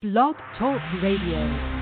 Blog 0.00 0.36
Talk 0.56 0.80
Radio. 1.02 1.77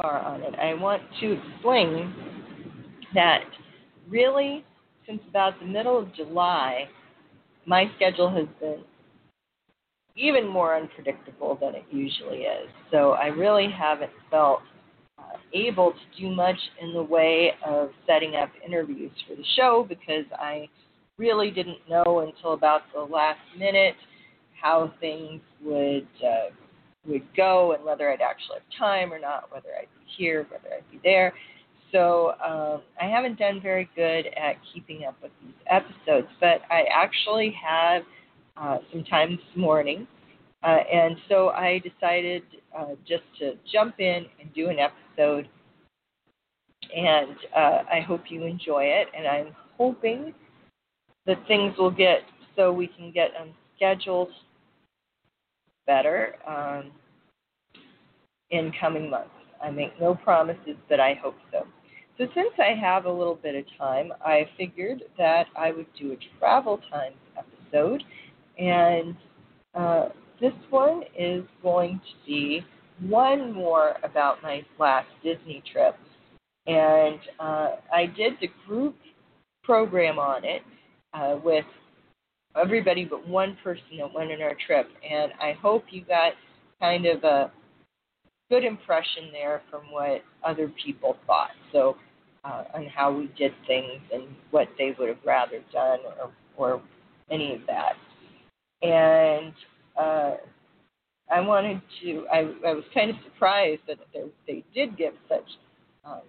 Far 0.00 0.20
on 0.20 0.42
it, 0.42 0.54
I 0.54 0.74
want 0.74 1.02
to 1.20 1.32
explain 1.32 2.14
that 3.14 3.44
really, 4.08 4.64
since 5.06 5.20
about 5.28 5.58
the 5.60 5.66
middle 5.66 5.98
of 5.98 6.14
July, 6.14 6.88
my 7.66 7.90
schedule 7.96 8.30
has 8.30 8.46
been 8.60 8.82
even 10.16 10.48
more 10.48 10.76
unpredictable 10.76 11.58
than 11.60 11.74
it 11.74 11.84
usually 11.90 12.38
is. 12.38 12.68
So 12.90 13.12
I 13.12 13.26
really 13.26 13.68
haven't 13.70 14.10
felt 14.30 14.60
uh, 15.18 15.22
able 15.52 15.92
to 15.92 16.20
do 16.20 16.34
much 16.34 16.56
in 16.80 16.92
the 16.92 17.02
way 17.02 17.52
of 17.66 17.90
setting 18.06 18.34
up 18.34 18.50
interviews 18.66 19.12
for 19.28 19.36
the 19.36 19.44
show 19.56 19.86
because 19.88 20.24
I 20.32 20.68
really 21.18 21.50
didn't 21.50 21.78
know 21.88 22.20
until 22.20 22.52
about 22.52 22.82
the 22.94 23.00
last 23.00 23.40
minute 23.56 23.96
how 24.60 24.92
things 25.00 25.40
would 25.62 26.06
uh, 26.24 26.50
would 27.06 27.22
go 27.36 27.72
and 27.72 27.84
whether 27.84 28.10
I'd 28.10 28.20
actually 28.20 28.58
have 28.58 28.78
time 28.78 29.12
or 29.12 29.18
not, 29.18 29.50
whether 29.50 29.68
I'd 29.78 29.88
be 29.98 30.04
here, 30.16 30.46
whether 30.50 30.74
I'd 30.74 30.90
be 30.90 31.00
there. 31.02 31.32
So 31.92 32.32
um, 32.44 32.82
I 33.00 33.06
haven't 33.06 33.38
done 33.38 33.60
very 33.62 33.88
good 33.96 34.26
at 34.26 34.56
keeping 34.74 35.04
up 35.04 35.16
with 35.22 35.32
these 35.42 35.54
episodes, 35.68 36.28
but 36.40 36.60
I 36.70 36.84
actually 36.94 37.54
have 37.66 38.02
uh, 38.56 38.78
some 38.92 39.04
time 39.04 39.30
this 39.30 39.56
morning, 39.56 40.06
uh, 40.62 40.78
and 40.92 41.16
so 41.28 41.50
I 41.50 41.80
decided 41.80 42.42
uh, 42.76 42.94
just 43.06 43.22
to 43.38 43.52
jump 43.72 44.00
in 44.00 44.26
and 44.40 44.52
do 44.54 44.68
an 44.68 44.76
episode. 44.78 45.48
And 46.94 47.36
uh, 47.56 47.82
I 47.92 48.00
hope 48.06 48.22
you 48.28 48.44
enjoy 48.44 48.84
it, 48.84 49.08
and 49.16 49.26
I'm 49.26 49.54
hoping 49.76 50.34
that 51.26 51.38
things 51.46 51.74
will 51.78 51.90
get 51.90 52.20
so 52.56 52.72
we 52.72 52.88
can 52.88 53.12
get 53.12 53.32
them 53.32 53.50
scheduled 53.76 54.30
better 55.88 56.34
um, 56.46 56.92
in 58.50 58.70
coming 58.80 59.10
months. 59.10 59.30
I 59.60 59.70
make 59.70 60.00
no 60.00 60.14
promises, 60.14 60.76
but 60.88 61.00
I 61.00 61.14
hope 61.20 61.34
so. 61.50 61.66
So, 62.16 62.26
since 62.34 62.50
I 62.58 62.78
have 62.80 63.06
a 63.06 63.12
little 63.12 63.36
bit 63.36 63.56
of 63.56 63.64
time, 63.76 64.12
I 64.24 64.48
figured 64.56 65.02
that 65.16 65.46
I 65.56 65.72
would 65.72 65.86
do 65.98 66.12
a 66.12 66.38
travel 66.38 66.78
times 66.90 67.16
episode, 67.36 68.02
and 68.58 69.16
uh, 69.74 70.08
this 70.40 70.52
one 70.70 71.02
is 71.18 71.44
going 71.62 72.00
to 72.00 72.26
be 72.26 72.64
one 73.00 73.52
more 73.52 73.96
about 74.02 74.42
my 74.42 74.62
last 74.78 75.08
Disney 75.22 75.62
trip. 75.72 75.96
And 76.66 77.18
uh, 77.40 77.76
I 77.92 78.06
did 78.06 78.34
the 78.40 78.48
group 78.66 78.96
program 79.62 80.18
on 80.18 80.44
it 80.44 80.62
uh, 81.14 81.36
with 81.42 81.64
everybody 82.58 83.04
but 83.04 83.26
one 83.26 83.56
person 83.62 83.98
that 83.98 84.12
went 84.12 84.32
on 84.32 84.42
our 84.42 84.56
trip, 84.66 84.88
and 85.08 85.32
I 85.40 85.52
hope 85.60 85.84
you 85.90 86.04
got 86.04 86.32
kind 86.80 87.06
of 87.06 87.24
a 87.24 87.50
good 88.50 88.64
impression 88.64 89.30
there 89.32 89.62
from 89.70 89.82
what 89.90 90.22
other 90.44 90.72
people 90.84 91.16
thought. 91.26 91.50
So, 91.72 91.96
uh, 92.44 92.64
on 92.74 92.86
how 92.86 93.12
we 93.12 93.30
did 93.36 93.52
things 93.66 94.00
and 94.12 94.24
what 94.50 94.68
they 94.78 94.94
would 94.98 95.08
have 95.08 95.18
rather 95.24 95.60
done, 95.72 95.98
or 96.20 96.30
or 96.56 96.82
any 97.30 97.54
of 97.54 97.60
that. 97.66 97.94
And 98.80 99.52
uh, 100.00 100.36
I 101.30 101.40
wanted 101.40 101.82
to. 102.02 102.26
I, 102.32 102.38
I 102.66 102.72
was 102.74 102.84
kind 102.94 103.10
of 103.10 103.16
surprised 103.24 103.82
that 103.88 103.98
they, 104.14 104.24
they 104.46 104.64
did 104.74 104.96
give 104.96 105.14
such 105.28 105.44
um, 106.04 106.20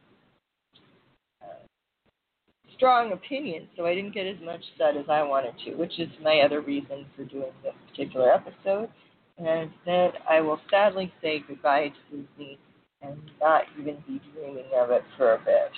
strong 2.80 3.12
opinion, 3.12 3.68
so 3.76 3.86
I 3.86 3.94
didn't 3.94 4.14
get 4.14 4.26
as 4.26 4.38
much 4.42 4.62
said 4.78 4.96
as 4.96 5.06
I 5.10 5.22
wanted 5.22 5.54
to, 5.66 5.76
which 5.76 6.00
is 6.00 6.08
my 6.24 6.40
other 6.46 6.62
reason 6.62 7.06
for 7.14 7.26
doing 7.26 7.52
this 7.62 7.74
particular 7.92 8.32
episode. 8.32 8.90
And 9.38 9.70
then 9.86 10.12
I 10.30 10.40
will 10.40 10.60
sadly 10.72 11.12
say 11.22 11.44
goodbye 11.46 11.92
to 12.10 12.18
Disney 12.18 12.58
and 13.02 13.20
not 13.42 13.64
even 13.78 13.98
be 14.08 14.22
dreaming 14.34 14.66
of 14.76 14.92
it 14.92 15.04
for 15.18 15.36
a 15.36 15.40
bit. 15.40 15.72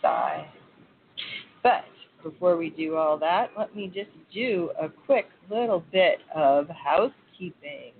Sigh. 0.00 0.48
But 1.62 1.84
before 2.22 2.56
we 2.56 2.70
do 2.70 2.96
all 2.96 3.18
that, 3.18 3.50
let 3.56 3.76
me 3.76 3.90
just 3.94 4.10
do 4.32 4.70
a 4.80 4.88
quick 4.88 5.26
little 5.50 5.84
bit 5.92 6.20
of 6.34 6.68
housekeeping. 6.68 7.92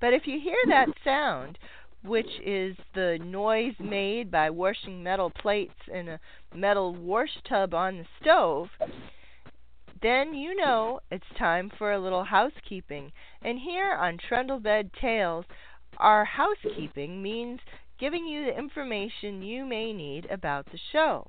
But 0.00 0.12
if 0.12 0.26
you 0.26 0.38
hear 0.40 0.56
that 0.68 0.88
sound, 1.04 1.58
which 2.04 2.40
is 2.44 2.76
the 2.94 3.18
noise 3.22 3.74
made 3.80 4.30
by 4.30 4.50
washing 4.50 5.02
metal 5.02 5.30
plates 5.30 5.74
in 5.92 6.08
a 6.08 6.20
metal 6.54 6.94
wash 6.94 7.36
tub 7.48 7.74
on 7.74 7.98
the 7.98 8.06
stove, 8.20 8.68
then 10.02 10.34
you 10.34 10.54
know 10.54 11.00
it's 11.10 11.24
time 11.38 11.70
for 11.78 11.92
a 11.92 11.98
little 11.98 12.24
housekeeping. 12.24 13.12
And 13.42 13.58
here 13.58 13.92
on 13.92 14.18
Trundlebed 14.18 14.90
Tales, 15.00 15.46
our 15.96 16.24
housekeeping 16.24 17.22
means 17.22 17.60
giving 17.98 18.26
you 18.26 18.44
the 18.44 18.58
information 18.58 19.42
you 19.42 19.64
may 19.64 19.92
need 19.92 20.26
about 20.30 20.66
the 20.66 20.78
show. 20.92 21.26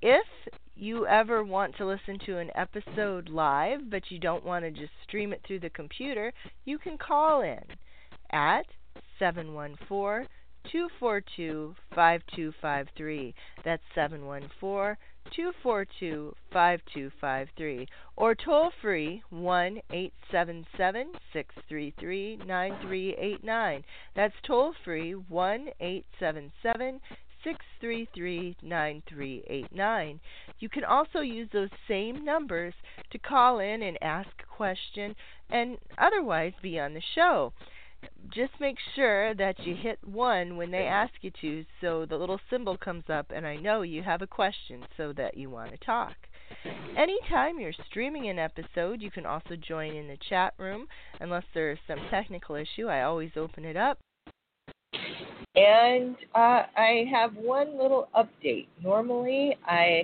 If 0.00 0.26
you 0.78 1.06
ever 1.06 1.42
want 1.42 1.76
to 1.76 1.86
listen 1.86 2.18
to 2.26 2.38
an 2.38 2.50
episode 2.54 3.28
live, 3.28 3.90
but 3.90 4.10
you 4.10 4.18
don't 4.18 4.44
want 4.44 4.64
to 4.64 4.70
just 4.70 4.92
stream 5.02 5.32
it 5.32 5.42
through 5.46 5.60
the 5.60 5.70
computer, 5.70 6.32
you 6.64 6.78
can 6.78 6.96
call 6.96 7.42
in 7.42 7.62
at 8.30 8.66
714 9.18 10.28
242 10.70 11.74
5253. 11.94 13.34
That's 13.64 13.82
714 13.94 14.96
242 15.34 16.34
5253. 16.52 17.86
Or 18.16 18.34
toll 18.34 18.70
free 18.82 19.22
1 19.30 19.80
877 19.90 21.12
633 21.32 22.40
9389. 22.46 23.84
That's 24.14 24.34
toll 24.46 24.74
free 24.84 25.12
1 25.12 25.68
877 25.80 27.00
633 27.44 28.56
9389. 28.62 30.20
You 30.58 30.68
can 30.68 30.84
also 30.84 31.20
use 31.20 31.48
those 31.52 31.70
same 31.86 32.24
numbers 32.24 32.74
to 33.10 33.18
call 33.18 33.58
in 33.60 33.82
and 33.82 33.98
ask 34.02 34.28
a 34.40 34.56
question 34.56 35.14
and 35.50 35.78
otherwise 35.96 36.52
be 36.62 36.78
on 36.78 36.94
the 36.94 37.02
show. 37.14 37.52
Just 38.30 38.52
make 38.60 38.76
sure 38.94 39.34
that 39.34 39.58
you 39.66 39.74
hit 39.74 39.98
1 40.06 40.56
when 40.56 40.70
they 40.70 40.86
ask 40.86 41.12
you 41.20 41.32
to 41.40 41.64
so 41.80 42.06
the 42.06 42.16
little 42.16 42.40
symbol 42.48 42.76
comes 42.76 43.04
up 43.08 43.32
and 43.34 43.46
I 43.46 43.56
know 43.56 43.82
you 43.82 44.02
have 44.02 44.22
a 44.22 44.26
question 44.26 44.84
so 44.96 45.12
that 45.14 45.36
you 45.36 45.50
want 45.50 45.72
to 45.72 45.78
talk. 45.78 46.14
Anytime 46.96 47.58
you're 47.58 47.72
streaming 47.90 48.28
an 48.28 48.38
episode, 48.38 49.02
you 49.02 49.10
can 49.10 49.26
also 49.26 49.56
join 49.56 49.94
in 49.94 50.08
the 50.08 50.18
chat 50.28 50.54
room. 50.58 50.86
Unless 51.20 51.44
there's 51.54 51.78
some 51.86 51.98
technical 52.10 52.54
issue, 52.54 52.86
I 52.86 53.02
always 53.02 53.32
open 53.36 53.64
it 53.64 53.76
up 53.76 53.98
and 55.58 56.14
uh, 56.36 56.62
I 56.76 57.04
have 57.10 57.34
one 57.34 57.76
little 57.76 58.08
update. 58.16 58.68
Normally, 58.82 59.56
I 59.66 60.02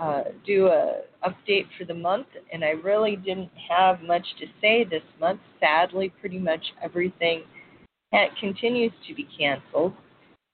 uh, 0.00 0.22
do 0.46 0.68
a 0.68 1.02
update 1.24 1.66
for 1.78 1.84
the 1.84 1.94
month, 1.94 2.26
and 2.52 2.64
I 2.64 2.70
really 2.70 3.16
didn't 3.16 3.50
have 3.68 4.00
much 4.00 4.24
to 4.40 4.46
say 4.62 4.84
this 4.84 5.02
month. 5.20 5.40
Sadly, 5.60 6.12
pretty 6.20 6.38
much 6.38 6.62
everything 6.82 7.42
continues 8.40 8.92
to 9.06 9.14
be 9.14 9.28
canceled. 9.38 9.92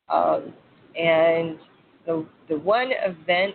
Um, 0.09 0.53
and 0.99 1.59
the 2.05 2.27
the 2.49 2.59
one 2.59 2.91
event 2.91 3.55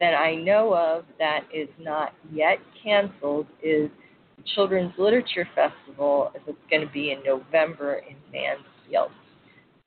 that 0.00 0.14
I 0.14 0.34
know 0.34 0.74
of 0.74 1.04
that 1.18 1.44
is 1.54 1.68
not 1.78 2.12
yet 2.32 2.58
canceled 2.82 3.46
is 3.62 3.88
the 4.36 4.42
Children's 4.56 4.92
Literature 4.98 5.48
Festival. 5.54 6.32
It's 6.34 6.58
going 6.68 6.84
to 6.84 6.92
be 6.92 7.12
in 7.12 7.22
November 7.24 8.02
in 8.08 8.16
Mansfield. 8.32 9.12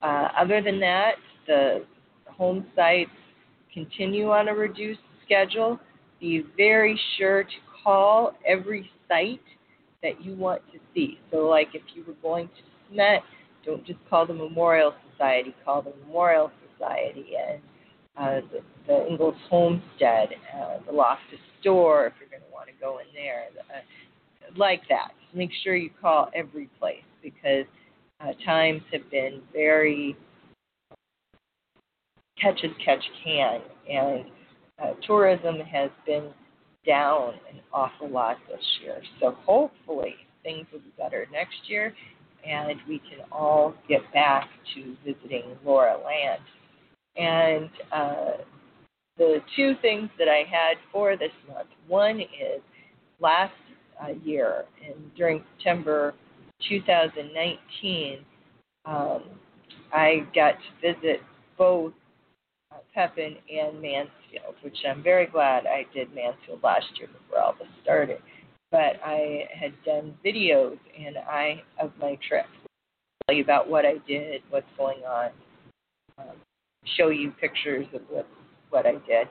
Uh, 0.01 0.29
other 0.37 0.61
than 0.61 0.79
that, 0.79 1.13
the 1.47 1.85
home 2.27 2.65
sites 2.75 3.11
continue 3.73 4.29
on 4.31 4.47
a 4.47 4.53
reduced 4.53 5.01
schedule. 5.25 5.79
Be 6.19 6.43
very 6.57 6.99
sure 7.17 7.43
to 7.43 7.49
call 7.83 8.33
every 8.45 8.89
site 9.07 9.41
that 10.01 10.23
you 10.23 10.35
want 10.35 10.61
to 10.71 10.79
see. 10.93 11.19
So, 11.31 11.47
like 11.47 11.69
if 11.73 11.81
you 11.93 12.03
were 12.07 12.15
going 12.21 12.47
to 12.47 12.95
SMET, 12.95 13.19
don't 13.65 13.85
just 13.85 13.99
call 14.09 14.25
the 14.25 14.33
Memorial 14.33 14.93
Society, 15.11 15.53
call 15.65 15.81
the 15.81 15.93
Memorial 16.05 16.51
Society 16.77 17.27
and 17.37 17.61
uh, 18.17 18.47
the, 18.51 18.59
the 18.87 19.07
Ingalls 19.07 19.35
Homestead, 19.49 20.29
uh, 20.55 20.77
the 20.85 20.91
Loftus 20.91 21.39
Store, 21.61 22.07
if 22.07 22.13
you're 22.19 22.29
going 22.29 22.41
to 22.41 22.53
want 22.53 22.67
to 22.67 22.73
go 22.79 22.99
in 22.99 23.05
there, 23.13 23.47
uh, 23.69 23.81
like 24.57 24.81
that. 24.89 25.11
Make 25.33 25.51
sure 25.63 25.75
you 25.75 25.89
call 26.01 26.29
every 26.33 26.69
place 26.79 27.03
because 27.21 27.65
uh, 28.21 28.33
times 28.45 28.81
have 28.91 29.09
been 29.11 29.41
very 29.53 30.15
catch 32.41 32.59
as 32.63 32.71
catch 32.83 33.03
can, 33.23 33.61
and 33.89 34.25
uh, 34.81 34.93
tourism 35.05 35.59
has 35.59 35.89
been 36.05 36.29
down 36.85 37.33
an 37.51 37.59
awful 37.73 38.09
lot 38.09 38.37
this 38.47 38.63
year. 38.81 39.01
So 39.19 39.35
hopefully 39.45 40.15
things 40.43 40.65
will 40.71 40.79
be 40.79 40.93
better 40.97 41.27
next 41.31 41.57
year, 41.67 41.93
and 42.47 42.79
we 42.87 42.99
can 42.99 43.25
all 43.31 43.73
get 43.87 44.01
back 44.13 44.49
to 44.75 44.95
visiting 45.05 45.57
Laura 45.65 45.97
Land. 46.03 46.41
And 47.17 47.69
uh, 47.91 48.43
the 49.17 49.39
two 49.55 49.73
things 49.81 50.09
that 50.17 50.29
I 50.29 50.43
had 50.49 50.77
for 50.91 51.17
this 51.17 51.31
month 51.53 51.67
one 51.87 52.21
is 52.21 52.61
last 53.19 53.53
uh, 54.01 54.13
year, 54.23 54.63
and 54.85 55.13
during 55.15 55.43
September 55.57 56.13
2019, 56.67 58.19
um, 58.85 59.23
I 59.93 60.27
got 60.35 60.53
to 60.53 60.93
visit 60.93 61.21
both 61.57 61.93
uh, 62.71 62.77
Pepin 62.93 63.35
and 63.51 63.81
Mansfield, 63.81 64.55
which 64.61 64.77
I'm 64.87 65.01
very 65.01 65.25
glad 65.25 65.65
I 65.65 65.85
did 65.93 66.13
Mansfield 66.13 66.61
last 66.63 66.85
year 66.97 67.07
before 67.07 67.43
all 67.43 67.53
this 67.57 67.67
started. 67.83 68.19
But 68.71 68.99
I 69.03 69.47
had 69.59 69.73
done 69.83 70.15
videos 70.23 70.77
and 70.97 71.17
I 71.17 71.63
of 71.81 71.91
my 71.99 72.17
trip, 72.27 72.45
tell 73.25 73.35
you 73.35 73.43
about 73.43 73.67
what 73.69 73.85
I 73.85 73.95
did, 74.07 74.41
what's 74.49 74.67
going 74.77 74.99
on, 74.99 75.31
um, 76.19 76.35
show 76.97 77.09
you 77.09 77.31
pictures 77.39 77.87
of 77.93 78.01
what 78.09 78.27
what 78.69 78.85
I 78.85 78.93
did, 79.07 79.27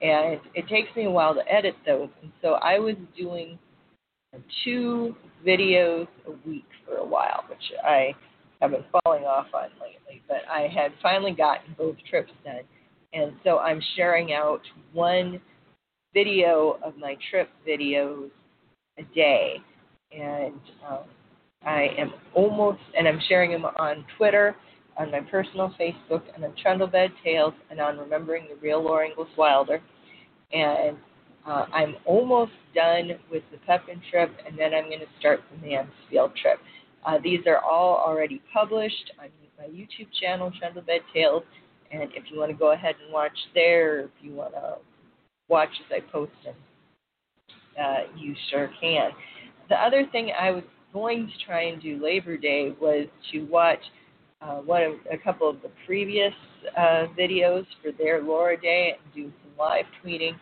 and 0.00 0.40
it 0.54 0.66
takes 0.68 0.88
me 0.96 1.04
a 1.04 1.10
while 1.10 1.34
to 1.34 1.52
edit 1.52 1.76
those. 1.86 2.08
And 2.22 2.32
so 2.42 2.54
I 2.54 2.80
was 2.80 2.96
doing 3.16 3.58
two 4.64 5.14
videos 5.46 6.08
a 6.26 6.48
week 6.48 6.66
for 6.86 6.96
a 6.96 7.04
while, 7.04 7.44
which 7.48 7.72
I 7.84 8.14
have 8.60 8.72
been 8.72 8.84
falling 9.04 9.24
off 9.24 9.46
on 9.54 9.70
lately. 9.80 10.22
But 10.28 10.42
I 10.50 10.68
had 10.72 10.92
finally 11.02 11.32
gotten 11.32 11.74
both 11.78 11.96
trips 12.08 12.32
done 12.44 12.62
and 13.12 13.32
so 13.44 13.58
I'm 13.58 13.80
sharing 13.96 14.32
out 14.32 14.60
one 14.92 15.40
video 16.14 16.78
of 16.82 16.96
my 16.96 17.16
trip 17.30 17.48
videos 17.66 18.30
a 18.98 19.02
day. 19.14 19.56
And 20.12 20.60
um, 20.88 21.04
I 21.64 21.88
am 21.98 22.12
almost, 22.34 22.80
and 22.96 23.06
I'm 23.08 23.20
sharing 23.28 23.50
them 23.50 23.64
on 23.64 24.04
Twitter, 24.16 24.56
on 24.96 25.10
my 25.10 25.20
personal 25.20 25.74
Facebook, 25.80 26.22
and 26.34 26.44
on 26.44 26.54
Trundlebed 26.64 27.10
Tales, 27.24 27.54
and 27.70 27.80
on 27.80 27.98
Remembering 27.98 28.46
the 28.48 28.56
Real 28.60 28.82
Laura 28.82 29.08
Ingalls 29.08 29.28
Wilder. 29.36 29.80
And 30.52 30.96
uh, 31.46 31.66
I'm 31.72 31.96
almost 32.04 32.52
done 32.74 33.12
with 33.30 33.42
the 33.50 33.58
Pepin 33.66 34.00
trip, 34.10 34.30
and 34.46 34.58
then 34.58 34.74
I'm 34.74 34.84
going 34.84 35.00
to 35.00 35.06
start 35.18 35.40
the 35.50 35.66
Mansfield 35.66 36.32
trip. 36.40 36.58
Uh, 37.06 37.18
these 37.22 37.40
are 37.46 37.58
all 37.58 38.02
already 38.06 38.42
published 38.52 39.12
on 39.18 39.28
my 39.58 39.66
YouTube 39.66 40.08
channel, 40.20 40.52
Trundlebed 40.60 41.00
Tales, 41.14 41.42
and 41.90 42.02
if 42.14 42.24
you 42.30 42.38
want 42.38 42.50
to 42.50 42.56
go 42.56 42.72
ahead 42.72 42.94
and 43.02 43.12
watch 43.12 43.36
there, 43.54 44.00
if 44.00 44.10
you 44.20 44.32
want 44.32 44.52
to 44.52 44.76
watch 45.48 45.70
as 45.86 46.02
I 46.02 46.12
post 46.12 46.32
them, 46.44 46.54
uh, 47.82 48.16
you 48.16 48.34
sure 48.50 48.70
can. 48.80 49.10
The 49.68 49.76
other 49.76 50.06
thing 50.12 50.32
I 50.38 50.50
was 50.50 50.64
going 50.92 51.26
to 51.26 51.46
try 51.46 51.64
and 51.64 51.80
do 51.80 52.02
Labor 52.02 52.36
Day 52.36 52.74
was 52.80 53.06
to 53.32 53.40
watch 53.46 53.80
uh, 54.42 54.56
one 54.56 54.82
of 54.82 54.92
a 55.12 55.18
couple 55.22 55.48
of 55.48 55.60
the 55.62 55.70
previous 55.86 56.32
uh, 56.76 57.06
videos 57.18 57.64
for 57.82 57.92
their 57.98 58.22
Laura 58.22 58.60
Day 58.60 58.94
and 58.98 59.14
do 59.14 59.32
some 59.42 59.52
live 59.58 59.84
tweeting. 60.04 60.32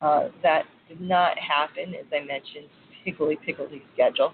Uh, 0.00 0.28
that 0.42 0.64
did 0.88 1.00
not 1.00 1.38
happen, 1.38 1.94
as 1.94 2.06
I 2.12 2.24
mentioned, 2.24 2.68
higgledy 3.04 3.38
piggledy 3.44 3.82
schedule. 3.94 4.32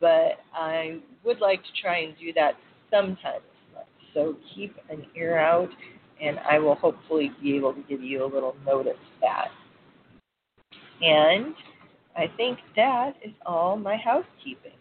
But 0.00 0.40
I 0.54 1.00
would 1.24 1.40
like 1.40 1.62
to 1.62 1.68
try 1.82 1.98
and 1.98 2.14
do 2.18 2.32
that 2.34 2.54
sometime 2.90 3.40
so 4.14 4.36
keep 4.54 4.74
an 4.88 5.04
ear 5.16 5.38
out, 5.38 5.70
and 6.20 6.38
I 6.40 6.58
will 6.58 6.74
hopefully 6.74 7.30
be 7.42 7.56
able 7.56 7.72
to 7.74 7.82
give 7.88 8.02
you 8.02 8.24
a 8.24 8.26
little 8.26 8.56
notice 8.66 8.98
that. 9.20 9.48
And 11.00 11.54
I 12.16 12.26
think 12.36 12.58
that 12.76 13.12
is 13.24 13.32
all 13.46 13.76
my 13.76 13.96
housekeeping. 13.96 14.72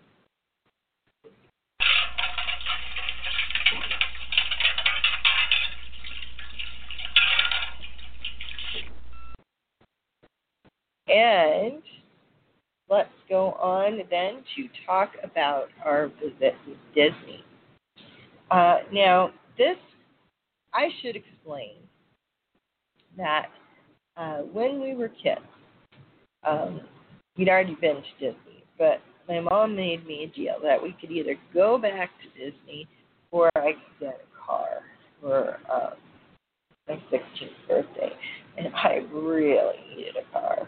And 11.10 11.82
let's 12.90 13.10
go 13.28 13.54
on 13.54 14.00
then 14.10 14.44
to 14.56 14.70
talk 14.86 15.12
about 15.24 15.68
our 15.84 16.08
visit 16.22 16.56
with 16.68 16.78
Disney. 16.94 17.44
Uh, 18.52 18.80
now, 18.92 19.32
this, 19.58 19.78
I 20.74 20.90
should 21.02 21.16
explain 21.16 21.76
that 23.18 23.48
uh, 24.18 24.40
when 24.40 24.82
we 24.82 24.96
were 24.96 25.10
kids, 25.10 25.42
um, 26.48 26.82
we'd 27.38 27.50
already 27.50 27.76
been 27.76 27.96
to 27.96 28.32
Disney, 28.32 28.64
but 28.78 29.02
my 29.28 29.40
mom 29.40 29.76
made 29.76 30.06
me 30.08 30.24
a 30.24 30.36
deal 30.36 30.56
that 30.64 30.82
we 30.82 30.96
could 31.00 31.12
either 31.12 31.36
go 31.54 31.78
back 31.78 32.10
to 32.22 32.52
Disney 32.52 32.88
or 33.32 33.50
I 33.56 33.74
could 33.74 34.00
get 34.00 34.22
a 34.22 34.46
car 34.46 34.68
for 35.22 35.58
uh, 35.72 35.92
my 36.88 36.96
16th 37.12 37.68
birthday. 37.68 38.12
And 38.58 38.74
I 38.74 39.06
really 39.14 39.76
needed 39.96 40.16
a 40.18 40.34
car. 40.34 40.68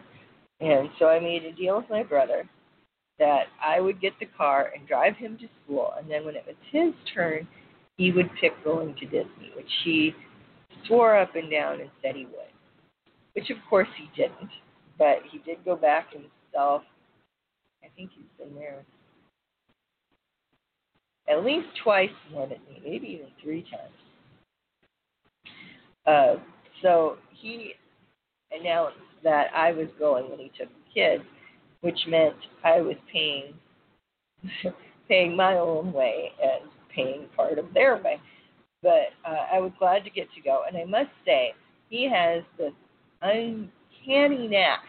And 0.61 0.89
so 0.99 1.07
I 1.07 1.19
made 1.19 1.43
a 1.43 1.51
deal 1.53 1.77
with 1.77 1.89
my 1.89 2.03
brother 2.03 2.47
that 3.19 3.45
I 3.63 3.79
would 3.79 3.99
get 3.99 4.13
the 4.19 4.27
car 4.37 4.71
and 4.75 4.87
drive 4.87 5.15
him 5.15 5.37
to 5.39 5.47
school. 5.63 5.93
And 5.97 6.09
then 6.09 6.25
when 6.25 6.35
it 6.35 6.43
was 6.45 6.55
his 6.71 6.93
turn, 7.13 7.47
he 7.97 8.11
would 8.11 8.29
pick 8.39 8.51
going 8.63 8.95
to 8.95 9.05
Disney, 9.05 9.51
which 9.55 9.69
he 9.83 10.13
swore 10.87 11.17
up 11.17 11.35
and 11.35 11.49
down 11.49 11.81
and 11.81 11.89
said 12.01 12.15
he 12.15 12.25
would. 12.25 12.35
Which 13.33 13.49
of 13.49 13.57
course 13.69 13.87
he 13.97 14.09
didn't, 14.15 14.49
but 14.97 15.17
he 15.31 15.39
did 15.39 15.63
go 15.65 15.75
back 15.75 16.07
himself. 16.11 16.83
I 17.83 17.87
think 17.95 18.11
he's 18.15 18.25
been 18.37 18.55
there 18.55 18.83
at 21.31 21.43
least 21.43 21.67
twice 21.83 22.09
more 22.31 22.47
than 22.47 22.57
me, 22.69 22.81
maybe 22.83 23.07
even 23.07 23.27
three 23.41 23.63
times. 23.63 23.93
Uh, 26.05 26.35
so 26.81 27.17
he 27.39 27.73
announced 28.51 28.97
that 29.23 29.47
I 29.55 29.71
was 29.71 29.87
going 29.99 30.29
when 30.29 30.39
he 30.39 30.51
took 30.57 30.69
the 30.69 30.93
kids, 30.93 31.23
which 31.81 31.99
meant 32.07 32.35
I 32.63 32.81
was 32.81 32.95
paying 33.11 33.53
paying 35.07 35.35
my 35.35 35.55
own 35.55 35.91
way 35.91 36.31
and 36.41 36.69
paying 36.93 37.25
part 37.35 37.59
of 37.59 37.65
their 37.73 37.97
way. 37.97 38.19
But 38.81 39.09
uh, 39.25 39.45
I 39.53 39.59
was 39.59 39.71
glad 39.77 40.03
to 40.05 40.09
get 40.09 40.27
to 40.33 40.41
go. 40.41 40.63
And 40.67 40.77
I 40.77 40.85
must 40.85 41.11
say, 41.25 41.53
he 41.89 42.09
has 42.09 42.43
this 42.57 42.73
uncanny 43.21 44.47
knack. 44.47 44.83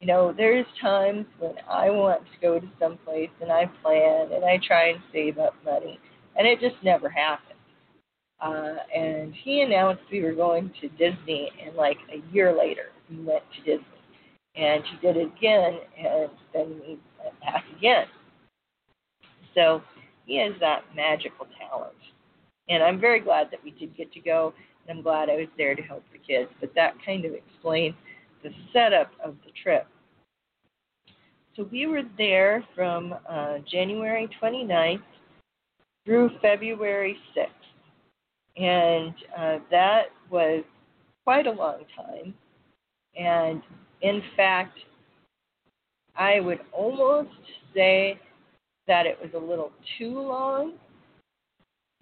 You 0.00 0.06
know, 0.06 0.34
there's 0.36 0.66
times 0.80 1.26
when 1.38 1.54
I 1.68 1.90
want 1.90 2.22
to 2.22 2.40
go 2.40 2.58
to 2.58 2.66
some 2.78 2.98
place 3.04 3.30
and 3.40 3.52
I 3.52 3.66
plan 3.82 4.32
and 4.32 4.44
I 4.44 4.58
try 4.66 4.90
and 4.90 5.00
save 5.12 5.38
up 5.38 5.54
money, 5.64 5.98
and 6.36 6.46
it 6.46 6.58
just 6.60 6.82
never 6.82 7.08
happens. 7.08 7.46
Uh, 8.40 8.76
and 8.96 9.34
he 9.44 9.60
announced 9.60 10.02
we 10.10 10.22
were 10.22 10.32
going 10.32 10.72
to 10.80 10.88
Disney, 10.90 11.50
and 11.64 11.76
like 11.76 11.98
a 12.10 12.34
year 12.34 12.56
later, 12.56 12.86
we 13.10 13.22
went 13.24 13.42
to 13.56 13.58
Disney. 13.60 13.86
And 14.56 14.82
he 14.84 15.06
did 15.06 15.16
it 15.16 15.30
again, 15.36 15.78
and 15.98 16.30
then 16.52 16.80
we 16.86 16.98
went 17.22 17.40
back 17.40 17.64
again. 17.76 18.06
So 19.54 19.82
he 20.26 20.38
has 20.38 20.52
that 20.60 20.82
magical 20.94 21.46
talent. 21.58 21.94
And 22.68 22.82
I'm 22.82 23.00
very 23.00 23.20
glad 23.20 23.48
that 23.50 23.62
we 23.64 23.72
did 23.72 23.96
get 23.96 24.12
to 24.12 24.20
go, 24.20 24.52
and 24.86 24.96
I'm 24.96 25.02
glad 25.02 25.28
I 25.28 25.36
was 25.36 25.48
there 25.56 25.74
to 25.74 25.82
help 25.82 26.04
the 26.12 26.18
kids. 26.18 26.50
But 26.60 26.74
that 26.74 26.94
kind 27.04 27.24
of 27.24 27.32
explains 27.32 27.94
the 28.42 28.50
setup 28.72 29.10
of 29.24 29.36
the 29.44 29.52
trip. 29.62 29.86
So 31.56 31.68
we 31.70 31.86
were 31.86 32.02
there 32.16 32.64
from 32.74 33.14
uh, 33.28 33.58
January 33.70 34.28
29th 34.42 35.02
through 36.04 36.30
February 36.40 37.16
6th. 37.36 37.46
And 38.56 39.14
uh, 39.36 39.58
that 39.70 40.06
was 40.30 40.64
quite 41.24 41.46
a 41.46 41.50
long 41.50 41.84
time. 41.96 42.34
And 43.16 43.62
in 44.02 44.22
fact, 44.36 44.78
I 46.16 46.40
would 46.40 46.60
almost 46.72 47.30
say 47.74 48.18
that 48.86 49.06
it 49.06 49.18
was 49.20 49.30
a 49.34 49.44
little 49.44 49.72
too 49.98 50.20
long, 50.20 50.72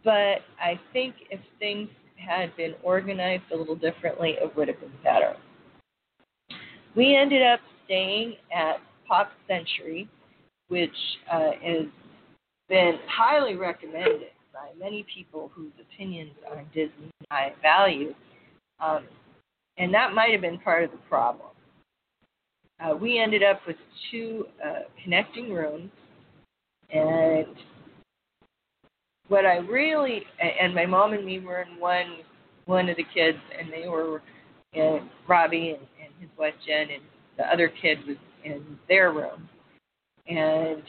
but 0.04 0.40
I 0.60 0.80
think 0.92 1.14
if 1.30 1.40
things 1.58 1.88
had 2.16 2.56
been 2.56 2.74
organized 2.82 3.44
a 3.52 3.56
little 3.56 3.76
differently, 3.76 4.36
it 4.40 4.54
would 4.56 4.68
have 4.68 4.80
been 4.80 4.92
better. 5.04 5.36
We 6.96 7.16
ended 7.16 7.42
up 7.42 7.60
staying 7.84 8.36
at 8.54 8.78
Pop 9.06 9.30
Century, 9.46 10.08
which 10.68 10.90
uh, 11.30 11.52
has 11.62 11.86
been 12.68 12.98
highly 13.06 13.54
recommended 13.54 14.32
by 14.52 14.68
many 14.78 15.06
people 15.14 15.50
whose 15.54 15.72
opinions 15.80 16.32
on 16.50 16.64
Disney 16.74 17.10
I 17.30 17.52
value. 17.62 18.14
Um, 18.80 19.04
and 19.78 19.94
that 19.94 20.12
might 20.12 20.32
have 20.32 20.40
been 20.40 20.58
part 20.58 20.84
of 20.84 20.90
the 20.90 20.98
problem. 21.08 21.48
Uh, 22.80 22.94
we 22.94 23.18
ended 23.18 23.42
up 23.42 23.60
with 23.66 23.76
two 24.10 24.46
uh, 24.64 24.80
connecting 25.02 25.52
rooms, 25.52 25.90
and 26.90 27.46
what 29.28 29.44
I 29.44 29.56
really 29.56 30.22
and 30.40 30.74
my 30.74 30.86
mom 30.86 31.12
and 31.12 31.24
me 31.24 31.40
were 31.40 31.62
in 31.62 31.80
one 31.80 32.18
one 32.66 32.88
of 32.88 32.96
the 32.96 33.04
kids, 33.14 33.38
and 33.58 33.72
they 33.72 33.88
were 33.88 34.22
in 34.74 35.08
Robbie 35.26 35.70
and, 35.70 35.86
and 36.02 36.12
his 36.20 36.30
wife 36.38 36.54
Jen, 36.66 36.88
and 36.90 37.02
the 37.36 37.44
other 37.44 37.68
kid 37.68 37.98
was 38.06 38.16
in 38.44 38.78
their 38.88 39.12
room, 39.12 39.48
and 40.28 40.82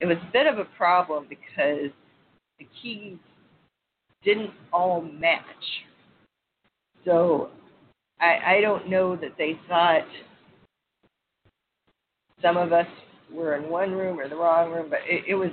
it 0.00 0.06
was 0.06 0.18
a 0.18 0.32
bit 0.32 0.46
of 0.46 0.58
a 0.58 0.66
problem 0.76 1.26
because 1.28 1.90
the 2.58 2.66
keys 2.82 3.16
didn't 4.24 4.50
all 4.72 5.00
match. 5.00 5.44
So 7.06 7.50
I, 8.20 8.56
I 8.56 8.60
don't 8.60 8.90
know 8.90 9.16
that 9.16 9.38
they 9.38 9.58
thought 9.68 10.02
some 12.42 12.56
of 12.56 12.72
us 12.72 12.86
were 13.32 13.56
in 13.56 13.70
one 13.70 13.92
room 13.92 14.18
or 14.18 14.28
the 14.28 14.36
wrong 14.36 14.72
room, 14.72 14.88
but 14.90 14.98
it, 15.06 15.24
it 15.28 15.34
was. 15.34 15.50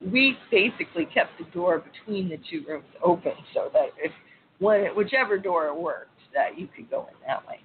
We 0.00 0.36
basically 0.50 1.06
kept 1.06 1.38
the 1.38 1.44
door 1.52 1.80
between 1.80 2.28
the 2.28 2.38
two 2.50 2.64
rooms 2.68 2.84
open 3.04 3.32
so 3.54 3.70
that 3.72 3.90
if 3.96 4.12
one, 4.58 4.84
whichever 4.96 5.38
door 5.38 5.78
worked, 5.80 6.10
that 6.34 6.58
you 6.58 6.68
could 6.74 6.90
go 6.90 7.06
in 7.08 7.14
that 7.26 7.42
way. 7.46 7.60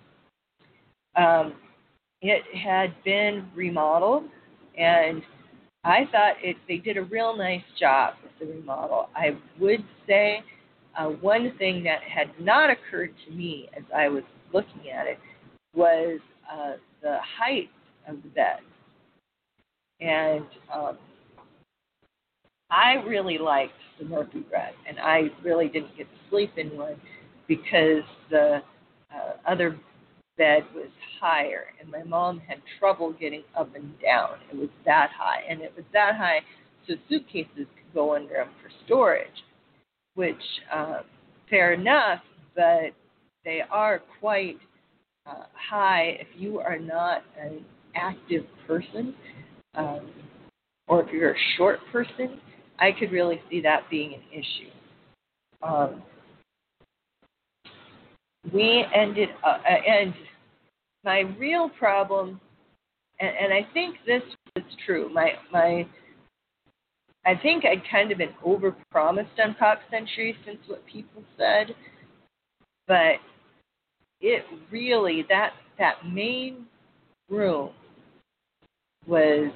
Um, 1.16 1.56
it 2.22 2.44
had 2.56 2.94
been 3.04 3.48
remodeled, 3.56 4.26
and 4.78 5.24
I 5.84 6.06
thought 6.12 6.36
it 6.42 6.58
they 6.68 6.78
did 6.78 6.98
a 6.98 7.04
real 7.04 7.36
nice 7.36 7.64
job 7.80 8.16
with 8.24 8.32
the 8.40 8.54
remodel. 8.56 9.10
I 9.16 9.38
would 9.60 9.84
say 10.08 10.44
uh, 10.98 11.06
one 11.06 11.54
thing 11.58 11.84
that 11.84 12.02
had 12.02 12.30
not 12.40 12.70
occurred 12.70 13.14
to 13.26 13.32
me 13.34 13.70
as 13.78 13.84
I 13.96 14.10
was 14.10 14.24
looking 14.54 14.90
at 14.92 15.08
it 15.08 15.20
was 15.76 16.20
uh, 16.52 16.74
the 17.02 17.18
height 17.40 17.70
of 18.08 18.22
the 18.24 18.30
bed. 18.30 18.60
And 20.00 20.46
um, 20.74 20.98
I 22.70 22.96
really 23.08 23.38
liked 23.38 23.74
the 24.00 24.06
Murphy 24.06 24.40
bed, 24.40 24.74
and 24.88 25.00
I 25.00 25.30
really 25.44 25.68
didn't 25.68 25.96
get 25.98 26.08
to 26.08 26.30
sleep 26.30 26.52
in 26.58 26.76
one 26.78 26.96
because 27.48 28.04
the 28.30 28.62
uh, 29.14 29.32
other 29.48 29.78
bed 30.38 30.64
was 30.76 30.90
higher, 31.20 31.66
and 31.80 31.90
my 31.90 32.04
mom 32.04 32.40
had 32.40 32.58
trouble 32.80 33.14
getting 33.14 33.44
up 33.58 33.76
and 33.76 33.94
down. 34.02 34.38
It 34.52 34.58
was 34.58 34.70
that 34.86 35.10
high, 35.18 35.42
and 35.50 35.62
it 35.62 35.74
was 35.76 35.86
that 35.94 36.16
high 36.16 36.40
so 36.88 36.94
suitcases 37.10 37.50
could 37.56 37.94
go 37.94 38.16
under 38.16 38.36
them 38.36 38.50
for 38.62 38.70
storage 38.86 39.28
which 40.18 40.36
uh, 40.74 41.02
fair 41.48 41.74
enough, 41.74 42.20
but 42.56 42.90
they 43.46 43.62
are 43.70 44.02
quite 44.20 44.58
uh, 45.28 45.44
high 45.54 46.18
if 46.20 46.28
you 46.36 46.60
are 46.60 46.80
not 46.80 47.24
an 47.40 47.64
active 47.96 48.44
person 48.66 49.14
um, 49.76 50.10
or 50.88 51.04
if 51.04 51.14
you're 51.14 51.34
a 51.34 51.40
short 51.56 51.80
person. 51.92 52.42
I 52.80 52.92
could 53.00 53.12
really 53.12 53.40
see 53.48 53.62
that 53.62 53.84
being 53.92 54.16
an 54.16 54.22
issue. 54.32 54.72
Um, 55.62 56.02
we 58.52 58.86
ended 58.96 59.30
uh, 59.46 59.58
and 59.68 60.16
my 61.04 61.20
real 61.38 61.70
problem, 61.70 62.42
and, 63.20 63.32
and 63.40 63.54
I 63.54 63.68
think 63.72 63.98
this 64.08 64.24
was 64.56 64.66
true. 64.84 65.12
My 65.14 65.34
my 65.52 65.88
I 67.28 67.36
think 67.36 67.66
I'd 67.66 67.84
kind 67.92 68.14
of 68.14 68.20
been 68.20 68.34
overpromised 68.46 69.38
on 69.44 69.54
Pop 69.56 69.80
Century 69.92 70.34
since 70.46 70.60
what 70.66 70.86
people 70.86 71.22
said, 71.38 71.76
but 72.88 73.16
it 74.22 74.46
really 74.72 75.26
that 75.28 75.52
that 75.78 76.08
main 76.08 76.66
room 77.30 77.72
was 79.06 79.52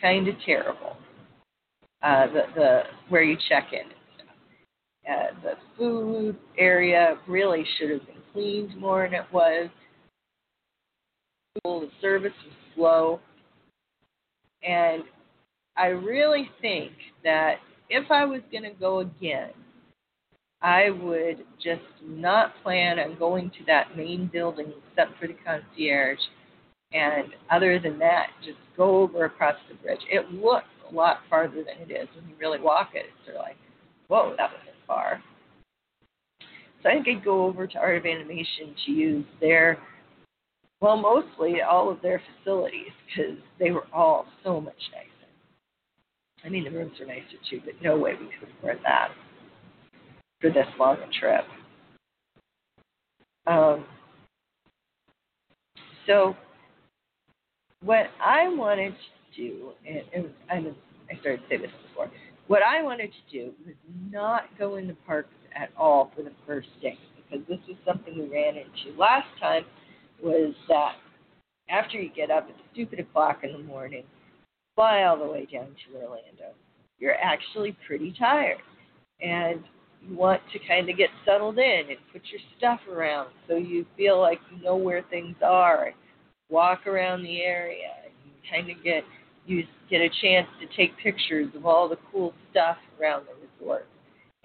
kind 0.00 0.28
of 0.28 0.36
terrible. 0.46 0.96
Uh, 2.00 2.28
the 2.28 2.42
the 2.54 2.82
where 3.08 3.24
you 3.24 3.36
check 3.48 3.72
in 3.72 3.80
and 3.80 3.90
stuff. 4.14 4.28
Uh, 5.10 5.40
the 5.42 5.54
food 5.76 6.36
area 6.56 7.18
really 7.26 7.64
should 7.76 7.90
have 7.90 8.06
been 8.06 8.22
cleaned 8.32 8.76
more 8.76 9.02
than 9.02 9.14
it 9.14 9.26
was. 9.32 9.68
The 11.64 11.90
service 12.00 12.32
was 12.44 12.54
slow, 12.76 13.20
and 14.62 15.02
I 15.76 15.86
really 15.88 16.48
think 16.60 16.92
that 17.22 17.56
if 17.90 18.10
I 18.10 18.24
was 18.24 18.40
going 18.50 18.64
to 18.64 18.70
go 18.70 19.00
again, 19.00 19.50
I 20.62 20.90
would 20.90 21.44
just 21.62 21.82
not 22.02 22.54
plan 22.62 22.98
on 22.98 23.18
going 23.18 23.50
to 23.50 23.64
that 23.66 23.96
main 23.96 24.30
building 24.32 24.72
except 24.90 25.18
for 25.20 25.26
the 25.26 25.36
concierge. 25.44 26.18
And 26.92 27.28
other 27.50 27.78
than 27.78 27.98
that, 27.98 28.28
just 28.44 28.58
go 28.76 29.02
over 29.02 29.26
across 29.26 29.56
the 29.68 29.74
bridge. 29.76 30.00
It 30.10 30.32
looks 30.32 30.66
a 30.90 30.94
lot 30.94 31.18
farther 31.28 31.62
than 31.62 31.88
it 31.88 31.92
is 31.92 32.08
when 32.14 32.28
you 32.28 32.34
really 32.40 32.60
walk 32.60 32.90
it. 32.94 33.06
It's 33.06 33.26
sort 33.26 33.36
of 33.36 33.42
like, 33.42 33.56
whoa, 34.08 34.34
that 34.38 34.50
wasn't 34.50 34.76
far. 34.86 35.22
So 36.82 36.88
I 36.88 36.92
think 36.94 37.08
I'd 37.08 37.24
go 37.24 37.44
over 37.44 37.66
to 37.66 37.78
Art 37.78 37.98
of 37.98 38.06
Animation 38.06 38.74
to 38.86 38.92
use 38.92 39.26
their, 39.40 39.78
well, 40.80 40.96
mostly 40.96 41.60
all 41.60 41.90
of 41.90 42.00
their 42.02 42.22
facilities 42.38 42.92
because 43.06 43.38
they 43.58 43.72
were 43.72 43.86
all 43.92 44.26
so 44.42 44.60
much 44.60 44.74
nicer. 44.92 45.15
I 46.44 46.48
mean, 46.48 46.64
the 46.64 46.70
rooms 46.70 47.00
are 47.00 47.06
nicer 47.06 47.38
too, 47.50 47.60
but 47.64 47.74
no 47.82 47.96
way 47.98 48.12
we 48.12 48.26
could 48.26 48.48
afford 48.58 48.78
that 48.84 49.08
for 50.40 50.50
this 50.50 50.66
long 50.78 50.96
a 50.98 51.20
trip. 51.20 51.44
Um, 53.46 53.84
so, 56.06 56.36
what 57.82 58.06
I 58.24 58.48
wanted 58.48 58.94
to 59.36 59.42
do, 59.42 59.70
and, 59.86 60.02
and 60.14 60.30
I, 60.50 61.14
I 61.14 61.20
started 61.20 61.42
to 61.42 61.48
say 61.48 61.56
this 61.58 61.70
before, 61.88 62.10
what 62.48 62.62
I 62.62 62.82
wanted 62.82 63.10
to 63.10 63.38
do 63.38 63.52
was 63.64 63.74
not 64.10 64.44
go 64.58 64.76
in 64.76 64.86
the 64.86 64.96
parks 65.06 65.30
at 65.54 65.70
all 65.76 66.12
for 66.14 66.22
the 66.22 66.32
first 66.46 66.68
day 66.80 66.98
because 67.16 67.46
this 67.48 67.58
was 67.68 67.76
something 67.84 68.14
we 68.14 68.28
ran 68.28 68.56
into 68.56 68.98
last 68.98 69.26
time. 69.40 69.64
Was 70.22 70.54
that 70.68 70.94
after 71.68 72.00
you 72.00 72.10
get 72.14 72.30
up 72.30 72.48
at 72.48 72.54
stupid 72.72 73.00
o'clock 73.00 73.40
in 73.42 73.52
the 73.52 73.58
morning, 73.58 74.04
fly 74.76 75.02
all 75.02 75.18
the 75.18 75.26
way 75.26 75.48
down 75.52 75.66
to 75.66 75.96
Orlando, 75.96 76.54
you're 77.00 77.16
actually 77.20 77.76
pretty 77.86 78.14
tired. 78.16 78.58
And 79.20 79.64
you 80.06 80.16
want 80.16 80.40
to 80.52 80.58
kind 80.68 80.88
of 80.88 80.96
get 80.96 81.08
settled 81.24 81.58
in 81.58 81.82
and 81.88 81.98
put 82.12 82.22
your 82.30 82.40
stuff 82.58 82.80
around 82.88 83.30
so 83.48 83.56
you 83.56 83.84
feel 83.96 84.20
like 84.20 84.38
you 84.54 84.62
know 84.62 84.76
where 84.76 85.02
things 85.10 85.34
are 85.42 85.92
walk 86.48 86.86
around 86.86 87.22
the 87.22 87.42
area 87.42 87.88
and 88.04 88.12
you 88.24 88.32
kind 88.50 88.70
of 88.70 88.82
get 88.84 89.02
you 89.46 89.62
get 89.88 90.00
a 90.00 90.08
chance 90.20 90.46
to 90.60 90.76
take 90.76 90.96
pictures 90.98 91.48
of 91.54 91.66
all 91.66 91.88
the 91.88 91.98
cool 92.10 92.34
stuff 92.50 92.76
around 93.00 93.24
the 93.26 93.64
resort. 93.64 93.86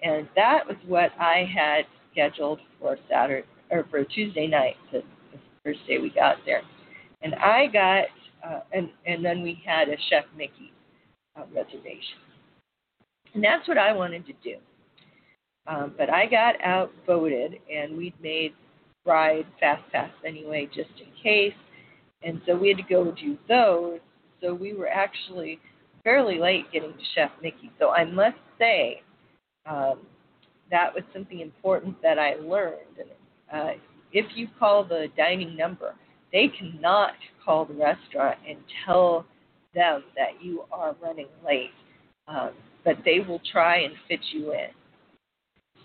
And 0.00 0.28
that 0.36 0.66
was 0.66 0.76
what 0.86 1.10
I 1.18 1.44
had 1.52 1.82
scheduled 2.12 2.60
for 2.80 2.96
Saturday 3.10 3.46
or 3.70 3.84
for 3.90 4.04
Tuesday 4.04 4.46
night, 4.46 4.76
the, 4.92 5.02
the 5.32 5.38
first 5.64 5.80
day 5.88 5.98
we 5.98 6.10
got 6.10 6.36
there. 6.46 6.62
And 7.22 7.34
I 7.34 7.66
got 7.66 8.04
uh, 8.46 8.60
and 8.72 8.88
and 9.06 9.24
then 9.24 9.42
we 9.42 9.62
had 9.64 9.88
a 9.88 9.96
Chef 10.08 10.24
Mickey 10.36 10.72
uh, 11.36 11.44
reservation, 11.54 12.18
and 13.34 13.42
that's 13.42 13.66
what 13.68 13.78
I 13.78 13.92
wanted 13.92 14.26
to 14.26 14.32
do. 14.42 14.56
Um, 15.66 15.94
but 15.96 16.10
I 16.10 16.26
got 16.26 16.60
outvoted, 16.64 17.58
and 17.72 17.96
we'd 17.96 18.20
made 18.20 18.52
ride 19.06 19.46
fast 19.60 19.82
pass 19.92 20.10
anyway, 20.26 20.66
just 20.66 20.90
in 21.00 21.06
case, 21.22 21.54
and 22.22 22.40
so 22.46 22.56
we 22.56 22.68
had 22.68 22.76
to 22.78 22.82
go 22.88 23.12
do 23.12 23.38
those. 23.48 24.00
So 24.40 24.54
we 24.54 24.74
were 24.74 24.88
actually 24.88 25.60
fairly 26.04 26.38
late 26.38 26.64
getting 26.72 26.92
to 26.92 27.04
Chef 27.14 27.30
Mickey. 27.42 27.70
So 27.78 27.90
I 27.90 28.04
must 28.04 28.36
say 28.58 29.02
um, 29.66 30.00
that 30.70 30.92
was 30.92 31.04
something 31.12 31.40
important 31.40 32.00
that 32.02 32.18
I 32.18 32.34
learned. 32.34 32.76
Uh, 33.52 33.72
if 34.12 34.26
you 34.34 34.48
call 34.58 34.84
the 34.84 35.08
dining 35.16 35.56
number, 35.56 35.94
they 36.32 36.48
cannot 36.58 37.12
call 37.44 37.64
the 37.64 37.74
restaurant 37.74 38.38
and 38.48 38.58
tell 38.86 39.26
them 39.74 40.02
that 40.16 40.42
you 40.42 40.64
are 40.72 40.96
running 41.02 41.28
late, 41.44 41.70
um, 42.28 42.50
but 42.84 42.96
they 43.04 43.20
will 43.20 43.40
try 43.50 43.80
and 43.80 43.94
fit 44.08 44.20
you 44.32 44.52
in. 44.52 44.68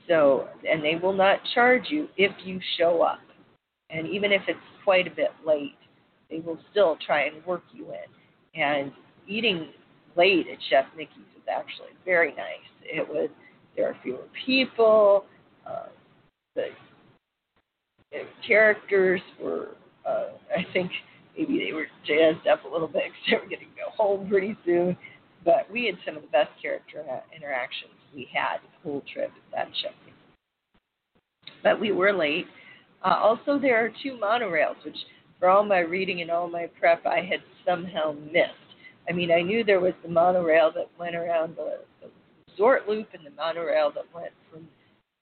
So, 0.07 0.47
and 0.69 0.83
they 0.83 0.95
will 0.95 1.13
not 1.13 1.39
charge 1.53 1.83
you 1.89 2.07
if 2.17 2.31
you 2.45 2.59
show 2.77 3.01
up. 3.01 3.19
And 3.89 4.07
even 4.07 4.31
if 4.31 4.41
it's 4.47 4.59
quite 4.83 5.07
a 5.07 5.11
bit 5.11 5.31
late, 5.45 5.75
they 6.29 6.39
will 6.39 6.59
still 6.71 6.97
try 7.05 7.25
and 7.25 7.45
work 7.45 7.63
you 7.73 7.87
in. 7.91 8.61
And 8.61 8.91
eating 9.27 9.69
late 10.15 10.47
at 10.51 10.57
Chef 10.69 10.85
Mickey's 10.95 11.17
was 11.35 11.43
actually 11.49 11.95
very 12.05 12.31
nice. 12.31 12.67
It 12.83 13.07
was 13.07 13.29
there 13.75 13.87
are 13.89 13.95
fewer 14.01 14.23
people. 14.45 15.25
Uh, 15.65 15.87
the, 16.55 16.63
characters 18.47 19.21
were 19.41 19.75
uh, 20.07 20.29
I 20.57 20.65
think 20.73 20.91
maybe 21.37 21.59
they 21.59 21.73
were 21.73 21.85
jazzed 22.05 22.47
up 22.47 22.65
a 22.65 22.67
little 22.67 22.87
bit 22.87 23.03
because 23.05 23.23
they 23.29 23.35
were 23.35 23.49
going 23.49 23.59
to 23.59 23.77
go 23.77 23.91
home 23.95 24.27
pretty 24.29 24.57
soon. 24.65 24.97
But 25.45 25.71
we 25.71 25.85
had 25.85 25.95
some 26.05 26.17
of 26.17 26.23
the 26.23 26.29
best 26.29 26.49
character 26.61 27.05
interactions 27.35 27.93
we 28.13 28.27
had 28.33 28.57
the 28.57 28.89
whole 28.89 29.03
trip 29.11 29.31
at 29.53 29.67
that 29.67 29.75
show. 29.81 29.89
But 31.63 31.79
we 31.79 31.91
were 31.91 32.11
late. 32.11 32.47
Uh, 33.03 33.15
also, 33.21 33.59
there 33.59 33.83
are 33.83 33.89
two 34.01 34.17
monorails, 34.21 34.83
which 34.83 34.97
for 35.39 35.49
all 35.49 35.63
my 35.63 35.79
reading 35.79 36.21
and 36.21 36.31
all 36.31 36.49
my 36.49 36.67
prep, 36.79 37.05
I 37.05 37.21
had 37.21 37.41
somehow 37.65 38.13
missed. 38.13 38.53
I 39.07 39.13
mean, 39.13 39.31
I 39.31 39.41
knew 39.41 39.63
there 39.63 39.79
was 39.79 39.93
the 40.03 40.09
monorail 40.09 40.71
that 40.75 40.89
went 40.99 41.15
around 41.15 41.55
the, 41.55 41.79
the 42.01 42.09
resort 42.51 42.89
loop 42.89 43.07
and 43.13 43.25
the 43.25 43.35
monorail 43.35 43.91
that 43.93 44.05
went 44.13 44.33
from 44.51 44.67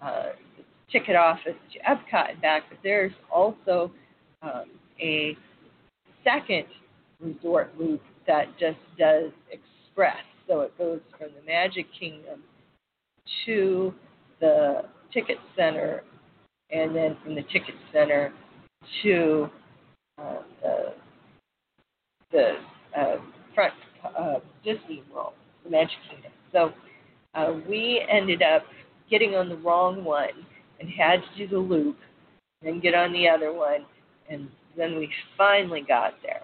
uh, 0.01 0.31
the 0.57 0.63
ticket 0.91 1.15
office 1.15 1.55
to 1.73 1.79
Epcot 1.79 2.31
and 2.31 2.41
back, 2.41 2.63
but 2.69 2.79
there's 2.83 3.11
also 3.31 3.91
um, 4.41 4.65
a 5.01 5.37
second 6.23 6.65
resort 7.19 7.71
loop 7.79 8.01
that 8.27 8.45
just 8.59 8.77
does 8.97 9.31
express. 9.51 10.23
So 10.47 10.61
it 10.61 10.77
goes 10.77 10.99
from 11.17 11.29
the 11.39 11.45
Magic 11.45 11.85
Kingdom 11.97 12.41
to 13.45 13.93
the 14.39 14.83
ticket 15.13 15.37
center, 15.55 16.03
and 16.71 16.95
then 16.95 17.17
from 17.23 17.35
the 17.35 17.43
ticket 17.43 17.75
center 17.91 18.33
to 19.03 19.49
uh, 20.21 20.37
the 20.61 20.93
the 22.31 22.53
uh, 22.97 23.17
front 23.53 23.73
uh, 24.17 24.39
Disney 24.63 25.03
World, 25.13 25.33
the 25.63 25.69
Magic 25.69 25.97
Kingdom. 26.09 26.31
So 26.51 26.73
uh, 27.33 27.59
we 27.67 28.05
ended 28.11 28.41
up 28.41 28.63
getting 29.09 29.35
on 29.35 29.49
the 29.49 29.57
wrong 29.57 30.03
one 30.03 30.29
and 30.79 30.89
had 30.89 31.21
to 31.21 31.47
do 31.47 31.47
the 31.47 31.59
loop, 31.59 31.97
then 32.61 32.79
get 32.79 32.93
on 32.93 33.13
the 33.13 33.27
other 33.27 33.53
one, 33.53 33.85
and 34.29 34.49
then 34.77 34.97
we 34.97 35.09
finally 35.37 35.83
got 35.87 36.13
there. 36.23 36.41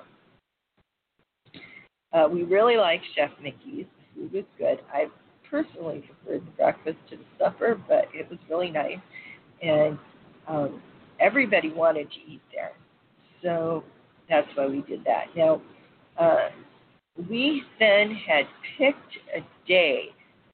Uh, 2.14 2.28
we 2.28 2.44
really 2.44 2.78
liked 2.78 3.06
Chef 3.16 3.30
Mickey's. 3.42 3.86
The 4.16 4.22
food 4.22 4.34
was 4.34 4.44
good. 4.58 4.80
I 4.94 5.06
personally 5.50 6.04
preferred 6.24 6.46
the 6.46 6.52
breakfast 6.52 6.98
to 7.10 7.18
the 7.18 7.24
supper, 7.38 7.80
but 7.88 8.06
it 8.14 8.30
was 8.30 8.40
really 8.50 8.72
nice, 8.72 9.00
and 9.62 9.98
um, 10.48 10.82
everybody 11.20 11.72
wanted 11.72 12.10
to 12.12 12.32
eat 12.32 12.42
there. 12.54 12.72
So 13.42 13.84
that's 14.30 14.48
why 14.56 14.68
we 14.68 14.82
did 14.82 15.04
that. 15.06 15.26
Now, 15.36 15.62
uh, 16.20 16.50
we 17.30 17.64
then 17.80 18.16
had 18.28 18.46
picked 18.78 19.18
a 19.36 19.42
day 19.68 20.10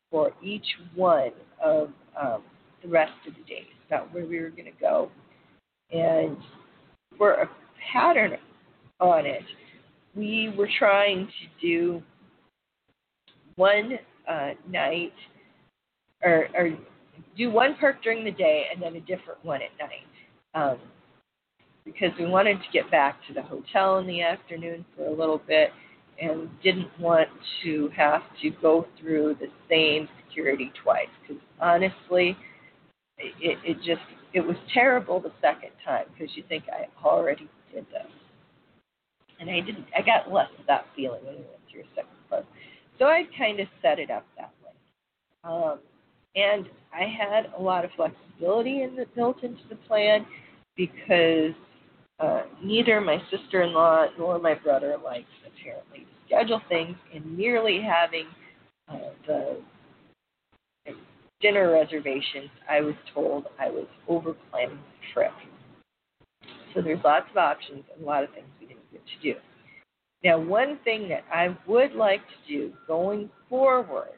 for 0.10 0.32
each 0.44 0.66
one 0.96 1.32
of 1.64 1.90
um, 2.20 2.44
the 2.82 2.88
rest 2.88 3.14
of 3.28 3.34
the 3.36 3.44
days 3.44 3.66
about 3.88 4.14
where 4.14 4.26
we 4.26 4.40
were 4.40 4.50
going 4.50 4.66
to 4.66 4.80
go. 4.80 5.10
And 5.92 6.38
for 7.18 7.34
a 7.34 7.50
pattern 7.92 8.38
on 9.00 9.26
it, 9.26 9.44
we 10.16 10.54
were 10.58 10.70
trying 10.80 11.28
to 11.28 11.68
do 11.68 12.04
one 13.56 14.00
uh, 14.28 14.52
night 14.70 15.14
or, 16.24 16.48
or 16.56 16.70
do 17.38 17.52
one 17.52 17.76
park 17.80 17.98
during 18.04 18.24
the 18.24 18.32
day 18.32 18.66
and 18.74 18.82
then 18.82 18.96
a 18.96 19.02
different 19.02 19.44
one 19.44 19.62
at 19.62 19.70
night. 19.80 20.06
Um, 20.54 20.80
because 21.86 22.12
we 22.20 22.26
wanted 22.26 22.58
to 22.58 22.66
get 22.74 22.90
back 22.92 23.18
to 23.28 23.34
the 23.34 23.42
hotel 23.42 24.00
in 24.00 24.08
the 24.08 24.22
afternoon 24.22 24.86
for 24.96 25.06
a 25.08 25.12
little 25.12 25.42
bit 25.48 25.70
and 26.22 26.50
didn't 26.62 26.90
want 27.00 27.30
to 27.64 27.90
have 27.96 28.22
to 28.42 28.50
go 28.62 28.86
through 29.00 29.38
the 29.40 29.48
same 29.70 30.10
security 30.26 30.72
twice. 30.84 31.08
Because 31.22 31.42
honestly, 31.62 32.36
it, 33.18 33.58
it 33.64 33.78
just 33.78 34.02
it 34.34 34.42
was 34.42 34.58
terrible 34.74 35.20
the 35.20 35.32
second 35.42 35.72
time 35.86 36.06
because 36.14 36.36
you 36.36 36.44
think 36.50 36.66
I 36.70 36.88
already 37.06 37.50
did 37.74 37.86
this, 37.86 38.12
and 39.40 39.50
I 39.50 39.60
didn't. 39.60 39.86
I 39.98 40.02
got 40.02 40.32
less 40.32 40.50
of 40.60 40.66
that 40.68 40.86
feeling 40.96 41.24
when 41.24 41.36
we 41.36 41.42
went 41.42 41.62
through 41.72 41.84
second 41.96 42.10
part. 42.30 42.46
So 43.00 43.06
I 43.06 43.24
kind 43.38 43.60
of 43.60 43.68
set 43.82 44.00
it 44.00 44.10
up 44.10 44.26
that 44.38 44.52
way, 44.64 44.72
um, 45.44 45.80
and 46.36 46.68
I 46.94 47.04
had 47.04 47.52
a 47.58 47.62
lot 47.62 47.86
of 47.86 47.92
flexibility 47.96 48.84
in 48.84 48.96
the, 48.96 49.06
built 49.16 49.44
into 49.44 49.62
the 49.70 49.76
plan 49.88 50.26
because 50.76 51.54
uh, 52.20 52.44
neither 52.64 53.00
my 53.02 53.22
sister-in-law 53.32 54.08
nor 54.18 54.40
my 54.40 54.56
brother 54.56 54.96
likes 55.04 55.26
apparently 55.46 56.00
to 56.00 56.06
schedule 56.26 56.62
things, 56.70 56.96
and 57.14 57.38
merely 57.38 57.82
having 57.82 58.26
uh, 58.90 58.98
the 59.28 59.58
dinner 61.42 61.72
reservations, 61.72 62.50
I 62.70 62.82
was 62.82 62.96
told 63.14 63.46
I 63.60 63.70
was 63.70 63.86
over 64.08 64.36
planning 64.52 64.78
the 64.78 65.14
trip. 65.14 65.32
So 66.78 66.84
there's 66.84 67.04
lots 67.04 67.26
of 67.32 67.38
options 67.38 67.84
and 67.96 68.04
a 68.04 68.08
lot 68.08 68.24
of 68.24 68.30
things 68.36 68.46
we 68.62 68.68
didn't 68.68 68.92
get 68.92 69.02
to 69.02 69.34
do. 69.34 69.40
Now, 70.24 70.38
one 70.38 70.78
thing 70.84 71.10
that 71.10 71.24
I 71.34 71.58
would 71.66 71.94
like 71.94 72.20
to 72.20 72.48
do 72.48 72.74
going 72.86 73.32
forward 73.50 74.14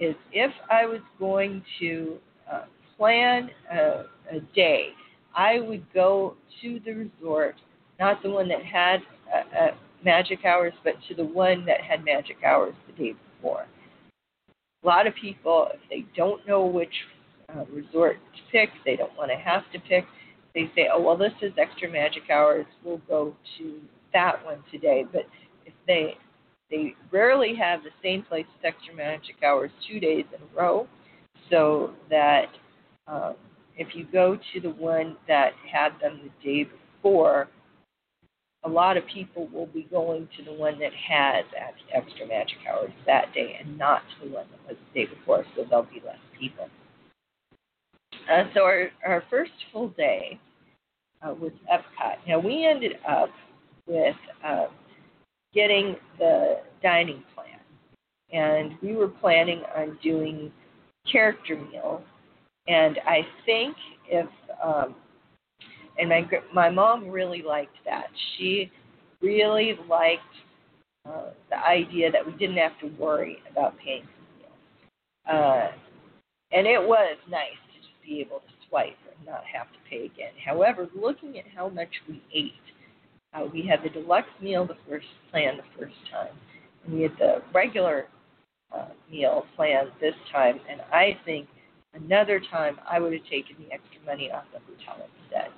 is 0.00 0.16
if 0.32 0.50
I 0.68 0.84
was 0.86 0.98
going 1.20 1.62
to 1.78 2.16
uh, 2.52 2.64
plan 2.96 3.50
a, 3.72 4.04
a 4.32 4.40
day, 4.52 4.88
I 5.36 5.60
would 5.60 5.86
go 5.94 6.34
to 6.60 6.80
the 6.84 6.92
resort, 6.92 7.54
not 8.00 8.20
the 8.20 8.30
one 8.30 8.48
that 8.48 8.64
had 8.64 8.98
uh, 9.32 9.56
uh, 9.56 9.74
magic 10.04 10.44
hours, 10.44 10.72
but 10.82 10.94
to 11.08 11.14
the 11.14 11.24
one 11.24 11.64
that 11.66 11.80
had 11.80 12.04
magic 12.04 12.38
hours 12.44 12.74
the 12.88 13.04
day 13.04 13.14
before. 13.36 13.66
A 14.82 14.86
lot 14.86 15.06
of 15.06 15.14
people, 15.14 15.68
if 15.72 15.80
they 15.88 16.04
don't 16.16 16.44
know 16.48 16.66
which 16.66 16.94
uh, 17.54 17.64
resort 17.72 18.16
to 18.34 18.42
pick, 18.50 18.70
they 18.84 18.96
don't 18.96 19.16
want 19.16 19.30
to 19.30 19.36
have 19.36 19.62
to 19.72 19.78
pick, 19.88 20.04
they 20.56 20.70
say, 20.74 20.88
oh, 20.92 21.00
well, 21.00 21.18
this 21.18 21.34
is 21.42 21.52
extra 21.58 21.88
magic 21.88 22.30
hours, 22.32 22.64
we'll 22.82 23.02
go 23.06 23.36
to 23.58 23.78
that 24.14 24.42
one 24.42 24.64
today. 24.72 25.04
But 25.12 25.26
if 25.66 25.74
they 25.86 26.16
they 26.70 26.94
rarely 27.12 27.54
have 27.54 27.84
the 27.84 27.90
same 28.02 28.22
place 28.22 28.46
with 28.56 28.74
extra 28.74 28.92
magic 28.92 29.36
hours 29.44 29.70
two 29.88 30.00
days 30.00 30.24
in 30.34 30.40
a 30.42 30.60
row, 30.60 30.88
so 31.50 31.92
that 32.10 32.46
um, 33.06 33.34
if 33.76 33.88
you 33.94 34.04
go 34.10 34.36
to 34.54 34.60
the 34.60 34.70
one 34.70 35.16
that 35.28 35.52
had 35.70 35.90
them 36.00 36.22
the 36.24 36.44
day 36.44 36.68
before, 36.96 37.48
a 38.64 38.68
lot 38.68 38.96
of 38.96 39.04
people 39.12 39.48
will 39.52 39.66
be 39.66 39.86
going 39.90 40.26
to 40.38 40.42
the 40.42 40.52
one 40.52 40.78
that 40.80 40.92
has 40.92 41.44
extra 41.94 42.26
magic 42.26 42.56
hours 42.68 42.90
that 43.06 43.32
day 43.34 43.58
and 43.60 43.78
not 43.78 44.00
to 44.18 44.26
the 44.26 44.34
one 44.34 44.46
that 44.50 44.68
was 44.68 44.76
the 44.94 45.04
day 45.04 45.14
before, 45.14 45.44
so 45.54 45.64
there'll 45.68 45.84
be 45.84 46.02
less 46.04 46.16
people. 46.40 46.66
Uh, 48.32 48.44
so 48.54 48.62
our, 48.62 48.88
our 49.06 49.22
first 49.30 49.52
full 49.72 49.90
day 49.90 50.40
uh, 51.26 51.34
was 51.34 51.52
Epcot. 51.72 52.16
Now 52.26 52.38
we 52.38 52.66
ended 52.66 52.98
up 53.08 53.30
with 53.86 54.16
uh, 54.44 54.66
getting 55.54 55.96
the 56.18 56.60
dining 56.82 57.22
plan, 57.34 57.58
and 58.32 58.76
we 58.82 58.94
were 58.94 59.08
planning 59.08 59.62
on 59.76 59.98
doing 60.02 60.52
character 61.10 61.56
meals 61.56 62.02
and 62.68 62.98
I 63.06 63.20
think 63.44 63.76
if 64.08 64.28
um, 64.62 64.94
and 65.98 66.08
my 66.08 66.28
my 66.52 66.70
mom 66.70 67.08
really 67.08 67.42
liked 67.42 67.76
that. 67.84 68.06
She 68.36 68.70
really 69.22 69.78
liked 69.88 70.22
uh, 71.08 71.30
the 71.50 71.58
idea 71.58 72.10
that 72.10 72.24
we 72.24 72.32
didn't 72.32 72.56
have 72.56 72.78
to 72.80 72.88
worry 73.00 73.38
about 73.50 73.76
paying 73.78 74.02
for 74.02 74.38
meals. 74.38 75.32
Uh, 75.32 75.70
and 76.52 76.66
it 76.66 76.80
was 76.80 77.16
nice 77.30 77.58
to 77.72 77.78
just 77.78 78.02
be 78.04 78.20
able 78.20 78.38
to 78.38 78.68
swipe 78.68 78.96
not 79.26 79.42
have 79.52 79.66
to 79.72 79.78
pay 79.88 80.06
again. 80.06 80.32
However, 80.44 80.88
looking 80.94 81.38
at 81.38 81.44
how 81.54 81.68
much 81.68 81.90
we 82.08 82.22
ate, 82.32 82.52
uh, 83.34 83.46
we 83.52 83.66
had 83.66 83.82
the 83.82 83.90
deluxe 83.90 84.28
meal 84.40 84.66
the 84.66 84.76
first 84.88 85.06
plan 85.30 85.56
the 85.56 85.78
first 85.78 85.96
time, 86.10 86.34
and 86.84 86.94
we 86.94 87.02
had 87.02 87.12
the 87.18 87.42
regular 87.52 88.06
uh, 88.72 88.88
meal 89.10 89.44
plan 89.56 89.88
this 90.00 90.14
time. 90.32 90.60
And 90.70 90.80
I 90.92 91.18
think 91.24 91.48
Another 91.96 92.40
time, 92.50 92.78
I 92.88 93.00
would 93.00 93.12
have 93.12 93.24
taken 93.24 93.56
the 93.58 93.72
extra 93.72 94.00
money 94.04 94.30
off 94.30 94.44
the 94.52 94.60
hotel 94.60 95.08
instead. 95.22 95.48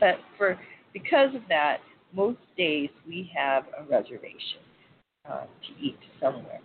But 0.00 0.18
for 0.36 0.58
because 0.92 1.34
of 1.34 1.42
that, 1.48 1.78
most 2.12 2.38
days 2.56 2.90
we 3.06 3.30
have 3.36 3.64
a 3.78 3.84
reservation 3.84 4.60
uh, 5.30 5.42
to 5.44 5.84
eat 5.84 5.98
somewhere. 6.20 6.60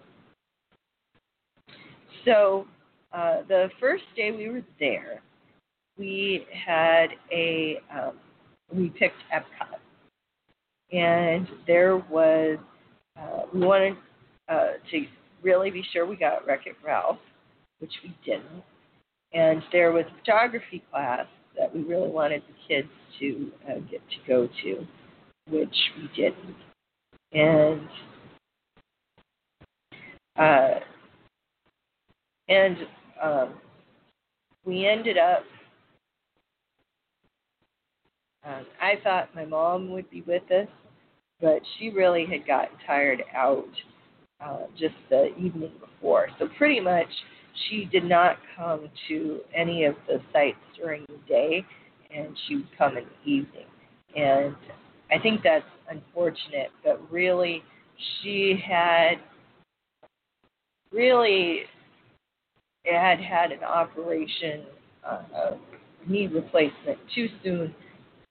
So 2.25 2.65
uh, 3.13 3.43
the 3.47 3.69
first 3.79 4.03
day 4.15 4.31
we 4.31 4.49
were 4.49 4.63
there, 4.79 5.21
we 5.97 6.45
had 6.65 7.07
a 7.31 7.79
um, 7.93 8.13
we 8.73 8.89
picked 8.89 9.17
Epcot, 9.33 9.79
and 10.91 11.47
there 11.67 11.97
was 11.97 12.57
uh, 13.19 13.43
we 13.53 13.61
wanted 13.61 13.95
uh, 14.49 14.73
to 14.91 15.05
really 15.41 15.71
be 15.71 15.83
sure 15.93 16.05
we 16.05 16.15
got 16.15 16.45
Wreck 16.45 16.61
It 16.65 16.75
Ralph 16.85 17.19
which 17.79 17.91
we 18.03 18.15
didn't. 18.25 18.63
And 19.33 19.61
there 19.71 19.91
was 19.91 20.05
a 20.05 20.19
photography 20.19 20.83
class 20.91 21.25
that 21.57 21.73
we 21.73 21.83
really 21.83 22.09
wanted 22.09 22.41
the 22.47 22.53
kids 22.67 22.87
to 23.19 23.51
uh, 23.67 23.79
get 23.91 24.01
to 24.09 24.17
go 24.27 24.47
to, 24.63 24.87
which 25.49 25.75
we 25.97 26.09
didn't. 26.15 26.55
And 27.33 27.87
uh, 30.37 30.79
and 32.47 32.77
um, 33.21 33.53
we 34.65 34.85
ended 34.85 35.17
up 35.17 35.43
Um, 38.45 38.65
I 38.81 38.95
thought 39.03 39.33
my 39.33 39.45
mom 39.45 39.89
would 39.91 40.09
be 40.09 40.21
with 40.21 40.43
us, 40.51 40.67
but 41.41 41.61
she 41.77 41.89
really 41.89 42.25
had 42.25 42.45
gotten 42.45 42.77
tired 42.85 43.23
out 43.35 43.67
uh, 44.39 44.65
just 44.77 44.95
the 45.09 45.35
evening 45.37 45.71
before. 45.79 46.27
So 46.37 46.47
pretty 46.57 46.79
much 46.79 47.07
she 47.67 47.85
did 47.85 48.03
not 48.03 48.37
come 48.55 48.89
to 49.07 49.39
any 49.55 49.85
of 49.85 49.95
the 50.07 50.21
sites 50.31 50.57
during 50.77 51.05
the 51.07 51.17
day, 51.27 51.65
and 52.15 52.37
she 52.47 52.57
would 52.57 52.77
come 52.77 52.97
in 52.97 53.05
the 53.05 53.31
evening. 53.31 53.65
And 54.15 54.55
I 55.11 55.19
think 55.21 55.41
that's 55.43 55.65
unfortunate, 55.89 56.71
but 56.83 57.11
really 57.11 57.63
she 58.21 58.61
had 58.63 59.15
really 60.91 61.61
had 62.85 63.19
had 63.19 63.51
an 63.51 63.63
operation, 63.63 64.65
uh, 65.03 65.51
knee 66.07 66.27
replacement 66.27 66.99
too 67.15 67.27
soon 67.43 67.73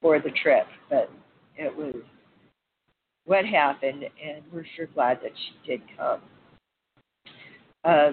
for 0.04 0.20
the 0.20 0.30
trip, 0.42 0.66
but 0.90 1.10
it 1.56 1.74
was 1.74 1.94
what 3.24 3.46
happened, 3.46 4.04
and 4.04 4.42
we're 4.52 4.66
sure 4.76 4.84
glad 4.92 5.18
that 5.22 5.32
she 5.34 5.66
did 5.66 5.80
come. 5.96 6.20
Uh, 7.84 8.10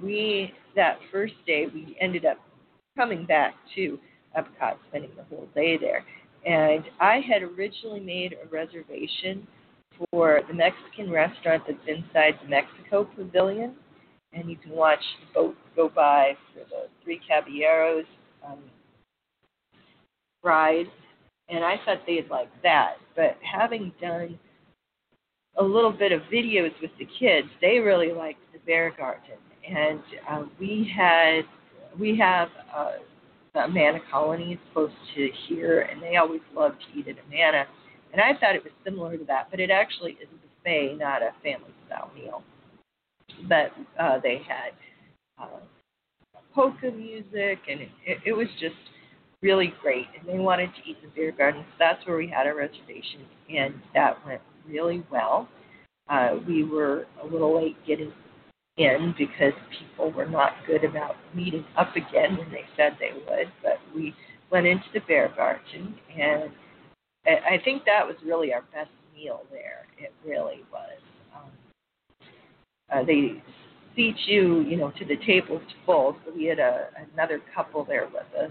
we 0.00 0.54
that 0.76 1.00
first 1.10 1.34
day 1.48 1.66
we 1.74 1.96
ended 2.00 2.24
up 2.24 2.38
coming 2.96 3.26
back 3.26 3.54
to 3.74 3.98
Epcot, 4.38 4.76
spending 4.88 5.10
the 5.16 5.24
whole 5.24 5.48
day 5.52 5.76
there, 5.76 6.04
and 6.46 6.84
I 7.00 7.20
had 7.28 7.42
originally 7.42 7.98
made 7.98 8.34
a 8.34 8.48
reservation 8.48 9.48
for 10.12 10.42
the 10.46 10.54
Mexican 10.54 11.10
restaurant 11.10 11.64
that's 11.66 11.88
inside 11.88 12.38
the 12.40 12.48
Mexico 12.48 13.02
Pavilion, 13.16 13.74
and 14.32 14.48
you 14.48 14.56
can 14.56 14.70
watch 14.70 15.02
the 15.26 15.34
boat 15.34 15.56
go 15.74 15.88
by 15.88 16.34
for 16.54 16.60
the 16.60 16.86
Three 17.02 17.20
Caballeros 17.26 18.04
um, 18.46 18.60
ride. 20.42 20.86
And 21.48 21.64
I 21.64 21.76
thought 21.84 21.98
they'd 22.06 22.30
like 22.30 22.50
that, 22.62 22.94
but 23.16 23.36
having 23.42 23.92
done 24.00 24.38
a 25.58 25.62
little 25.62 25.92
bit 25.92 26.12
of 26.12 26.22
videos 26.32 26.70
with 26.80 26.92
the 26.98 27.06
kids, 27.18 27.48
they 27.60 27.78
really 27.78 28.12
liked 28.12 28.40
the 28.52 28.60
beer 28.64 28.92
garden. 28.96 29.36
And 29.68 30.00
uh, 30.30 30.42
we 30.58 30.90
had 30.96 31.42
we 31.98 32.16
have 32.18 32.48
uh, 32.74 32.92
the 33.54 33.64
Amana 33.64 33.98
colonies 34.10 34.58
close 34.72 34.92
to 35.14 35.28
here, 35.48 35.82
and 35.82 36.00
they 36.00 36.16
always 36.16 36.40
love 36.54 36.72
to 36.72 36.98
eat 36.98 37.08
at 37.08 37.16
Amana. 37.26 37.66
And 38.12 38.20
I 38.20 38.38
thought 38.38 38.54
it 38.54 38.62
was 38.62 38.72
similar 38.84 39.16
to 39.16 39.24
that, 39.24 39.48
but 39.50 39.60
it 39.60 39.70
actually 39.70 40.12
is 40.12 40.28
a 40.32 40.64
buffet, 40.64 40.96
not 40.98 41.22
a 41.22 41.32
family 41.42 41.74
style 41.86 42.10
meal. 42.14 42.42
But 43.48 43.72
uh, 44.00 44.18
they 44.22 44.40
had 44.46 44.72
uh, 45.42 45.60
polka 46.54 46.90
music, 46.90 47.58
and 47.68 47.80
it, 47.80 48.18
it 48.24 48.32
was 48.32 48.48
just 48.60 48.74
really 49.42 49.72
great. 49.82 50.06
And 50.18 50.28
they 50.28 50.38
wanted 50.38 50.70
to 50.74 50.90
eat 50.90 51.00
the 51.02 51.08
beer 51.08 51.32
garden, 51.32 51.64
so 51.68 51.74
that's 51.78 52.06
where 52.06 52.16
we 52.16 52.28
had 52.28 52.46
our 52.46 52.56
reservation, 52.56 53.24
and 53.54 53.74
that 53.94 54.24
went 54.26 54.40
really 54.68 55.04
well. 55.10 55.48
Uh, 56.08 56.36
we 56.46 56.64
were 56.64 57.06
a 57.22 57.26
little 57.26 57.62
late 57.62 57.76
getting 57.86 58.12
in 58.76 59.14
because 59.18 59.52
people 59.78 60.10
were 60.12 60.26
not 60.26 60.52
good 60.66 60.84
about 60.84 61.16
meeting 61.34 61.64
up 61.76 61.94
again 61.96 62.36
when 62.36 62.50
they 62.50 62.64
said 62.76 62.96
they 62.98 63.12
would, 63.12 63.52
but 63.62 63.78
we 63.94 64.14
went 64.50 64.66
into 64.66 64.86
the 64.92 65.00
beer 65.06 65.30
garden 65.36 65.94
and 66.18 66.50
I 67.26 67.58
think 67.64 67.84
that 67.84 68.06
was 68.06 68.16
really 68.24 68.52
our 68.52 68.62
best 68.72 68.90
meal 69.14 69.42
there. 69.50 69.86
It 69.98 70.12
really 70.26 70.64
was. 70.72 70.98
Um, 71.36 71.50
uh, 72.92 73.04
they 73.04 73.42
seat 73.94 74.16
you, 74.26 74.60
you 74.62 74.76
know, 74.76 74.90
to 74.98 75.04
the 75.04 75.16
tables 75.26 75.62
full. 75.84 76.16
So 76.24 76.32
we 76.34 76.46
had 76.46 76.58
a, 76.58 76.88
another 77.12 77.40
couple 77.54 77.84
there 77.84 78.06
with 78.06 78.42
us, 78.42 78.50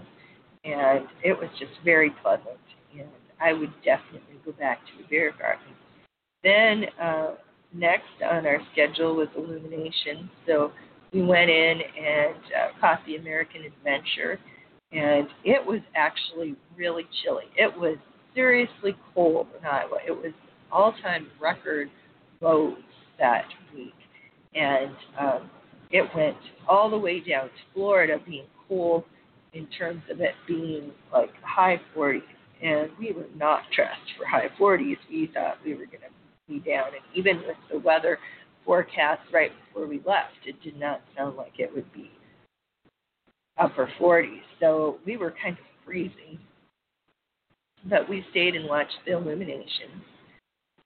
and 0.64 1.06
it 1.22 1.32
was 1.32 1.48
just 1.58 1.72
very 1.84 2.10
pleasant. 2.22 2.58
And 2.92 3.08
I 3.40 3.52
would 3.52 3.72
definitely 3.84 4.36
go 4.44 4.52
back 4.52 4.78
to 4.86 5.02
the 5.02 5.08
beer 5.08 5.32
garden. 5.38 5.74
Then 6.42 6.84
uh, 7.00 7.34
next 7.72 8.22
on 8.24 8.46
our 8.46 8.58
schedule 8.72 9.16
was 9.16 9.28
Illumination. 9.36 10.30
So 10.46 10.72
we 11.12 11.22
went 11.22 11.50
in 11.50 11.80
and 11.80 12.34
uh, 12.36 12.80
caught 12.80 13.00
the 13.06 13.16
American 13.16 13.62
Adventure, 13.64 14.38
and 14.92 15.28
it 15.44 15.64
was 15.64 15.80
actually 15.94 16.56
really 16.76 17.04
chilly. 17.22 17.44
It 17.56 17.72
was 17.76 17.96
seriously 18.34 18.96
cold 19.14 19.48
in 19.58 19.66
Iowa. 19.66 19.98
It 20.06 20.12
was 20.12 20.32
all-time 20.70 21.26
record 21.40 21.90
lows 22.40 22.78
that 23.18 23.44
week, 23.74 23.94
and 24.54 24.94
um, 25.18 25.50
it 25.90 26.08
went 26.14 26.36
all 26.68 26.88
the 26.88 26.98
way 26.98 27.20
down 27.20 27.46
to 27.46 27.50
Florida 27.74 28.18
being 28.26 28.46
cool 28.68 29.04
in 29.52 29.66
terms 29.66 30.02
of 30.10 30.20
it 30.20 30.34
being 30.46 30.92
like 31.12 31.30
high 31.42 31.80
40s. 31.96 32.22
And 32.62 32.90
we 32.98 33.12
were 33.12 33.26
not 33.36 33.62
dressed 33.74 34.00
for 34.18 34.26
high 34.26 34.48
40s. 34.58 34.96
We 35.10 35.30
thought 35.32 35.58
we 35.64 35.72
were 35.72 35.86
going 35.86 36.02
to 36.02 36.48
be 36.48 36.58
down. 36.60 36.88
And 36.88 37.04
even 37.14 37.38
with 37.38 37.56
the 37.72 37.78
weather 37.78 38.18
forecast 38.64 39.22
right 39.32 39.50
before 39.66 39.86
we 39.86 39.96
left, 40.06 40.34
it 40.46 40.60
did 40.62 40.78
not 40.78 41.00
sound 41.16 41.36
like 41.36 41.52
it 41.58 41.74
would 41.74 41.90
be 41.92 42.10
upper 43.58 43.90
40s. 43.98 44.42
So 44.60 44.98
we 45.06 45.16
were 45.16 45.34
kind 45.42 45.56
of 45.56 45.64
freezing 45.84 46.38
but 47.88 48.08
we 48.08 48.24
stayed 48.30 48.54
and 48.54 48.68
watched 48.68 48.98
the 49.06 49.12
illumination. 49.12 50.02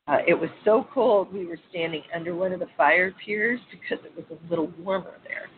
Uh, 0.06 0.18
it 0.26 0.34
was 0.34 0.50
so 0.64 0.86
cold, 0.92 1.32
we 1.32 1.46
were 1.46 1.58
standing 1.70 2.02
under 2.14 2.34
one 2.34 2.52
of 2.52 2.60
the 2.60 2.66
fire 2.76 3.14
piers 3.24 3.60
because 3.70 4.04
it 4.04 4.14
was 4.14 4.24
a 4.30 4.50
little 4.50 4.70
warmer 4.78 5.14
there. 5.24 5.48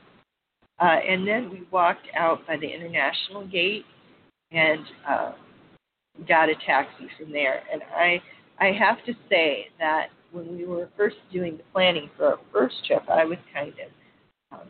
Uh, 0.78 0.98
and 1.08 1.26
then 1.26 1.50
we 1.50 1.66
walked 1.70 2.06
out 2.16 2.46
by 2.46 2.56
the 2.56 2.66
International 2.66 3.46
Gate 3.46 3.84
and 4.52 4.84
uh, 5.08 5.32
got 6.28 6.48
a 6.48 6.54
taxi 6.66 7.08
from 7.18 7.32
there. 7.32 7.62
And 7.72 7.82
I, 7.94 8.20
I 8.58 8.72
have 8.72 9.04
to 9.06 9.14
say 9.28 9.66
that 9.78 10.08
when 10.32 10.56
we 10.56 10.66
were 10.66 10.88
first 10.96 11.16
doing 11.32 11.56
the 11.56 11.62
planning 11.72 12.10
for 12.16 12.26
our 12.26 12.38
first 12.52 12.74
trip, 12.86 13.02
I 13.08 13.24
was 13.24 13.38
kind 13.54 13.72
of 14.52 14.58
um, 14.58 14.66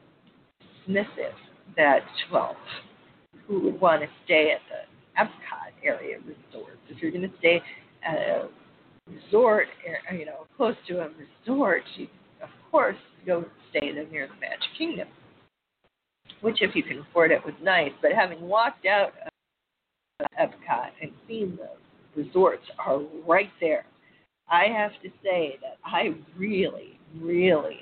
dismissive 0.86 1.34
that, 1.76 2.02
well, 2.32 2.56
who 3.46 3.60
would 3.60 3.80
want 3.80 4.02
to 4.02 4.08
stay 4.24 4.52
at 4.52 4.60
the 4.70 5.20
Epcot 5.20 5.72
area 5.84 6.18
resorts. 6.18 6.78
If 6.88 7.02
you're 7.02 7.10
going 7.10 7.28
to 7.28 7.36
stay 7.38 7.60
at 8.04 8.16
a 8.16 8.48
resort, 9.10 9.66
you 10.12 10.24
know, 10.24 10.46
close 10.56 10.74
to 10.88 11.00
a 11.00 11.08
resort, 11.08 11.82
you 11.96 12.08
of 12.42 12.48
course 12.70 12.96
go 13.24 13.44
stay 13.70 13.92
near 13.92 14.28
the 14.28 14.34
Magic 14.40 14.70
Kingdom, 14.76 15.08
which 16.40 16.62
if 16.62 16.74
you 16.74 16.82
can 16.82 16.98
afford 17.00 17.30
it 17.30 17.44
was 17.44 17.54
nice. 17.62 17.92
But 18.02 18.12
having 18.12 18.40
walked 18.40 18.86
out 18.86 19.12
of 20.20 20.26
Epcot 20.40 20.90
and 21.00 21.10
seen 21.28 21.56
the 21.56 22.20
resorts 22.20 22.64
are 22.78 23.00
right 23.26 23.50
there, 23.60 23.84
I 24.48 24.66
have 24.66 24.92
to 25.02 25.10
say 25.22 25.58
that 25.60 25.76
I 25.84 26.14
really, 26.36 26.98
really 27.20 27.80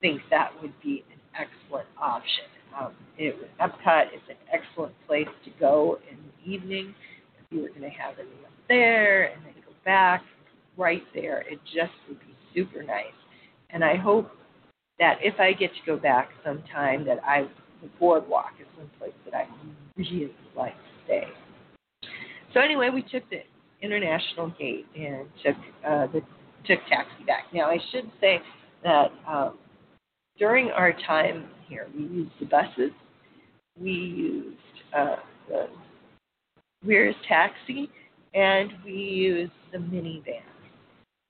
think 0.00 0.20
that 0.30 0.50
would 0.60 0.72
be 0.82 1.04
an 1.10 1.18
excellent 1.38 1.88
option. 2.00 2.44
Um, 2.78 2.94
it, 3.18 3.36
Epcot 3.60 4.06
is 4.14 4.22
an 4.28 4.36
excellent 4.52 4.94
place 5.06 5.28
to 5.44 5.50
go 5.60 5.98
in 6.10 6.16
the 6.16 6.52
evening. 6.52 6.94
If 7.38 7.46
you 7.50 7.62
were 7.62 7.68
going 7.68 7.82
to 7.82 7.90
have 7.90 8.14
a 8.14 8.24
meal 8.24 8.50
there 8.68 9.24
and 9.24 9.44
then 9.44 9.52
go 9.64 9.72
back, 9.84 10.22
right 10.76 11.02
there, 11.14 11.44
it 11.50 11.60
just 11.64 11.92
would 12.08 12.18
be 12.20 12.34
super 12.54 12.82
nice. 12.82 13.06
And 13.70 13.84
I 13.84 13.96
hope 13.96 14.30
that 15.02 15.18
if 15.20 15.40
I 15.40 15.52
get 15.52 15.70
to 15.74 15.80
go 15.84 15.96
back 15.96 16.28
sometime, 16.44 17.04
that 17.06 17.18
I 17.24 17.48
the 17.82 17.88
boardwalk 17.98 18.52
is 18.60 18.66
one 18.76 18.88
place 19.00 19.12
that 19.24 19.34
I 19.34 19.48
really 19.96 20.32
like 20.56 20.74
to 20.74 21.04
stay. 21.04 21.24
So 22.54 22.60
anyway, 22.60 22.90
we 22.94 23.02
took 23.02 23.28
the 23.28 23.40
international 23.80 24.54
gate 24.56 24.86
and 24.94 25.26
took 25.44 25.56
uh, 25.84 26.06
the 26.12 26.20
took 26.64 26.78
taxi 26.88 27.24
back. 27.26 27.46
Now 27.52 27.66
I 27.66 27.78
should 27.90 28.08
say 28.20 28.38
that 28.84 29.08
um, 29.26 29.58
during 30.38 30.70
our 30.70 30.92
time 31.06 31.48
here. 31.68 31.88
We 31.96 32.02
used 32.04 32.32
the 32.38 32.46
buses. 32.46 32.92
We 33.80 33.90
used 33.90 34.56
uh, 34.96 35.16
the 35.48 35.66
Mears 36.84 37.14
taxi, 37.28 37.90
and 38.34 38.70
we 38.84 38.92
used 38.92 39.52
the 39.72 39.78
Minnie 39.78 40.22
Van, 40.24 40.42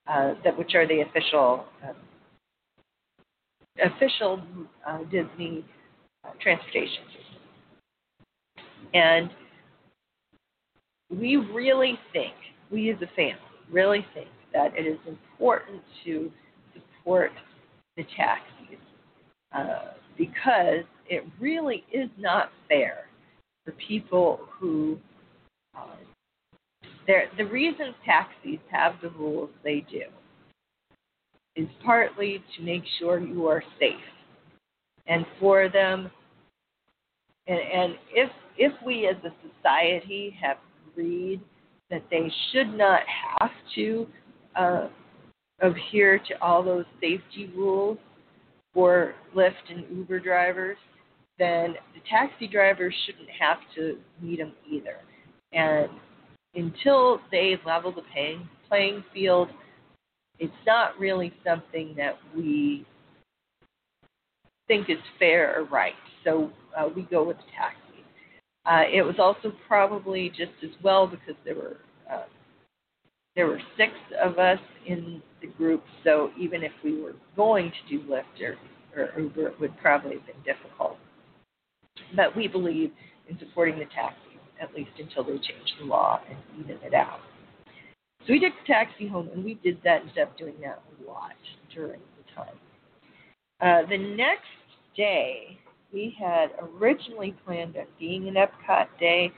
uh, 0.07 0.35
that 0.45 0.59
which 0.59 0.75
are 0.75 0.87
the 0.87 1.03
official 1.03 1.67
uh, 1.85 1.93
official 3.81 4.43
uh, 4.87 4.99
Disney 5.05 5.65
uh, 6.25 6.31
transportation 6.41 7.05
system. 7.07 8.65
And 8.95 9.31
we 11.11 11.37
really 11.37 11.99
think, 12.13 12.35
we 12.71 12.91
as 12.91 12.97
a 13.03 13.07
family, 13.17 13.39
really 13.71 14.07
think 14.15 14.29
that 14.53 14.77
it 14.77 14.87
is 14.87 14.99
important 15.07 15.83
to 16.05 16.31
support 16.75 17.33
the 17.97 18.05
taxis. 18.17 18.79
Uh, 19.55 19.93
because 20.17 20.85
it 21.09 21.25
really 21.41 21.85
is 21.93 22.09
not 22.19 22.51
fair 22.69 23.07
for 23.65 23.73
people 23.73 24.41
who 24.59 24.99
uh, 25.77 25.87
the 27.37 27.45
reason 27.45 27.95
taxis 28.05 28.59
have 28.71 28.95
the 29.03 29.11
rules 29.11 29.51
they 29.65 29.85
do 29.91 30.05
is 31.57 31.69
partly 31.85 32.43
to 32.57 32.63
make 32.63 32.83
sure 32.99 33.19
you 33.19 33.47
are 33.47 33.63
safe 33.79 33.95
and 35.07 35.25
for 35.39 35.69
them 35.69 36.11
and, 37.47 37.59
and 37.59 37.95
if 38.13 38.31
if 38.57 38.73
we 38.85 39.07
as 39.07 39.17
a 39.25 39.33
society 39.49 40.37
have 40.41 40.59
agreed 40.91 41.41
that 41.91 42.03
they 42.11 42.31
should 42.53 42.75
not 42.75 43.01
have 43.39 43.51
to 43.75 44.07
uh, 44.57 44.89
adhere 45.61 46.19
to 46.19 46.43
all 46.43 46.63
those 46.63 46.85
safety 47.01 47.51
rules 47.57 47.99
for 48.75 49.15
Lyft 49.35 49.71
and 49.71 49.85
Uber 49.97 50.21
drivers, 50.21 50.79
then 51.39 51.75
the 51.95 52.01
taxi 52.09 52.47
drivers 52.47 52.95
shouldn't 53.05 53.29
have 53.39 53.59
to 53.75 53.99
meet 54.21 54.39
them 54.39 54.53
either. 54.71 54.97
And 55.53 55.91
until 56.55 57.21
they 57.31 57.57
level 57.67 57.93
the 57.93 58.03
paying, 58.15 58.49
playing 58.69 59.05
field, 59.13 59.49
it's 60.39 60.53
not 60.67 60.99
really 60.99 61.33
something 61.45 61.95
that 61.97 62.19
we 62.37 62.87
think 64.69 64.89
is 64.89 64.99
fair 65.19 65.59
or 65.59 65.65
right. 65.65 65.95
So 66.25 66.51
uh, 66.77 66.89
we 66.95 67.03
go 67.03 67.25
with 67.25 67.37
the 67.37 67.43
taxi. 67.57 67.79
Uh, 68.65 68.85
it 68.93 69.03
was 69.03 69.17
also 69.19 69.53
probably 69.67 70.31
just 70.31 70.53
as 70.63 70.71
well 70.83 71.07
because 71.07 71.35
there 71.45 71.57
were 71.57 71.77
uh, 72.11 72.25
there 73.35 73.47
were 73.47 73.61
six 73.77 73.93
of 74.23 74.39
us 74.39 74.59
in 74.87 75.23
the 75.41 75.49
group. 75.49 75.83
So 76.05 76.31
even 76.39 76.63
if 76.63 76.73
we 76.85 77.01
were 77.01 77.15
going 77.35 77.71
to 77.71 77.99
do 77.99 78.05
Lyft 78.07 78.41
or, 78.43 78.57
or 78.97 79.19
Uber, 79.19 79.49
it 79.49 79.61
would 79.61 79.77
probably 79.79 80.17
have 80.17 80.27
been 80.27 80.55
difficult. 80.55 80.99
But 82.15 82.37
we 82.37 82.47
believe 82.47 82.93
in 83.29 83.39
supporting 83.39 83.79
the 83.79 83.87
taxis 83.87 84.19
at 84.61 84.75
least 84.75 84.91
until 84.99 85.25
they 85.25 85.33
change 85.33 85.75
the 85.81 85.87
law 85.87 86.21
and 86.29 86.39
even 86.61 86.77
it 86.83 86.95
out. 86.95 87.21
So 88.27 88.33
we 88.33 88.41
took 88.41 88.53
the 88.67 88.73
taxi 88.73 89.09
home, 89.09 89.29
and 89.35 89.45
we 89.45 89.55
did 89.55 89.79
that 89.85 90.03
instead 90.03 90.29
of 90.29 90.37
doing 90.37 90.55
that 90.63 90.81
a 90.81 91.11
lot 91.11 91.33
during 91.75 92.01
the 92.01 92.35
time. 92.35 92.55
Uh, 93.61 93.89
the 93.89 93.99
next 93.99 94.47
day, 94.97 95.59
we 95.93 96.15
had 96.19 96.51
originally 96.61 97.35
planned 97.45 97.77
on 97.77 97.87
being 97.99 98.29
an 98.29 98.35
Epcot 98.35 98.87
day, 99.01 99.33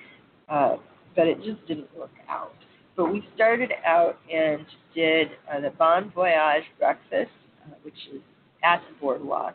uh, 0.49 0.77
but 1.17 1.27
it 1.27 1.39
just 1.43 1.67
didn't 1.67 1.89
work 1.97 2.13
out. 2.29 2.55
But 2.97 3.13
we 3.13 3.27
started 3.35 3.73
out 3.87 4.19
and 4.33 4.65
did 4.95 5.29
uh, 5.53 5.61
the 5.61 5.71
Bon 5.71 6.13
Voyage 6.15 6.65
breakfast, 6.79 7.31
uh, 7.67 7.75
which 7.83 7.95
is 8.13 8.21
at 8.63 8.81
the 8.89 9.01
boardwalk 9.01 9.55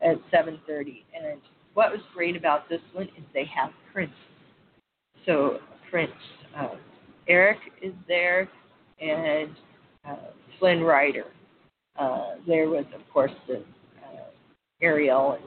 at 0.00 0.16
7:30. 0.32 1.04
And 1.14 1.40
what 1.74 1.92
was 1.92 2.00
great 2.14 2.36
about 2.36 2.68
this 2.68 2.80
one 2.92 3.06
is 3.18 3.24
they 3.34 3.44
have 3.44 3.70
Prince. 3.92 4.12
So 5.26 5.58
Prince, 5.90 6.12
uh, 6.56 6.76
Eric 7.28 7.58
is 7.82 7.92
there, 8.08 8.48
and 9.00 9.50
uh, 10.08 10.30
Flynn 10.58 10.82
Rider. 10.82 11.26
Uh, 11.98 12.34
there 12.46 12.68
was, 12.68 12.84
of 12.94 13.02
course, 13.12 13.32
the 13.46 13.56
uh, 13.56 14.24
Ariel 14.80 15.32
and 15.32 15.44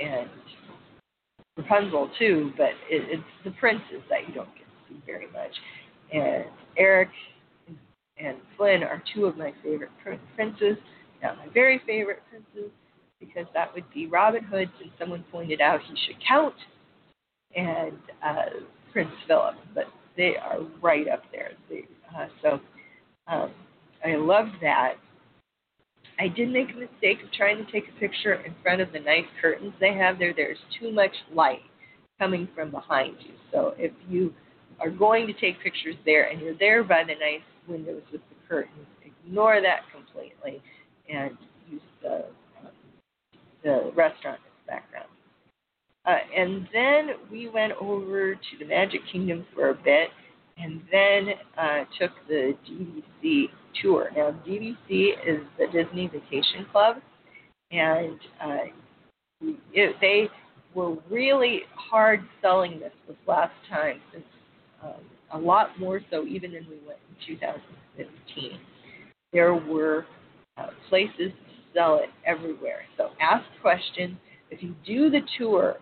and 0.00 0.30
Rapunzel 1.56 2.10
too, 2.18 2.50
but 2.56 2.70
it, 2.88 3.02
it's 3.10 3.22
the 3.44 3.50
princes 3.52 4.02
that 4.08 4.26
you 4.26 4.34
don't 4.34 4.48
get 4.54 4.64
to 4.64 4.94
see 4.94 5.02
very 5.04 5.26
much. 5.26 5.50
And 6.12 6.44
Eric 6.78 7.10
and 8.16 8.38
Flynn 8.56 8.82
are 8.82 9.02
two 9.14 9.26
of 9.26 9.36
my 9.36 9.52
favorite 9.62 9.90
princes. 10.34 10.76
Now, 11.22 11.34
my 11.34 11.52
very 11.52 11.80
favorite 11.86 12.22
princes, 12.30 12.70
because 13.20 13.46
that 13.54 13.72
would 13.74 13.84
be 13.92 14.06
Robin 14.06 14.42
Hood, 14.42 14.70
since 14.78 14.90
someone 14.98 15.24
pointed 15.30 15.60
out 15.60 15.80
he 15.82 15.94
should 16.06 16.16
count, 16.26 16.54
and 17.54 17.98
uh, 18.24 18.64
Prince 18.92 19.12
Philip. 19.26 19.56
But 19.74 19.84
they 20.16 20.36
are 20.36 20.60
right 20.80 21.08
up 21.08 21.22
there. 21.32 21.50
They, 21.68 21.84
uh, 22.16 22.26
so 22.42 22.60
um, 23.26 23.52
I 24.04 24.16
love 24.16 24.46
that. 24.60 24.94
I 26.18 26.28
did 26.28 26.50
make 26.50 26.68
a 26.70 26.78
mistake 26.78 27.22
of 27.24 27.32
trying 27.32 27.64
to 27.64 27.72
take 27.72 27.84
a 27.88 27.98
picture 27.98 28.34
in 28.34 28.54
front 28.62 28.80
of 28.80 28.92
the 28.92 29.00
nice 29.00 29.24
curtains 29.40 29.72
they 29.80 29.94
have 29.94 30.18
there. 30.18 30.32
There's 30.34 30.58
too 30.78 30.92
much 30.92 31.12
light 31.34 31.62
coming 32.18 32.48
from 32.54 32.70
behind 32.70 33.16
you. 33.20 33.34
So 33.50 33.74
if 33.78 33.92
you 34.08 34.32
are 34.80 34.90
going 34.90 35.26
to 35.26 35.32
take 35.32 35.60
pictures 35.62 35.96
there 36.04 36.28
and 36.30 36.40
you're 36.40 36.58
there 36.58 36.84
by 36.84 37.02
the 37.02 37.14
nice 37.14 37.42
windows 37.66 38.02
with 38.12 38.20
the 38.28 38.48
curtains, 38.48 38.86
ignore 39.04 39.60
that 39.60 39.80
completely 39.92 40.62
and 41.12 41.36
use 41.70 41.80
the, 42.02 42.26
the 43.64 43.92
restaurant 43.94 44.40
as 44.44 44.66
background. 44.66 45.08
Uh, 46.04 46.18
and 46.36 46.68
then 46.72 47.16
we 47.30 47.48
went 47.48 47.72
over 47.80 48.34
to 48.34 48.58
the 48.58 48.64
Magic 48.64 49.00
Kingdom 49.10 49.46
for 49.54 49.70
a 49.70 49.74
bit 49.74 50.08
and 50.62 50.80
then 50.90 51.34
uh, 51.58 51.84
took 52.00 52.12
the 52.28 52.54
DVC 52.68 53.46
tour. 53.80 54.10
Now, 54.16 54.34
DVC 54.46 55.12
is 55.26 55.40
the 55.58 55.66
Disney 55.72 56.08
Vacation 56.08 56.66
Club, 56.70 56.96
and 57.70 58.18
uh, 58.42 59.48
it, 59.72 59.96
they 60.00 60.28
were 60.74 60.96
really 61.10 61.62
hard 61.74 62.20
selling 62.40 62.78
this 62.80 62.92
this 63.08 63.16
last 63.26 63.52
time, 63.68 64.00
since 64.12 64.24
um, 64.82 65.00
a 65.32 65.38
lot 65.38 65.78
more 65.78 66.00
so 66.10 66.24
even 66.26 66.52
than 66.52 66.66
we 66.68 66.76
went 66.86 66.98
in 67.28 67.36
2015. 67.36 68.58
There 69.32 69.54
were 69.54 70.06
uh, 70.58 70.68
places 70.88 71.16
to 71.18 71.74
sell 71.74 71.96
it 71.96 72.10
everywhere. 72.26 72.82
So 72.96 73.10
ask 73.20 73.44
questions. 73.60 74.16
If 74.50 74.62
you 74.62 74.74
do 74.86 75.08
the 75.08 75.20
tour, 75.38 75.76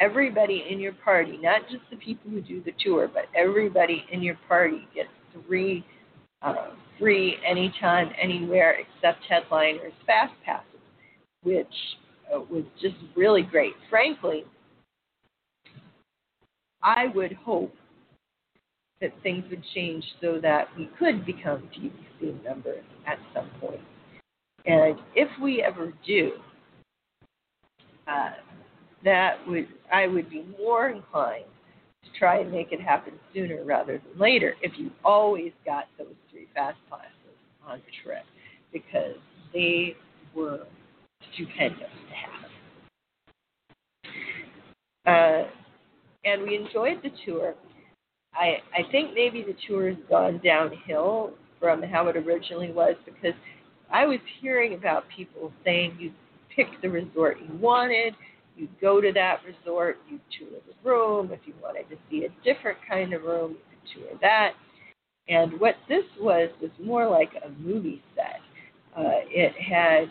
everybody 0.00 0.66
in 0.70 0.80
your 0.80 0.92
party, 0.92 1.38
not 1.40 1.62
just 1.70 1.82
the 1.90 1.96
people 1.96 2.30
who 2.30 2.40
do 2.40 2.62
the 2.62 2.72
tour, 2.84 3.10
but 3.12 3.24
everybody 3.34 4.04
in 4.12 4.22
your 4.22 4.38
party 4.48 4.86
gets 4.94 5.08
three 5.46 5.84
uh, 6.42 6.70
free 6.98 7.36
anytime, 7.46 8.10
anywhere 8.20 8.76
except 8.78 9.24
headliners 9.28 9.92
fast 10.06 10.32
passes, 10.44 10.80
which 11.42 11.66
uh, 12.34 12.40
was 12.50 12.64
just 12.80 12.96
really 13.16 13.42
great. 13.42 13.72
Frankly, 13.90 14.44
I 16.82 17.06
would 17.14 17.32
hope 17.32 17.74
that 19.00 19.12
things 19.22 19.44
would 19.50 19.62
change 19.74 20.04
so 20.20 20.40
that 20.42 20.68
we 20.76 20.88
could 20.98 21.24
become 21.24 21.68
DVC 21.76 22.42
members 22.42 22.84
at 23.06 23.18
some 23.34 23.48
point. 23.60 23.80
And 24.66 24.98
if 25.14 25.28
we 25.40 25.62
ever 25.62 25.92
do, 26.06 26.32
uh, 28.06 28.30
that 29.04 29.36
would 29.46 29.68
I 29.92 30.06
would 30.06 30.28
be 30.30 30.44
more 30.58 30.88
inclined 30.88 31.44
to 32.04 32.10
try 32.18 32.40
and 32.40 32.50
make 32.50 32.72
it 32.72 32.80
happen 32.80 33.14
sooner 33.34 33.64
rather 33.64 33.98
than 33.98 34.20
later 34.20 34.54
if 34.62 34.72
you 34.78 34.90
always 35.04 35.52
got 35.64 35.84
those 35.98 36.14
three 36.30 36.46
fast 36.54 36.78
passes 36.90 37.12
on 37.66 37.78
the 37.78 37.92
trip 38.04 38.24
because 38.72 39.16
they 39.52 39.96
were 40.34 40.60
stupendous 41.32 41.78
to 41.80 42.14
have. 42.14 42.48
Uh, 45.06 45.48
and 46.24 46.42
we 46.42 46.56
enjoyed 46.56 47.02
the 47.02 47.10
tour. 47.24 47.54
I 48.34 48.58
I 48.74 48.90
think 48.90 49.14
maybe 49.14 49.42
the 49.42 49.56
tour 49.66 49.88
has 49.88 49.98
gone 50.08 50.40
downhill 50.44 51.32
from 51.58 51.82
how 51.82 52.08
it 52.08 52.16
originally 52.16 52.72
was 52.72 52.94
because 53.04 53.34
I 53.90 54.06
was 54.06 54.18
hearing 54.40 54.74
about 54.74 55.04
people 55.14 55.52
saying 55.64 55.96
you 55.98 56.12
picked 56.54 56.82
the 56.82 56.90
resort 56.90 57.38
you 57.40 57.56
wanted, 57.58 58.14
you 58.58 58.68
go 58.80 59.00
to 59.00 59.12
that 59.12 59.40
resort, 59.46 59.98
you 60.08 60.18
tour 60.38 60.58
the 60.66 60.88
room. 60.88 61.30
If 61.32 61.40
you 61.46 61.54
wanted 61.62 61.88
to 61.90 61.96
see 62.10 62.24
a 62.24 62.44
different 62.44 62.78
kind 62.88 63.12
of 63.12 63.22
room, 63.22 63.52
you 63.52 63.58
could 63.70 64.10
tour 64.10 64.18
that. 64.20 64.52
And 65.28 65.60
what 65.60 65.76
this 65.88 66.04
was 66.20 66.50
was 66.60 66.70
more 66.82 67.08
like 67.08 67.30
a 67.44 67.50
movie 67.60 68.02
set. 68.14 68.40
Uh, 68.96 69.20
it 69.28 69.52
had 69.60 70.10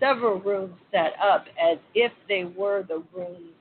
several 0.00 0.40
rooms 0.40 0.74
set 0.90 1.12
up 1.22 1.46
as 1.62 1.78
if 1.94 2.12
they 2.28 2.44
were 2.44 2.84
the 2.86 3.02
rooms 3.14 3.52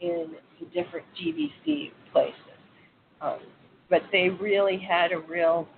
in 0.00 0.32
the 0.60 0.66
different 0.66 1.06
DVC 1.20 1.90
places. 2.12 2.34
Um, 3.20 3.40
but 3.90 4.02
they 4.12 4.28
really 4.28 4.78
had 4.78 5.12
a 5.12 5.18
real 5.18 5.68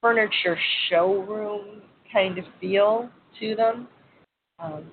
furniture 0.00 0.58
showroom 0.88 1.82
kind 2.12 2.38
of 2.38 2.44
feel 2.60 3.08
to 3.40 3.54
them. 3.54 3.88
Um, 4.58 4.84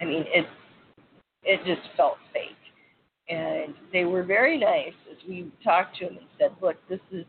I 0.00 0.04
mean, 0.04 0.24
it 0.28 0.46
it 1.42 1.60
just 1.64 1.86
felt 1.96 2.16
fake. 2.32 2.50
And 3.28 3.74
they 3.92 4.04
were 4.04 4.22
very 4.22 4.58
nice 4.58 4.94
as 5.10 5.16
we 5.28 5.50
talked 5.64 5.96
to 5.98 6.06
them 6.06 6.18
and 6.18 6.26
said, 6.38 6.50
"Look, 6.60 6.76
this 6.88 7.00
is 7.10 7.24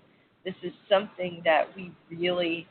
this 0.45 0.55
is 0.63 0.73
something 0.89 1.41
that 1.45 1.75
we 1.75 1.91
really 2.09 2.67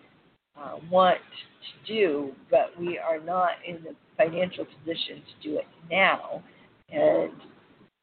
uh, 0.56 0.76
want 0.90 1.18
to 1.18 1.92
do, 1.92 2.32
but 2.50 2.78
we 2.78 2.98
are 2.98 3.20
not 3.20 3.52
in 3.66 3.82
the 3.82 3.94
financial 4.16 4.64
position 4.64 5.22
to 5.22 5.48
do 5.48 5.58
it 5.58 5.66
now." 5.90 6.42
And 6.90 7.32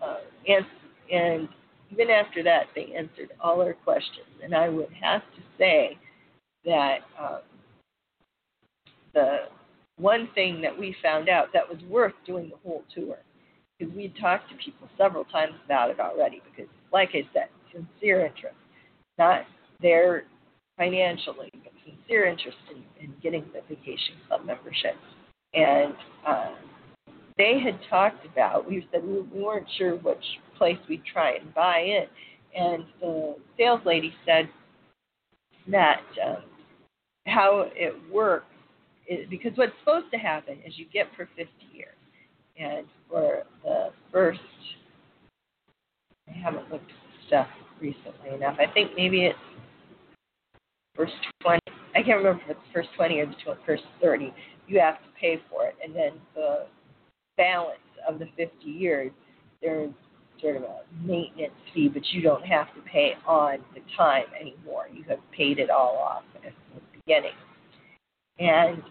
uh, 0.01 0.17
and 0.47 0.65
and 1.11 1.49
even 1.91 2.09
after 2.09 2.43
that, 2.43 2.63
they 2.75 2.93
answered 2.97 3.31
all 3.39 3.61
our 3.61 3.73
questions. 3.73 4.27
And 4.43 4.55
I 4.55 4.67
would 4.67 4.91
have 5.01 5.21
to 5.21 5.41
say 5.57 5.97
that 6.65 6.99
um, 7.19 7.39
the 9.13 9.37
one 9.97 10.29
thing 10.33 10.61
that 10.61 10.77
we 10.77 10.95
found 11.01 11.29
out 11.29 11.47
that 11.53 11.67
was 11.67 11.79
worth 11.89 12.13
doing 12.25 12.49
the 12.49 12.57
whole 12.67 12.83
tour. 12.93 13.17
Because 13.77 13.93
we'd 13.95 14.15
talked 14.19 14.49
to 14.49 14.55
people 14.55 14.87
several 14.97 15.25
times 15.25 15.53
about 15.65 15.89
it 15.89 15.99
already 15.99 16.41
because 16.49 16.71
like 16.91 17.09
i 17.13 17.27
said 17.33 17.47
sincere 17.71 18.25
interest. 18.25 18.55
Not 19.17 19.45
there 19.81 20.23
financially 20.77 21.49
but 21.63 21.71
sincere 21.85 22.25
interest 22.25 22.57
in, 22.71 23.03
in 23.03 23.13
getting 23.21 23.45
the 23.53 23.61
vacation 23.67 24.15
club 24.27 24.45
membership. 24.45 24.95
And 25.53 25.93
uh, 26.27 26.51
they 27.37 27.59
had 27.63 27.79
talked 27.89 28.25
about. 28.25 28.67
We 28.67 28.87
said 28.91 29.03
we, 29.03 29.21
we 29.21 29.43
weren't 29.43 29.67
sure 29.77 29.95
which 29.95 30.23
place 30.57 30.77
we'd 30.87 31.03
try 31.05 31.35
and 31.35 31.53
buy 31.53 31.79
in, 31.79 32.05
and 32.59 32.85
the 32.99 33.35
sales 33.57 33.81
lady 33.85 34.13
said 34.25 34.49
that 35.69 36.01
um, 36.25 36.43
how 37.27 37.69
it 37.75 37.93
works 38.11 38.45
because 39.29 39.51
what's 39.55 39.73
supposed 39.79 40.11
to 40.11 40.17
happen 40.17 40.57
is 40.65 40.73
you 40.77 40.85
get 40.91 41.07
for 41.15 41.27
50 41.35 41.49
years, 41.73 41.95
and 42.57 42.85
for 43.09 43.43
the 43.63 43.89
first, 44.11 44.39
I 46.29 46.31
haven't 46.31 46.71
looked 46.71 46.89
at 46.89 47.27
stuff 47.27 47.47
recently 47.81 48.35
enough. 48.35 48.57
I 48.59 48.71
think 48.71 48.91
maybe 48.95 49.25
it's 49.25 49.37
first 50.95 51.13
20. 51.41 51.59
I 51.95 52.01
can't 52.01 52.17
remember 52.17 52.41
if 52.43 52.51
it's 52.51 52.59
first 52.73 52.89
20 52.95 53.19
or 53.19 53.25
the 53.27 53.33
first 53.65 53.83
30. 54.01 54.33
You 54.67 54.79
have 54.79 54.95
to 54.95 55.09
pay 55.19 55.41
for 55.49 55.67
it, 55.67 55.75
and 55.83 55.95
then 55.95 56.13
the 56.35 56.67
balance 57.37 57.79
of 58.07 58.19
the 58.19 58.27
50 58.37 58.65
years, 58.65 59.11
there's 59.61 59.91
sort 60.41 60.57
of 60.57 60.63
a 60.63 60.81
maintenance 61.01 61.53
fee, 61.73 61.89
but 61.89 62.03
you 62.11 62.21
don't 62.21 62.45
have 62.45 62.73
to 62.75 62.81
pay 62.81 63.13
on 63.25 63.59
the 63.73 63.81
time 63.97 64.25
anymore. 64.39 64.87
You 64.91 65.03
have 65.09 65.19
paid 65.35 65.59
it 65.59 65.69
all 65.69 65.97
off 65.97 66.23
at 66.35 66.53
the 66.73 66.81
beginning. 66.99 67.31
And 68.39 68.81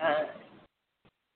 uh, 0.00 0.24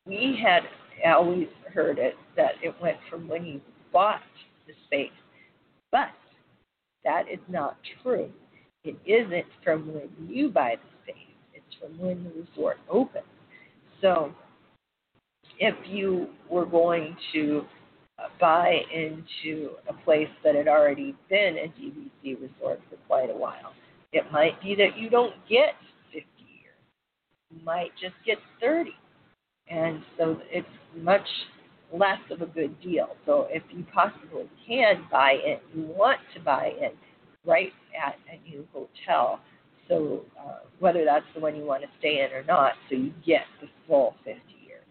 we 0.07 0.39
had 0.43 0.63
always 1.07 1.49
heard 1.73 1.99
it 1.99 2.15
that 2.37 2.53
it 2.63 2.75
went 2.81 2.97
from 3.11 3.29
when 3.29 3.45
you 3.45 3.61
bought 3.93 4.23
the 4.67 4.73
space, 4.87 5.11
but 5.93 6.09
that 7.05 7.25
is 7.33 7.41
not 7.49 7.77
true. 8.03 8.31
It 8.85 8.97
isn't 9.05 9.47
from 9.65 9.93
when 9.93 10.09
you 10.29 10.49
buy 10.49 10.77
the 10.77 11.13
space, 11.13 11.35
it's 11.55 11.77
from 11.81 11.99
when 11.99 12.25
the 12.25 12.31
resort 12.31 12.79
opens. 12.89 13.25
So 14.01 14.33
if 15.59 15.75
you 15.87 16.29
were 16.51 16.67
going 16.67 17.17
to 17.33 17.65
buy 18.41 18.81
into 18.93 19.71
a 19.89 19.93
place 20.05 20.29
that 20.45 20.55
had 20.55 20.69
already 20.69 21.15
been 21.29 21.57
a 21.59 21.69
DVC 21.81 22.41
resort 22.41 22.81
for 22.89 22.97
quite 23.07 23.31
a 23.31 23.37
while, 23.37 23.73
it 24.13 24.25
might 24.33 24.61
be 24.63 24.75
that 24.77 24.97
you 24.97 25.11
don't 25.11 25.35
get 25.49 25.75
50 25.77 25.77
years. 25.77 25.83
You 25.83 25.86
might 27.65 27.91
just 28.01 28.15
get 28.25 28.39
30. 28.61 28.91
And 29.69 30.03
so 30.17 30.39
it's 30.51 30.67
much 30.97 31.27
less 31.93 32.19
of 32.31 32.43
a 32.43 32.47
good 32.47 32.81
deal. 32.81 33.17
So 33.25 33.47
if 33.51 33.63
you 33.71 33.85
possibly 33.93 34.49
can 34.67 35.07
buy 35.11 35.35
in, 35.45 35.59
you 35.75 35.87
want 35.89 36.21
to 36.35 36.41
buy 36.41 36.73
in 36.81 36.91
right 37.45 37.73
at 38.05 38.17
a 38.33 38.49
new 38.49 38.67
hotel. 38.73 39.41
So 39.89 40.25
uh, 40.39 40.61
whether 40.81 41.05
that's 41.05 41.27
the 41.35 41.41
one 41.41 41.57
you 41.57 41.65
want 41.65 41.83
to 41.83 41.89
stay 41.99 42.21
in 42.25 42.37
or 42.37 42.45
not, 42.45 42.73
so 42.89 42.97
you 42.97 43.13
get 43.25 43.43
the 43.61 43.69
full 43.87 44.15
50 44.25 44.41
years. 44.67 44.83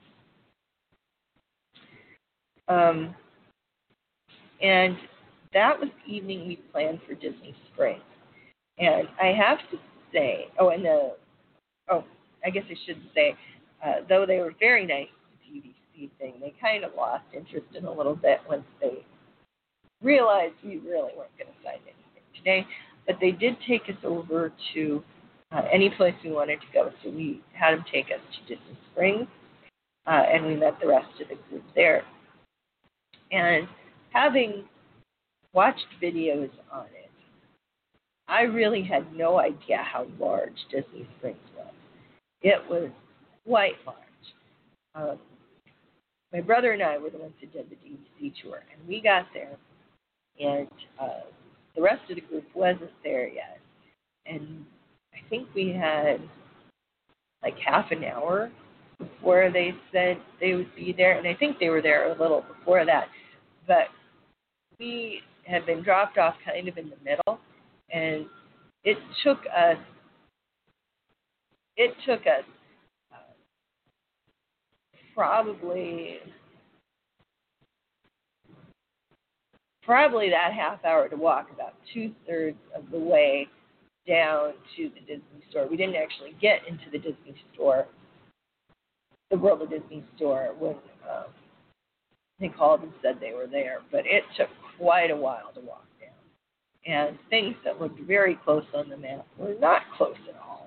Um, 2.68 3.13
and 4.62 4.98
that 5.54 5.80
was 5.80 5.89
the 6.06 6.13
evening 6.13 6.48
we 6.48 6.58
planned 6.72 7.00
for 7.08 7.13
Disney 7.13 7.56
Springs. 7.74 8.02
And 8.78 9.08
I 9.22 9.28
have 9.28 9.60
to 9.72 9.78
say, 10.13 10.48
oh, 10.60 10.70
and 10.70 10.84
the, 10.84 11.15
oh, 11.89 12.04
I 12.45 12.49
guess 12.49 12.63
I 12.69 12.75
shouldn't 12.86 13.08
say, 13.13 13.36
uh, 13.84 14.05
though 14.08 14.25
they 14.25 14.38
were 14.38 14.53
very 14.60 14.86
nice 14.86 15.08
DVC 15.49 16.10
thing, 16.19 16.34
they 16.39 16.53
kind 16.62 16.84
of 16.84 16.91
lost 16.95 17.23
interest 17.34 17.67
in 17.75 17.86
a 17.86 17.91
little 17.91 18.15
bit 18.15 18.39
once 18.47 18.63
they 18.79 19.05
realized 20.01 20.53
we 20.63 20.77
really 20.77 21.12
weren't 21.17 21.36
going 21.38 21.47
to 21.47 21.63
sign 21.63 21.79
anything 21.84 22.23
today. 22.38 22.67
But 23.08 23.17
they 23.19 23.31
did 23.31 23.58
take 23.67 23.84
us 23.84 24.01
over 24.03 24.51
to 24.73 25.03
uh, 25.51 25.62
any 25.71 25.89
place 25.89 26.13
we 26.23 26.31
wanted 26.31 26.60
to 26.62 26.67
go. 26.73 26.91
So 27.03 27.10
we 27.10 27.41
had 27.53 27.75
them 27.75 27.86
take 27.91 28.05
us 28.05 28.19
to 28.36 28.55
Disney 28.55 28.77
Springs, 28.91 29.27
uh, 30.08 30.23
and 30.31 30.45
we 30.45 30.55
met 30.55 30.77
the 30.81 30.88
rest 30.88 31.10
of 31.21 31.29
the 31.29 31.36
group 31.49 31.63
there. 31.75 32.03
And 33.31 33.67
having 34.12 34.65
watched 35.53 35.86
videos 36.01 36.49
on 36.71 36.86
it, 36.86 37.10
I 38.27 38.41
really 38.41 38.84
had 38.84 39.15
no 39.15 39.39
idea 39.39 39.77
how 39.77 40.08
large 40.19 40.58
Disney 40.71 41.08
Springs. 41.17 41.38
It 42.41 42.62
was 42.69 42.89
quite 43.45 43.76
large. 43.86 44.00
Um, 44.95 45.19
my 46.34 46.41
brother 46.41 46.71
and 46.71 46.84
I 46.84 46.98
were 46.98 47.10
the 47.10 47.17
ones 47.17 47.34
who 47.39 47.48
did 47.48 47.69
the 47.69 47.76
DVC 47.76 48.34
tour, 48.41 48.62
and 48.71 48.88
we 48.88 49.02
got 49.02 49.26
there, 49.34 49.58
and 50.39 50.67
uh, 51.02 51.21
the 51.76 51.82
rest 51.82 52.02
of 52.10 52.15
the 52.15 52.21
group 52.21 52.45
wasn't 52.54 52.91
there 53.04 53.28
yet. 53.28 53.60
And 54.26 54.65
I 55.13 55.30
think 55.30 55.48
we 55.54 55.69
had 55.69 56.19
like 57.43 57.56
half 57.60 57.91
an 57.91 58.04
hour 58.04 58.52
before 58.98 59.50
they 59.52 59.74
said 59.91 60.17
they 60.39 60.54
would 60.54 60.74
be 60.76 60.93
there, 60.95 61.17
and 61.17 61.28
I 61.28 61.36
think 61.36 61.60
they 61.60 61.69
were 61.69 61.82
there 61.82 62.12
a 62.12 62.21
little 62.21 62.43
before 62.58 62.86
that. 62.86 63.08
But 63.67 63.88
we 64.80 65.21
had 65.45 65.65
been 65.65 65.84
dropped 65.84 66.17
off 66.17 66.36
kind 66.43 66.67
of 66.67 66.78
in 66.78 66.89
the 66.89 66.98
middle, 67.04 67.39
and 67.91 68.26
it 68.84 68.98
took 69.24 69.39
us 69.56 69.78
it 71.77 71.93
took 72.05 72.21
us 72.21 72.43
probably 75.15 76.19
probably 79.83 80.29
that 80.29 80.51
half 80.51 80.83
hour 80.83 81.07
to 81.07 81.15
walk 81.15 81.47
about 81.53 81.73
two 81.93 82.11
thirds 82.27 82.57
of 82.75 82.89
the 82.91 82.99
way 82.99 83.47
down 84.07 84.53
to 84.75 84.89
the 84.89 84.99
Disney 85.01 85.43
store. 85.49 85.67
We 85.67 85.77
didn't 85.77 85.95
actually 85.95 86.35
get 86.41 86.61
into 86.67 86.89
the 86.91 86.97
Disney 86.97 87.35
store, 87.53 87.88
the 89.29 89.38
World 89.38 89.61
of 89.61 89.69
Disney 89.69 90.03
store, 90.15 90.53
when 90.59 90.75
um, 91.09 91.25
they 92.39 92.49
called 92.49 92.81
and 92.81 92.91
said 93.01 93.17
they 93.19 93.33
were 93.33 93.47
there. 93.47 93.79
But 93.91 94.05
it 94.05 94.23
took 94.38 94.49
quite 94.77 95.11
a 95.11 95.15
while 95.15 95.51
to 95.53 95.61
walk 95.61 95.85
down. 95.99 96.09
And 96.85 97.17
things 97.29 97.55
that 97.63 97.79
looked 97.79 97.99
very 98.01 98.38
close 98.43 98.65
on 98.73 98.89
the 98.89 98.97
map 98.97 99.25
were 99.38 99.55
not 99.59 99.81
close 99.97 100.17
at 100.29 100.35
all. 100.35 100.64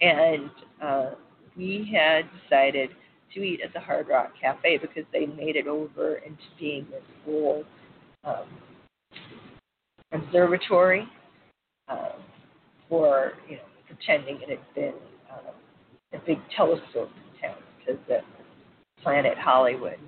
And 0.00 0.50
uh, 0.82 1.10
we 1.56 1.90
had 1.92 2.22
decided 2.42 2.90
to 3.34 3.40
eat 3.40 3.60
at 3.64 3.72
the 3.72 3.80
Hard 3.80 4.08
Rock 4.08 4.32
Cafe 4.40 4.78
because 4.78 5.04
they 5.12 5.26
made 5.26 5.56
it 5.56 5.66
over 5.66 6.16
into 6.16 6.42
being 6.58 6.86
this 6.90 7.02
whole 7.24 7.64
um, 8.24 8.46
observatory 10.12 11.06
uh, 11.88 12.12
for, 12.88 13.32
you 13.48 13.56
know, 13.56 13.62
pretending 13.86 14.40
it 14.42 14.48
had 14.48 14.74
been 14.74 14.94
uh, 15.30 15.50
a 16.14 16.18
big 16.26 16.38
telescope 16.56 17.10
in 17.10 17.40
town 17.48 17.56
because 17.78 18.00
of 18.10 19.02
Planet 19.02 19.36
Hollywood. 19.38 19.98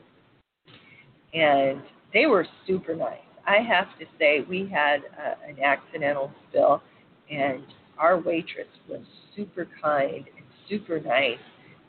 And 1.34 1.82
they 2.12 2.26
were 2.26 2.46
super 2.66 2.94
nice. 2.94 3.18
I 3.46 3.58
have 3.58 3.86
to 3.98 4.06
say, 4.18 4.44
we 4.48 4.68
had 4.72 5.00
uh, 5.18 5.34
an 5.48 5.62
accidental 5.62 6.30
spill, 6.48 6.82
and 7.30 7.62
our 8.00 8.18
waitress 8.18 8.68
was 8.88 9.02
super 9.36 9.68
kind 9.82 10.24
and 10.36 10.46
super 10.68 10.98
nice 11.00 11.38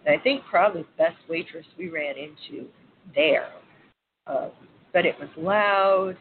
and 0.05 0.19
I 0.19 0.21
think 0.23 0.43
probably 0.49 0.81
the 0.81 0.87
best 0.97 1.17
waitress 1.29 1.65
we 1.77 1.89
ran 1.89 2.15
into 2.17 2.67
there. 3.15 3.49
Uh, 4.27 4.49
but 4.93 5.05
it 5.05 5.15
was 5.19 5.29
loud, 5.37 6.17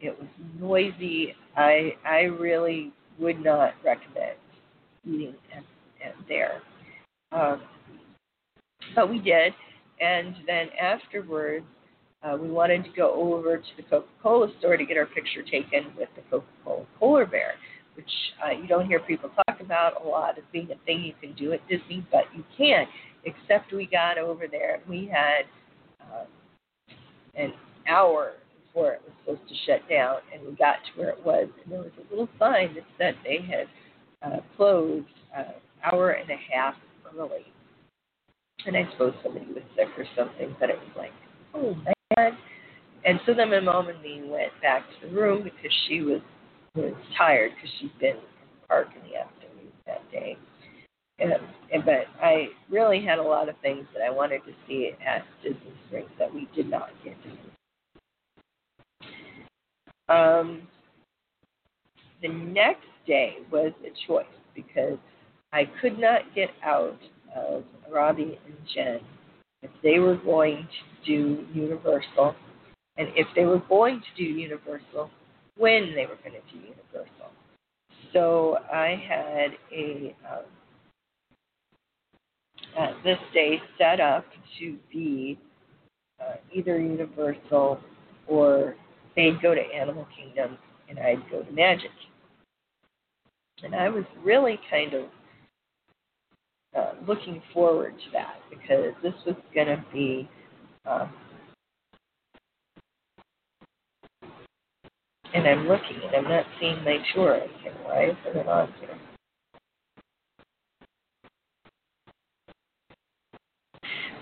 it 0.00 0.16
was 0.18 0.28
noisy. 0.58 1.34
I 1.56 1.92
I 2.04 2.22
really 2.22 2.92
would 3.18 3.42
not 3.42 3.74
recommend 3.84 4.36
eating 5.06 5.34
at, 5.54 5.64
at 6.04 6.14
there. 6.28 6.62
Um, 7.32 7.62
but 8.94 9.10
we 9.10 9.18
did, 9.18 9.52
and 10.00 10.34
then 10.46 10.68
afterwards, 10.80 11.66
uh, 12.22 12.36
we 12.40 12.50
wanted 12.50 12.84
to 12.84 12.90
go 12.96 13.12
over 13.12 13.58
to 13.58 13.62
the 13.76 13.82
Coca-Cola 13.82 14.48
store 14.58 14.76
to 14.76 14.84
get 14.84 14.96
our 14.96 15.06
picture 15.06 15.42
taken 15.42 15.92
with 15.96 16.08
the 16.16 16.22
Coca-Cola 16.30 16.86
polar 16.98 17.26
bear, 17.26 17.54
which 17.96 18.10
uh, 18.44 18.50
you 18.50 18.66
don't 18.66 18.86
hear 18.86 19.00
people 19.00 19.30
talk 19.46 19.60
about 19.60 20.04
a 20.04 20.08
lot 20.08 20.36
as 20.38 20.44
being 20.52 20.68
a 20.70 20.84
thing 20.84 21.02
you 21.02 21.14
can 21.20 21.34
do 21.34 21.52
at 21.52 21.66
Disney, 21.68 22.06
but 22.10 22.24
you 22.34 22.44
can 22.56 22.86
except 23.24 23.72
we 23.72 23.86
got 23.86 24.18
over 24.18 24.46
there 24.50 24.74
and 24.76 24.82
we 24.88 25.10
had 25.10 25.44
um, 26.00 26.26
an 27.34 27.52
hour 27.88 28.32
before 28.66 28.92
it 28.92 29.02
was 29.04 29.12
supposed 29.24 29.48
to 29.48 29.54
shut 29.66 29.88
down, 29.88 30.16
and 30.32 30.44
we 30.44 30.52
got 30.56 30.76
to 30.84 31.00
where 31.00 31.10
it 31.10 31.24
was, 31.24 31.48
and 31.62 31.72
there 31.72 31.80
was 31.80 31.92
a 31.98 32.10
little 32.10 32.28
sign 32.38 32.74
that 32.74 32.84
said 32.98 33.14
they 33.22 33.38
had 33.40 33.66
uh, 34.22 34.40
closed 34.56 35.06
an 35.36 35.44
uh, 35.44 35.92
hour 35.92 36.10
and 36.10 36.28
a 36.30 36.36
half 36.52 36.74
early. 37.16 37.46
And 38.66 38.76
I 38.76 38.88
suppose 38.92 39.14
somebody 39.22 39.46
was 39.46 39.62
sick 39.76 39.88
or 39.98 40.06
something, 40.16 40.56
but 40.58 40.70
it 40.70 40.76
was 40.76 40.96
like, 40.96 41.12
oh 41.54 41.74
man. 42.16 42.36
And 43.04 43.20
so 43.26 43.34
then 43.34 43.50
my 43.50 43.60
mom 43.60 43.88
and 43.88 44.00
me 44.00 44.22
went 44.24 44.50
back 44.62 44.82
to 44.82 45.08
the 45.08 45.14
room 45.14 45.44
because 45.44 45.70
she 45.86 46.00
was 46.00 46.20
was 46.74 46.92
tired 47.16 47.52
because 47.54 47.70
she'd 47.80 47.98
been 47.98 48.16
in 48.16 48.16
the 48.16 48.66
park 48.68 48.88
in 48.94 49.10
the 49.10 49.16
afternoon 49.16 49.72
that 49.86 50.10
day. 50.10 50.36
And, 51.18 51.32
and, 51.72 51.84
but 51.84 52.06
I 52.20 52.48
really 52.68 53.04
had 53.04 53.18
a 53.18 53.22
lot 53.22 53.48
of 53.48 53.54
things 53.62 53.86
that 53.94 54.02
I 54.02 54.10
wanted 54.10 54.40
to 54.46 54.52
see 54.66 54.90
at 55.06 55.24
Disney 55.42 55.72
Springs 55.86 56.10
that 56.18 56.32
we 56.32 56.48
did 56.54 56.68
not 56.68 56.90
get 57.04 57.14
to 57.22 57.28
see. 57.30 57.38
Um, 60.08 60.62
the 62.20 62.28
next 62.28 62.86
day 63.06 63.36
was 63.50 63.72
a 63.84 63.90
choice 64.06 64.26
because 64.54 64.98
I 65.52 65.70
could 65.80 65.98
not 65.98 66.22
get 66.34 66.50
out 66.64 66.98
of 67.34 67.64
Robbie 67.90 68.38
and 68.46 68.56
Jen 68.74 69.00
if 69.62 69.70
they 69.82 69.98
were 69.98 70.16
going 70.16 70.56
to 70.56 71.06
do 71.06 71.46
Universal, 71.54 72.34
and 72.96 73.08
if 73.14 73.26
they 73.34 73.44
were 73.44 73.62
going 73.68 74.00
to 74.00 74.06
do 74.16 74.24
Universal, 74.24 75.10
when 75.56 75.94
they 75.94 76.06
were 76.06 76.16
going 76.16 76.32
to 76.32 76.52
do 76.52 76.58
Universal. 76.58 77.30
So 78.12 78.58
I 78.72 79.02
had 79.08 79.50
a 79.72 80.14
um, 80.30 80.44
uh, 82.78 82.92
this 83.04 83.18
day 83.32 83.60
set 83.78 84.00
up 84.00 84.24
to 84.58 84.76
be 84.92 85.38
uh, 86.20 86.34
either 86.52 86.78
Universal 86.78 87.80
or 88.26 88.74
they'd 89.16 89.40
go 89.42 89.54
to 89.54 89.60
Animal 89.60 90.06
Kingdom 90.16 90.58
and 90.88 90.98
I'd 90.98 91.28
go 91.30 91.42
to 91.42 91.52
Magic. 91.52 91.90
And 93.62 93.74
I 93.74 93.88
was 93.88 94.04
really 94.22 94.58
kind 94.70 94.94
of 94.94 95.04
uh, 96.76 96.92
looking 97.06 97.40
forward 97.52 97.94
to 97.96 98.10
that 98.12 98.36
because 98.50 98.94
this 99.02 99.14
was 99.26 99.36
going 99.54 99.68
to 99.68 99.84
be 99.92 100.28
um, 100.86 101.12
and 105.34 105.48
I'm 105.48 105.66
looking 105.66 106.00
and 106.06 106.14
I'm 106.14 106.24
not 106.30 106.46
seeing 106.60 106.82
my 106.84 106.92
in 106.92 107.02
here. 107.60 107.74
Why 107.82 108.04
isn't 108.04 108.40
it 108.40 108.48
on 108.48 108.72
here? 108.80 108.98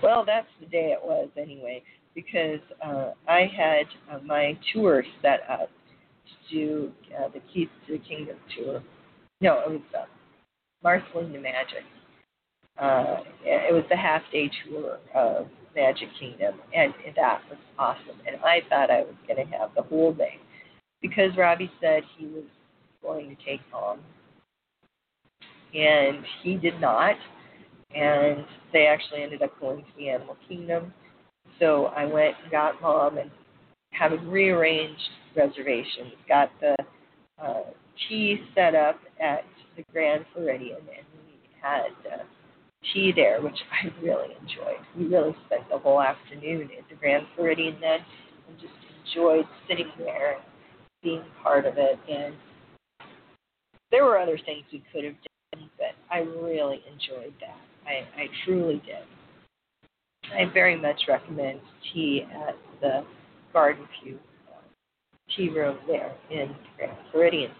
Well, 0.01 0.25
that's 0.25 0.47
the 0.59 0.65
day 0.65 0.91
it 0.91 0.99
was 1.01 1.29
anyway, 1.37 1.83
because 2.13 2.59
uh, 2.85 3.11
I 3.27 3.49
had 3.55 3.85
uh, 4.11 4.19
my 4.25 4.57
tour 4.73 5.03
set 5.21 5.41
up 5.49 5.69
to 5.69 6.53
do 6.53 6.91
uh, 7.17 7.29
the 7.29 7.39
Keys 7.53 7.69
to 7.87 7.93
the 7.93 7.99
Kingdom 7.99 8.35
tour. 8.57 8.83
No, 9.39 9.61
it 9.61 9.69
was 9.69 9.81
uh, 9.97 10.05
Marceline 10.83 11.31
the 11.31 11.39
Magic. 11.39 11.83
Uh, 12.77 13.21
it 13.45 13.73
was 13.73 13.83
the 13.89 13.95
half 13.95 14.23
day 14.31 14.49
tour 14.65 14.97
of 15.13 15.47
Magic 15.75 16.09
Kingdom, 16.19 16.55
and 16.75 16.91
that 17.15 17.41
was 17.49 17.59
awesome. 17.77 18.19
And 18.27 18.37
I 18.43 18.61
thought 18.67 18.89
I 18.89 19.01
was 19.01 19.15
going 19.27 19.45
to 19.45 19.57
have 19.57 19.69
the 19.75 19.83
whole 19.83 20.11
day 20.11 20.39
because 21.03 21.37
Robbie 21.37 21.71
said 21.79 22.01
he 22.17 22.25
was 22.25 22.45
going 23.03 23.35
to 23.35 23.45
take 23.45 23.61
mom, 23.71 23.99
and 25.75 26.25
he 26.41 26.55
did 26.55 26.81
not 26.81 27.15
and 27.95 28.45
they 28.71 28.87
actually 28.87 29.23
ended 29.23 29.41
up 29.41 29.59
going 29.59 29.79
to 29.79 29.91
the 29.97 30.09
Animal 30.09 30.37
Kingdom. 30.47 30.93
So 31.59 31.85
I 31.95 32.05
went 32.05 32.35
and 32.41 32.51
got 32.51 32.81
mom 32.81 33.17
and 33.17 33.29
having 33.91 34.27
rearranged 34.27 35.01
reservations, 35.35 36.13
got 36.27 36.49
the 36.59 36.75
uh, 37.41 37.63
tea 38.07 38.41
set 38.55 38.75
up 38.75 38.99
at 39.21 39.43
the 39.77 39.83
Grand 39.91 40.25
Floridian, 40.33 40.77
and 40.77 41.05
we 41.27 41.49
had 41.61 41.91
uh, 42.11 42.23
tea 42.93 43.11
there, 43.15 43.41
which 43.41 43.57
I 43.71 43.93
really 44.03 44.35
enjoyed. 44.41 44.81
We 44.97 45.05
really 45.05 45.35
spent 45.45 45.69
the 45.69 45.77
whole 45.77 46.01
afternoon 46.01 46.69
at 46.77 46.89
the 46.89 46.95
Grand 46.95 47.25
Floridian 47.35 47.77
then, 47.79 47.99
and 48.47 48.59
just 48.59 48.73
enjoyed 49.05 49.45
sitting 49.67 49.91
there 49.97 50.33
and 50.33 50.43
being 51.03 51.23
part 51.41 51.65
of 51.65 51.77
it. 51.77 51.99
And 52.09 52.33
there 53.91 54.05
were 54.05 54.17
other 54.17 54.37
things 54.45 54.63
we 54.71 54.83
could 54.91 55.03
have 55.03 55.15
done, 55.53 55.69
but 55.77 55.93
I 56.09 56.19
really 56.19 56.81
enjoyed 56.91 57.33
that. 57.41 57.57
I, 57.85 58.21
I 58.21 58.27
truly 58.45 58.81
did. 58.85 59.03
I 60.33 60.51
very 60.53 60.79
much 60.79 61.01
recommend 61.07 61.59
tea 61.93 62.25
at 62.47 62.55
the 62.81 63.03
Garden 63.51 63.87
View 64.03 64.17
uh, 64.49 64.61
tea 65.35 65.49
room 65.49 65.77
there 65.85 66.13
in 66.31 66.55
Grand 66.77 66.97
Floridian. 67.11 67.51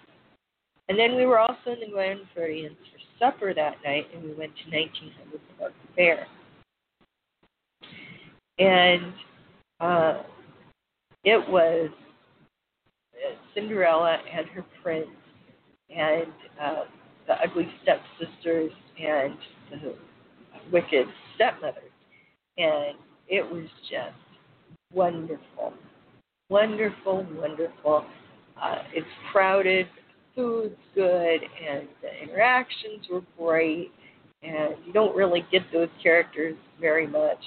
And 0.89 0.97
then 0.97 1.15
we 1.15 1.25
were 1.25 1.39
also 1.39 1.71
in 1.71 1.79
the 1.79 1.91
Grand 1.91 2.21
Floridian 2.33 2.75
for 2.75 2.99
supper 3.19 3.53
that 3.53 3.75
night, 3.85 4.07
and 4.13 4.23
we 4.23 4.33
went 4.33 4.51
to 4.55 4.75
1900 4.75 5.39
Park 5.59 5.73
Fare. 5.95 6.27
And 8.59 9.13
uh, 9.79 10.23
it 11.23 11.47
was 11.49 11.89
Cinderella 13.53 14.17
and 14.31 14.47
her 14.47 14.65
prince, 14.81 15.07
and 15.89 16.31
uh, 16.61 16.83
the 17.27 17.33
ugly 17.33 17.67
stepsisters, 17.81 18.71
and 18.99 19.37
the 19.71 19.95
wicked 20.71 21.07
stepmothers. 21.35 21.83
And 22.57 22.95
it 23.27 23.43
was 23.43 23.65
just 23.89 24.15
wonderful. 24.91 25.73
Wonderful, 26.49 27.25
wonderful. 27.35 28.05
Uh, 28.61 28.75
it's 28.93 29.07
crowded, 29.31 29.87
food's 30.35 30.75
good, 30.93 31.39
and 31.41 31.87
the 32.01 32.23
interactions 32.23 33.07
were 33.11 33.21
great. 33.37 33.91
And 34.43 34.75
you 34.85 34.93
don't 34.93 35.15
really 35.15 35.45
get 35.51 35.61
those 35.71 35.87
characters 36.01 36.55
very 36.79 37.07
much. 37.07 37.39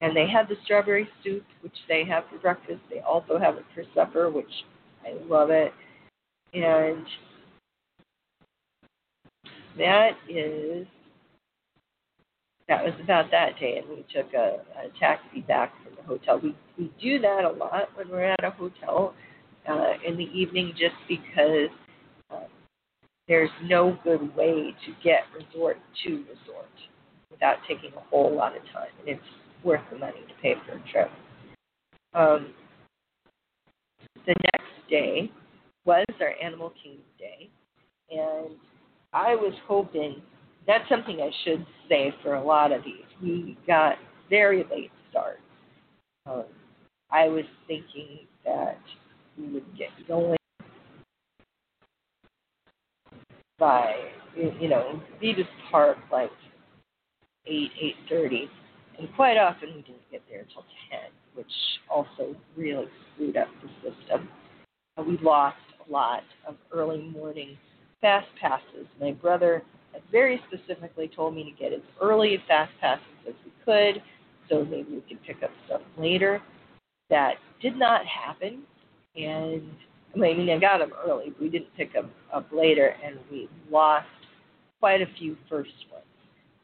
And 0.00 0.16
they 0.16 0.28
have 0.28 0.48
the 0.48 0.54
strawberry 0.64 1.08
soup, 1.24 1.44
which 1.62 1.74
they 1.88 2.04
have 2.04 2.24
for 2.30 2.38
breakfast. 2.38 2.80
They 2.90 3.00
also 3.00 3.38
have 3.38 3.56
it 3.56 3.64
for 3.74 3.82
supper, 3.94 4.30
which 4.30 4.46
I 5.06 5.12
love 5.28 5.50
it. 5.50 5.72
And 6.52 7.04
that 9.78 10.12
is 10.28 10.86
that 12.68 12.82
was 12.82 12.94
about 13.02 13.30
that 13.30 13.58
day, 13.60 13.78
and 13.78 13.88
we 13.88 14.04
took 14.12 14.32
a, 14.34 14.58
a 14.76 14.98
taxi 14.98 15.40
back 15.42 15.72
from 15.84 15.94
the 15.94 16.02
hotel. 16.02 16.40
We 16.42 16.56
we 16.78 16.92
do 17.00 17.20
that 17.20 17.44
a 17.44 17.50
lot 17.50 17.88
when 17.94 18.08
we're 18.08 18.24
at 18.24 18.44
a 18.44 18.50
hotel 18.50 19.14
uh, 19.68 19.92
in 20.06 20.16
the 20.16 20.24
evening, 20.24 20.72
just 20.72 20.96
because 21.08 21.70
uh, 22.30 22.40
there's 23.28 23.50
no 23.64 23.98
good 24.02 24.34
way 24.34 24.74
to 24.84 24.92
get 25.04 25.22
resort 25.34 25.78
to 26.04 26.10
resort 26.10 26.70
without 27.30 27.56
taking 27.68 27.92
a 27.96 28.00
whole 28.10 28.34
lot 28.34 28.56
of 28.56 28.62
time, 28.72 28.88
and 29.00 29.08
it's 29.08 29.22
worth 29.62 29.82
the 29.92 29.98
money 29.98 30.20
to 30.26 30.34
pay 30.42 30.54
for 30.66 30.76
a 30.76 30.90
trip. 30.90 31.10
Um, 32.14 32.52
the 34.26 34.34
next 34.52 34.65
day 34.88 35.30
was 35.84 36.04
our 36.20 36.34
Animal 36.42 36.72
Kingdom 36.82 37.04
Day, 37.18 37.48
and 38.10 38.56
I 39.12 39.34
was 39.34 39.54
hoping 39.66 40.22
that's 40.66 40.88
something 40.88 41.20
I 41.20 41.30
should 41.44 41.64
say 41.88 42.12
for 42.22 42.34
a 42.34 42.44
lot 42.44 42.72
of 42.72 42.82
these. 42.84 43.04
We 43.22 43.56
got 43.66 43.96
very 44.28 44.64
late 44.70 44.90
starts. 45.10 45.40
Um, 46.26 46.44
I 47.10 47.28
was 47.28 47.44
thinking 47.68 48.26
that 48.44 48.80
we 49.38 49.48
would 49.48 49.78
get 49.78 49.90
going 50.08 50.36
by, 53.58 53.94
you 54.36 54.68
know, 54.68 55.00
Beavis 55.22 55.46
Park 55.70 55.98
like 56.10 56.30
eight, 57.46 57.70
eight 57.80 57.94
thirty, 58.08 58.50
and 58.98 59.08
quite 59.14 59.36
often 59.36 59.68
we 59.68 59.82
didn't 59.82 60.10
get 60.10 60.22
there 60.28 60.40
until 60.40 60.64
ten, 60.90 61.10
which 61.34 61.46
also 61.88 62.34
really 62.56 62.86
screwed 63.14 63.36
up 63.36 63.48
the 63.62 63.90
system. 63.90 64.28
Uh, 64.96 65.02
we 65.02 65.18
lost 65.18 65.56
a 65.86 65.92
lot 65.92 66.22
of 66.46 66.56
early 66.72 67.02
morning 67.02 67.56
fast 68.00 68.26
passes. 68.40 68.86
My 69.00 69.12
brother 69.12 69.62
had 69.92 70.02
very 70.10 70.40
specifically 70.48 71.10
told 71.14 71.34
me 71.34 71.44
to 71.44 71.62
get 71.62 71.72
as 71.72 71.80
early 72.00 72.38
fast 72.48 72.72
passes 72.80 73.04
as 73.28 73.34
we 73.44 73.52
could 73.64 74.02
so 74.48 74.64
maybe 74.64 74.94
we 74.94 75.00
could 75.02 75.22
pick 75.24 75.42
up 75.42 75.50
stuff 75.66 75.80
later. 75.98 76.40
That 77.10 77.34
did 77.60 77.76
not 77.76 78.02
happen, 78.06 78.62
and 79.16 79.70
I 80.14 80.18
mean 80.18 80.50
I 80.50 80.58
got 80.58 80.78
them 80.78 80.92
early, 81.06 81.30
but 81.30 81.40
we 81.40 81.48
didn't 81.48 81.74
pick 81.76 81.92
them 81.92 82.10
up 82.32 82.48
later, 82.52 82.94
and 83.04 83.16
we 83.30 83.48
lost 83.70 84.06
quite 84.80 85.02
a 85.02 85.06
few 85.18 85.36
first 85.48 85.70
ones. 85.92 86.04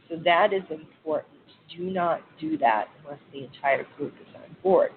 So 0.08 0.16
that 0.24 0.52
is 0.52 0.62
important. 0.70 1.32
Do 1.76 1.84
not 1.84 2.20
do 2.40 2.58
that 2.58 2.86
unless 3.02 3.20
the 3.32 3.44
entire 3.44 3.86
group 3.96 4.14
is 4.20 4.34
on 4.34 4.56
board. 4.62 4.90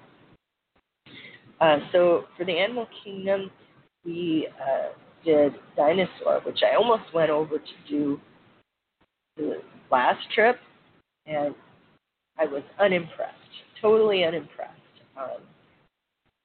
Uh, 1.62 1.78
so 1.92 2.26
for 2.38 2.46
the 2.46 2.52
Animal 2.52 2.88
Kingdom, 3.04 3.50
we 4.04 4.48
uh, 4.62 4.94
did 5.24 5.54
Dinosaur, 5.76 6.42
which 6.46 6.60
I 6.64 6.76
almost 6.76 7.14
went 7.14 7.30
over 7.30 7.58
to 7.58 7.90
do 7.90 8.20
the 9.38 9.62
last 9.92 10.20
trip, 10.34 10.58
and 11.26 11.56
I 12.38 12.46
was 12.46 12.64
unimpressed, 12.80 13.34
totally 13.82 14.24
unimpressed. 14.24 14.72
Um, 15.18 15.42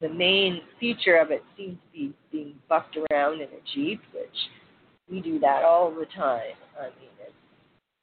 the 0.01 0.09
main 0.09 0.61
feature 0.79 1.17
of 1.17 1.31
it 1.31 1.43
seems 1.57 1.77
to 1.77 1.99
be 1.99 2.15
being 2.33 2.55
bucked 2.69 2.97
around 2.97 3.35
in 3.35 3.49
a 3.49 3.75
jeep, 3.75 4.01
which 4.15 4.29
we 5.11 5.21
do 5.21 5.39
that 5.41 5.65
all 5.65 5.91
the 5.91 6.07
time. 6.17 6.55
I 6.79 6.85
mean, 6.85 7.11
it, 7.21 7.35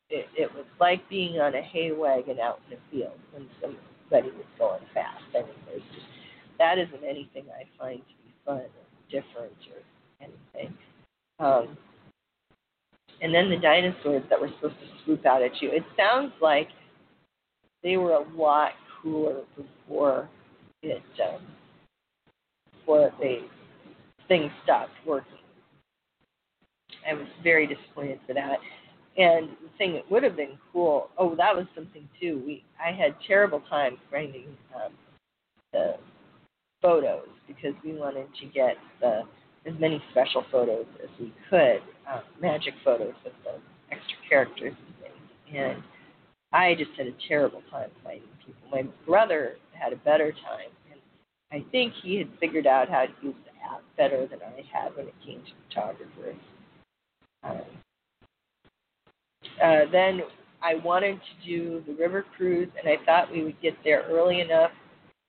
it, 0.10 0.26
it 0.38 0.54
was 0.54 0.66
like 0.80 1.08
being 1.10 1.40
on 1.40 1.56
a 1.56 1.62
hay 1.62 1.92
wagon 1.92 2.40
out 2.40 2.60
in 2.70 2.78
the 2.78 2.82
field 2.92 3.18
when 3.32 3.48
somebody 3.62 4.30
was 4.36 4.46
going 4.60 4.84
fast. 4.94 5.24
I 5.34 5.40
mean, 5.40 5.56
there's 5.66 5.82
just 5.96 6.07
that 6.60 6.78
isn't 6.78 7.04
anything 7.04 7.46
I 7.50 7.64
find 7.78 8.00
to 8.00 8.14
be 8.24 8.34
fun 8.46 8.58
or 8.58 8.70
different 9.10 9.54
or 9.74 9.82
anything. 10.22 10.78
Um, 11.40 11.78
and 13.22 13.34
then 13.34 13.50
the 13.50 13.58
dinosaurs 13.58 14.24
that 14.30 14.40
were 14.40 14.50
supposed 14.56 14.80
to 14.80 15.04
swoop 15.04 15.26
out 15.26 15.42
at 15.42 15.62
you. 15.62 15.70
It 15.72 15.84
sounds 15.96 16.34
like 16.42 16.70
they 17.84 17.98
were 17.98 18.14
a 18.14 18.26
lot 18.36 18.72
cooler 19.02 19.42
before 19.56 20.30
it 20.84 21.02
um, 21.24 21.42
before 22.80 23.12
they 23.20 23.40
things 24.28 24.52
stopped 24.64 24.92
working. 25.06 25.34
I 27.10 27.14
was 27.14 27.28
very 27.44 27.68
disappointed 27.68 28.20
for 28.28 28.34
that. 28.34 28.58
and 29.18 29.50
the 29.50 29.70
thing 29.78 29.94
that 29.94 30.10
would 30.12 30.24
have 30.24 30.36
been 30.36 30.58
cool. 30.72 31.10
Oh, 31.18 31.36
that 31.36 31.56
was 31.56 31.66
something 31.76 32.08
too. 32.20 32.42
We 32.46 32.64
I 32.84 32.92
had 32.92 33.16
terrible 33.26 33.62
time 33.70 33.98
finding 34.12 34.46
um, 34.76 34.94
the 35.74 35.96
photos 36.82 37.28
because 37.48 37.74
we 37.84 37.94
wanted 37.94 38.28
to 38.40 38.46
get 38.48 38.78
the 39.02 39.24
as 39.66 39.74
many 39.80 40.02
special 40.12 40.46
photos 40.52 40.86
as 41.04 41.10
we 41.20 41.34
could, 41.50 41.82
uh, 42.10 42.22
magic 42.42 42.74
photos 42.86 43.14
of 43.26 43.34
the 43.44 43.60
extra 43.92 44.18
characters 44.30 44.74
and 44.86 44.96
things. 45.02 45.56
And 45.56 45.84
I 46.54 46.76
just 46.76 46.92
had 46.98 47.08
a 47.08 47.14
terrible 47.28 47.62
time 47.70 47.90
finding 48.04 48.30
people. 48.46 48.62
My 48.72 48.84
brother 49.06 49.58
had 49.74 49.92
a 49.92 49.98
better 49.98 50.32
time, 50.32 50.72
and 50.92 51.02
I 51.52 51.70
think 51.72 51.94
he 52.02 52.18
had 52.18 52.30
figured 52.40 52.66
out 52.66 52.90
how 52.90 53.06
to 53.06 53.12
use 53.22 53.36
the 53.46 53.74
app 53.74 53.82
better 53.98 54.26
than 54.28 54.40
I 54.42 54.64
had 54.72 54.96
when 54.96 55.08
it 55.08 55.16
came 55.26 55.42
to 55.42 55.52
photographers. 55.68 56.38
Um, 57.44 57.62
uh, 59.62 59.92
then 59.92 60.22
I 60.62 60.76
wanted 60.76 61.20
to 61.20 61.48
do 61.48 61.84
the 61.86 61.94
river 61.94 62.26
cruise, 62.36 62.70
and 62.80 62.88
I 62.88 63.04
thought 63.06 63.32
we 63.32 63.44
would 63.44 63.62
get 63.62 63.76
there 63.84 64.06
early 64.10 64.40
enough 64.40 64.72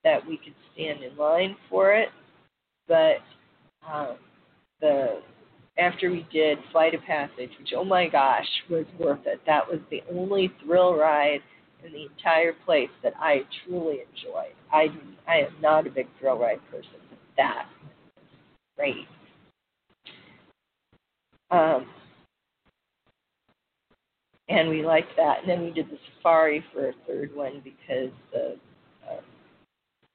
that 0.05 0.26
we 0.26 0.36
could 0.36 0.55
stand 0.72 1.03
in 1.03 1.16
line 1.16 1.57
for 1.68 1.92
it. 1.92 2.09
But 2.86 3.18
um, 3.86 4.16
the 4.80 5.20
after 5.78 6.11
we 6.11 6.26
did 6.32 6.59
Flight 6.72 6.94
of 6.94 7.03
Passage, 7.03 7.51
which 7.59 7.72
oh 7.76 7.84
my 7.84 8.09
gosh 8.09 8.46
was 8.68 8.86
worth 8.99 9.26
it. 9.26 9.40
That 9.46 9.66
was 9.66 9.80
the 9.90 10.03
only 10.12 10.53
thrill 10.64 10.96
ride 10.96 11.40
in 11.84 11.92
the 11.92 12.07
entire 12.07 12.53
place 12.64 12.90
that 13.03 13.12
I 13.18 13.42
truly 13.64 14.01
enjoyed. 14.01 14.55
I 14.72 14.88
I 15.26 15.46
am 15.46 15.55
not 15.62 15.86
a 15.86 15.90
big 15.90 16.09
thrill 16.18 16.38
ride 16.38 16.61
person, 16.70 16.90
but 17.09 17.18
that 17.36 17.66
was 18.16 18.26
great. 18.76 19.07
Um, 21.51 21.86
and 24.49 24.68
we 24.68 24.84
liked 24.84 25.14
that. 25.16 25.40
And 25.40 25.49
then 25.49 25.62
we 25.62 25.70
did 25.70 25.86
the 25.90 25.99
safari 26.16 26.64
for 26.72 26.88
a 26.88 26.92
third 27.07 27.34
one 27.34 27.61
because 27.62 28.11
the, 28.32 28.57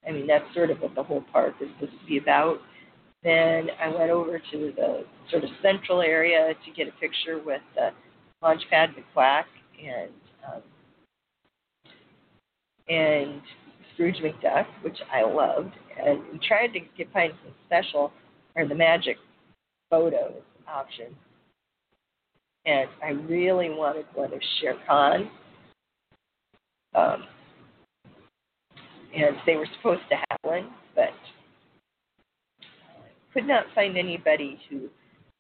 I 0.08 0.12
mean, 0.12 0.28
that's 0.28 0.46
sort 0.54 0.70
of 0.70 0.80
what 0.80 0.96
the 0.96 1.04
whole 1.04 1.24
park 1.32 1.56
is 1.62 1.70
supposed 1.76 2.00
to 2.00 2.06
be 2.06 2.18
about. 2.18 2.58
Then 3.24 3.70
I 3.82 3.88
went 3.88 4.12
over 4.12 4.38
to 4.38 4.74
the 4.76 5.06
sort 5.32 5.44
of 5.44 5.50
central 5.62 6.02
area 6.02 6.54
to 6.66 6.72
get 6.72 6.88
a 6.88 6.92
picture 7.00 7.40
with 7.44 7.62
the 7.76 7.92
Launchpad 8.44 8.90
McQuack 8.96 9.46
and 9.82 10.12
um, 10.46 10.62
and 12.90 13.42
Scrooge 13.94 14.18
McDuck, 14.18 14.66
which 14.82 14.98
I 15.12 15.24
loved, 15.24 15.72
and 16.06 16.20
we 16.32 16.40
tried 16.46 16.74
to 16.74 16.80
get 16.98 17.12
find 17.14 17.32
some 17.44 17.54
special 17.66 18.12
or 18.56 18.68
the 18.68 18.76
magic 18.76 19.18
photos 19.90 20.42
option. 20.68 21.16
And 22.66 22.90
I 23.04 23.10
really 23.10 23.70
wanted 23.70 24.06
one 24.14 24.34
of 24.34 24.40
Shere 24.60 24.76
Khan. 24.88 25.30
Um, 26.96 27.24
and 29.16 29.36
they 29.46 29.56
were 29.56 29.68
supposed 29.78 30.02
to 30.10 30.16
have 30.16 30.40
one, 30.42 30.70
but 30.96 31.14
could 33.34 33.48
not 33.48 33.66
find 33.74 33.98
anybody 33.98 34.60
who 34.70 34.90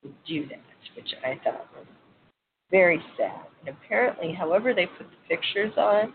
would 0.03 0.15
do 0.27 0.47
that, 0.47 0.59
which 0.95 1.09
I 1.23 1.39
thought 1.43 1.67
was 1.75 1.85
very 2.71 3.01
sad. 3.17 3.45
And 3.65 3.75
apparently, 3.75 4.33
however 4.33 4.73
they 4.73 4.85
put 4.85 5.07
the 5.09 5.35
pictures 5.35 5.73
on, 5.77 6.13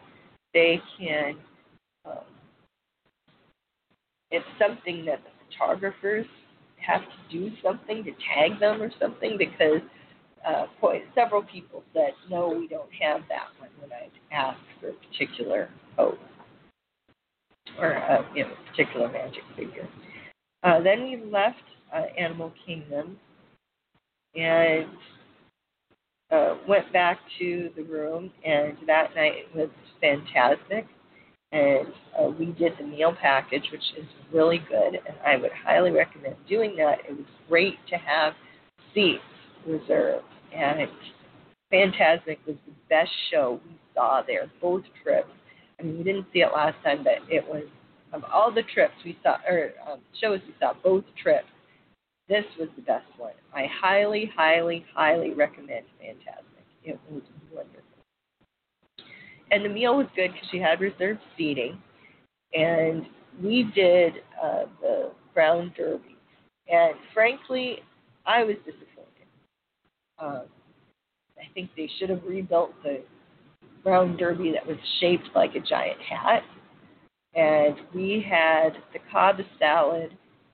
they 0.54 0.80
can. 0.98 1.36
Um, 2.04 2.18
it's 4.30 4.44
something 4.58 5.04
that 5.06 5.20
the 5.24 5.30
photographers 5.46 6.26
have 6.86 7.00
to 7.00 7.38
do 7.38 7.50
something 7.62 8.04
to 8.04 8.10
tag 8.34 8.60
them 8.60 8.82
or 8.82 8.90
something 9.00 9.36
because 9.38 9.80
uh, 10.46 10.66
several 11.14 11.42
people 11.42 11.82
said 11.92 12.10
no, 12.30 12.48
we 12.48 12.68
don't 12.68 12.90
have 13.00 13.22
that 13.28 13.48
one 13.58 13.70
when 13.80 13.90
I 13.92 14.08
asked 14.34 14.60
for 14.80 14.90
a 14.90 14.92
particular 14.92 15.70
pose 15.96 16.16
or 17.78 17.96
uh, 17.96 18.22
you 18.34 18.44
know, 18.44 18.50
a 18.50 18.70
particular 18.70 19.08
magic 19.10 19.42
figure. 19.56 19.88
Uh, 20.62 20.80
then 20.82 21.04
we 21.04 21.22
left 21.30 21.56
uh, 21.94 22.02
Animal 22.18 22.52
Kingdom 22.66 23.16
and 24.34 24.86
uh, 26.30 26.56
went 26.68 26.92
back 26.92 27.18
to 27.38 27.70
the 27.76 27.82
room, 27.82 28.30
and 28.44 28.76
that 28.86 29.14
night 29.14 29.44
was 29.54 29.70
fantastic. 30.00 30.86
And 31.50 31.86
uh, 32.18 32.28
we 32.38 32.46
did 32.46 32.72
the 32.78 32.84
meal 32.84 33.16
package, 33.18 33.64
which 33.72 33.82
is 33.98 34.04
really 34.32 34.58
good, 34.68 34.94
and 34.94 35.16
I 35.26 35.36
would 35.36 35.52
highly 35.64 35.90
recommend 35.90 36.36
doing 36.46 36.76
that. 36.76 36.98
It 37.08 37.16
was 37.16 37.24
great 37.48 37.76
to 37.88 37.96
have 37.96 38.34
seats 38.94 39.22
reserved, 39.66 40.26
and 40.54 40.88
Fantasmic 41.72 42.38
was 42.46 42.56
the 42.66 42.72
best 42.90 43.10
show 43.30 43.60
we 43.66 43.76
saw 43.94 44.22
there, 44.26 44.50
both 44.60 44.82
trips. 45.02 45.30
I 45.78 45.84
mean, 45.84 45.98
we 45.98 46.04
didn't 46.04 46.26
see 46.32 46.40
it 46.40 46.52
last 46.52 46.76
time, 46.84 47.04
but 47.04 47.18
it 47.32 47.46
was 47.46 47.64
of 48.12 48.24
all 48.32 48.50
the 48.52 48.62
trips 48.62 48.94
we 49.04 49.18
saw, 49.22 49.36
or 49.48 49.70
um, 49.90 50.00
shows 50.20 50.40
we 50.46 50.54
saw, 50.58 50.72
both 50.82 51.04
trips, 51.20 51.46
this 52.28 52.44
was 52.58 52.68
the 52.76 52.82
best 52.82 53.06
one. 53.16 53.32
I 53.54 53.66
highly, 53.80 54.30
highly, 54.36 54.84
highly 54.94 55.32
recommend 55.34 55.84
Fantasmic. 56.02 56.64
It 56.84 56.98
was 57.10 57.22
wonderful. 57.52 57.82
And 59.50 59.64
the 59.64 59.68
meal 59.68 59.96
was 59.96 60.06
good 60.14 60.32
because 60.32 60.48
she 60.50 60.58
had 60.58 60.80
reserved 60.80 61.20
seating. 61.36 61.80
And 62.54 63.06
we 63.42 63.70
did 63.74 64.14
uh, 64.42 64.64
the 64.80 65.12
Brown 65.34 65.72
Derby. 65.76 66.16
And 66.70 66.94
frankly, 67.14 67.78
I 68.26 68.44
was 68.44 68.56
disappointed. 68.58 68.86
Um, 70.18 70.42
I 71.38 71.52
think 71.54 71.70
they 71.76 71.88
should 71.98 72.10
have 72.10 72.22
rebuilt 72.26 72.72
the 72.82 73.02
Brown 73.88 74.18
Derby 74.18 74.52
that 74.52 74.66
was 74.66 74.76
shaped 75.00 75.30
like 75.34 75.54
a 75.54 75.60
giant 75.60 75.98
hat. 76.02 76.42
And 77.34 77.74
we 77.94 78.22
had 78.28 78.74
the 78.92 78.98
Cobb 79.10 79.36
salad 79.58 80.10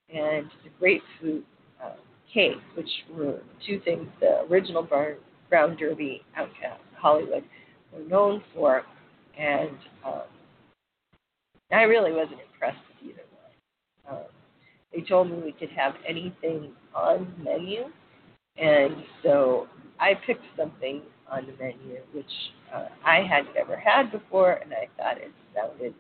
and 0.09 0.49
the 0.63 0.71
grapefruit 0.79 1.45
uh, 1.85 1.97
cake, 2.33 2.59
which 2.77 2.89
were 3.13 3.41
two 3.67 3.81
things 3.85 4.07
the 4.21 4.43
original 4.49 4.85
Brown, 4.85 5.17
Brown 5.51 5.77
Derby 5.77 6.23
outcast 6.37 6.81
Hollywood 6.97 7.43
were 7.93 8.05
known 8.09 8.41
for, 8.55 8.85
and 9.37 9.77
um, 10.07 10.23
I 11.73 11.83
really 11.83 12.13
wasn't 12.13 12.39
impressed 12.53 12.79
with 12.89 13.11
either 13.11 13.23
one. 13.33 14.17
Um, 14.17 14.27
they 14.93 15.01
told 15.01 15.29
me 15.29 15.39
we 15.45 15.51
could 15.51 15.71
have 15.71 15.95
anything 16.09 16.71
on 16.95 17.35
the 17.37 17.45
menu, 17.45 17.87
and 18.59 18.95
so 19.25 19.67
I 19.99 20.13
picked 20.25 20.45
something 20.57 21.03
on 21.29 21.47
the 21.47 21.53
menu 21.61 21.99
which 22.13 22.31
uh, 22.75 22.89
I 23.05 23.23
had 23.23 23.45
never 23.55 23.77
had 23.77 24.11
before, 24.11 24.53
and 24.53 24.73
I 24.73 24.89
thought 24.97 25.19
it 25.19 25.33
sounded 25.55 25.95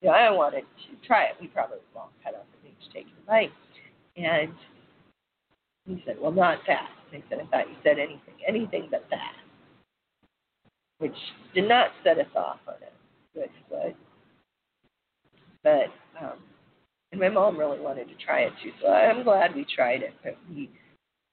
you 0.00 0.08
know, 0.08 0.14
I 0.14 0.30
wanted 0.30 0.62
to 0.62 1.06
try 1.06 1.24
it. 1.24 1.36
We 1.40 1.48
probably 1.48 1.78
won't 1.94 2.10
cut 2.22 2.34
off 2.34 2.46
the 2.62 2.68
each 2.68 2.92
taking 2.92 3.12
a 3.24 3.26
bite. 3.26 3.52
And 4.16 4.52
he 5.86 6.02
said, 6.06 6.16
Well, 6.20 6.32
not 6.32 6.58
that. 6.66 6.88
And 7.12 7.22
I 7.22 7.28
said, 7.28 7.38
I 7.40 7.46
thought 7.50 7.68
you 7.68 7.76
said 7.82 7.98
anything, 7.98 8.34
anything 8.46 8.88
but 8.90 9.04
that. 9.10 9.32
Which 10.98 11.16
did 11.54 11.68
not 11.68 11.90
set 12.04 12.18
us 12.18 12.26
off 12.36 12.58
on 12.66 12.74
a 12.74 13.38
good 13.38 13.50
foot. 13.68 13.96
But, 15.64 15.86
um, 16.20 16.38
and 17.10 17.20
my 17.20 17.28
mom 17.28 17.58
really 17.58 17.80
wanted 17.80 18.08
to 18.08 18.14
try 18.24 18.40
it 18.40 18.52
too, 18.62 18.70
so 18.80 18.88
I'm 18.88 19.24
glad 19.24 19.54
we 19.54 19.64
tried 19.74 20.02
it, 20.02 20.14
but 20.22 20.36
we 20.48 20.70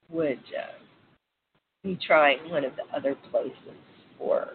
would 0.08 0.38
uh, 0.38 0.78
be 1.84 1.98
trying 2.04 2.50
one 2.50 2.64
of 2.64 2.72
the 2.76 2.96
other 2.96 3.16
places 3.30 3.52
for 4.18 4.48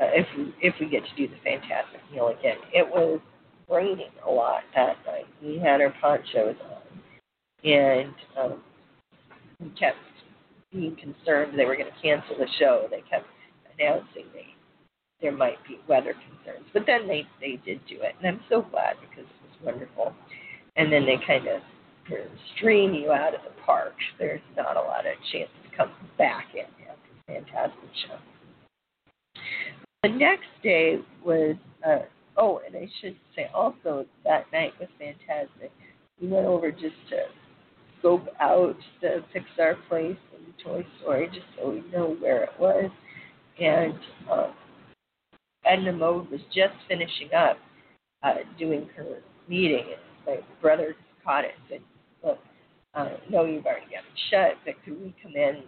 uh, 0.00 0.06
if 0.12 0.26
we 0.36 0.54
if 0.62 0.74
we 0.80 0.88
get 0.88 1.02
to 1.04 1.16
do 1.16 1.28
the 1.28 1.48
Fantasmic 1.48 2.12
meal 2.12 2.28
again. 2.28 2.56
It 2.72 2.86
was 2.88 3.20
raining 3.68 4.10
a 4.26 4.30
lot 4.30 4.62
that 4.74 4.96
night. 5.06 5.26
We 5.42 5.58
had 5.58 5.80
our 5.80 5.94
ponchos 6.00 6.56
on, 6.64 7.70
and 7.70 8.14
um, 8.38 8.62
we 9.60 9.70
kept 9.70 9.98
being 10.72 10.96
concerned 10.96 11.58
they 11.58 11.64
were 11.64 11.76
going 11.76 11.90
to 11.90 12.02
cancel 12.02 12.36
the 12.38 12.46
show. 12.58 12.86
They 12.90 13.02
kept 13.10 13.26
announcing 13.78 14.24
they 14.32 14.46
there 15.20 15.32
might 15.32 15.58
be 15.68 15.78
weather 15.86 16.14
concerns, 16.14 16.66
but 16.72 16.84
then 16.86 17.06
they 17.06 17.26
they 17.40 17.60
did 17.64 17.80
do 17.86 17.96
it, 18.00 18.14
and 18.18 18.26
I'm 18.26 18.40
so 18.48 18.62
glad 18.62 18.96
because 19.00 19.28
it 19.28 19.64
was 19.64 19.72
wonderful. 19.72 20.14
And 20.76 20.90
then 20.90 21.04
they 21.04 21.18
kind 21.26 21.46
of 21.48 21.60
stream 22.56 22.94
you 22.94 23.12
out 23.12 23.34
of 23.34 23.40
the 23.42 23.62
park. 23.66 23.94
There's 24.18 24.40
not 24.56 24.76
a 24.76 24.80
lot 24.80 25.00
of 25.00 25.12
chance 25.32 25.50
to 25.64 25.76
come 25.76 25.90
back 26.16 26.46
in 26.54 26.64
fantastic 27.30 27.90
show. 28.06 28.18
The 30.02 30.08
next 30.08 30.48
day 30.62 30.98
was, 31.24 31.56
uh, 31.86 32.00
oh, 32.36 32.60
and 32.66 32.76
I 32.76 32.88
should 33.00 33.16
say 33.36 33.50
also 33.54 34.06
that 34.24 34.46
night 34.52 34.72
was 34.80 34.88
fantastic. 34.98 35.70
We 36.20 36.28
went 36.28 36.46
over 36.46 36.70
just 36.70 36.96
to 37.10 37.24
scope 37.98 38.26
out 38.40 38.76
the 39.00 39.22
Pixar 39.34 39.76
place 39.88 40.16
and 40.34 40.46
the 40.46 40.62
Toy 40.62 40.86
Story 41.00 41.28
just 41.32 41.46
so 41.58 41.70
we 41.70 41.84
know 41.92 42.16
where 42.18 42.44
it 42.44 42.50
was. 42.58 42.90
And 43.60 43.94
um, 44.30 44.54
Edna 45.66 45.92
Mode 45.92 46.30
was 46.30 46.40
just 46.54 46.74
finishing 46.88 47.32
up 47.36 47.58
uh, 48.22 48.36
doing 48.58 48.88
her 48.96 49.18
meeting, 49.48 49.84
and 49.84 50.00
my 50.26 50.36
brother 50.62 50.94
caught 51.24 51.44
it 51.44 51.52
and 51.56 51.64
said, 51.68 51.80
Look, 52.26 52.38
uh, 52.94 53.16
no, 53.30 53.44
you've 53.44 53.66
already 53.66 53.86
got 53.86 53.98
it 53.98 54.20
shut, 54.30 54.58
but 54.64 54.74
could 54.84 55.00
we 55.00 55.14
come 55.22 55.32
in 55.34 55.62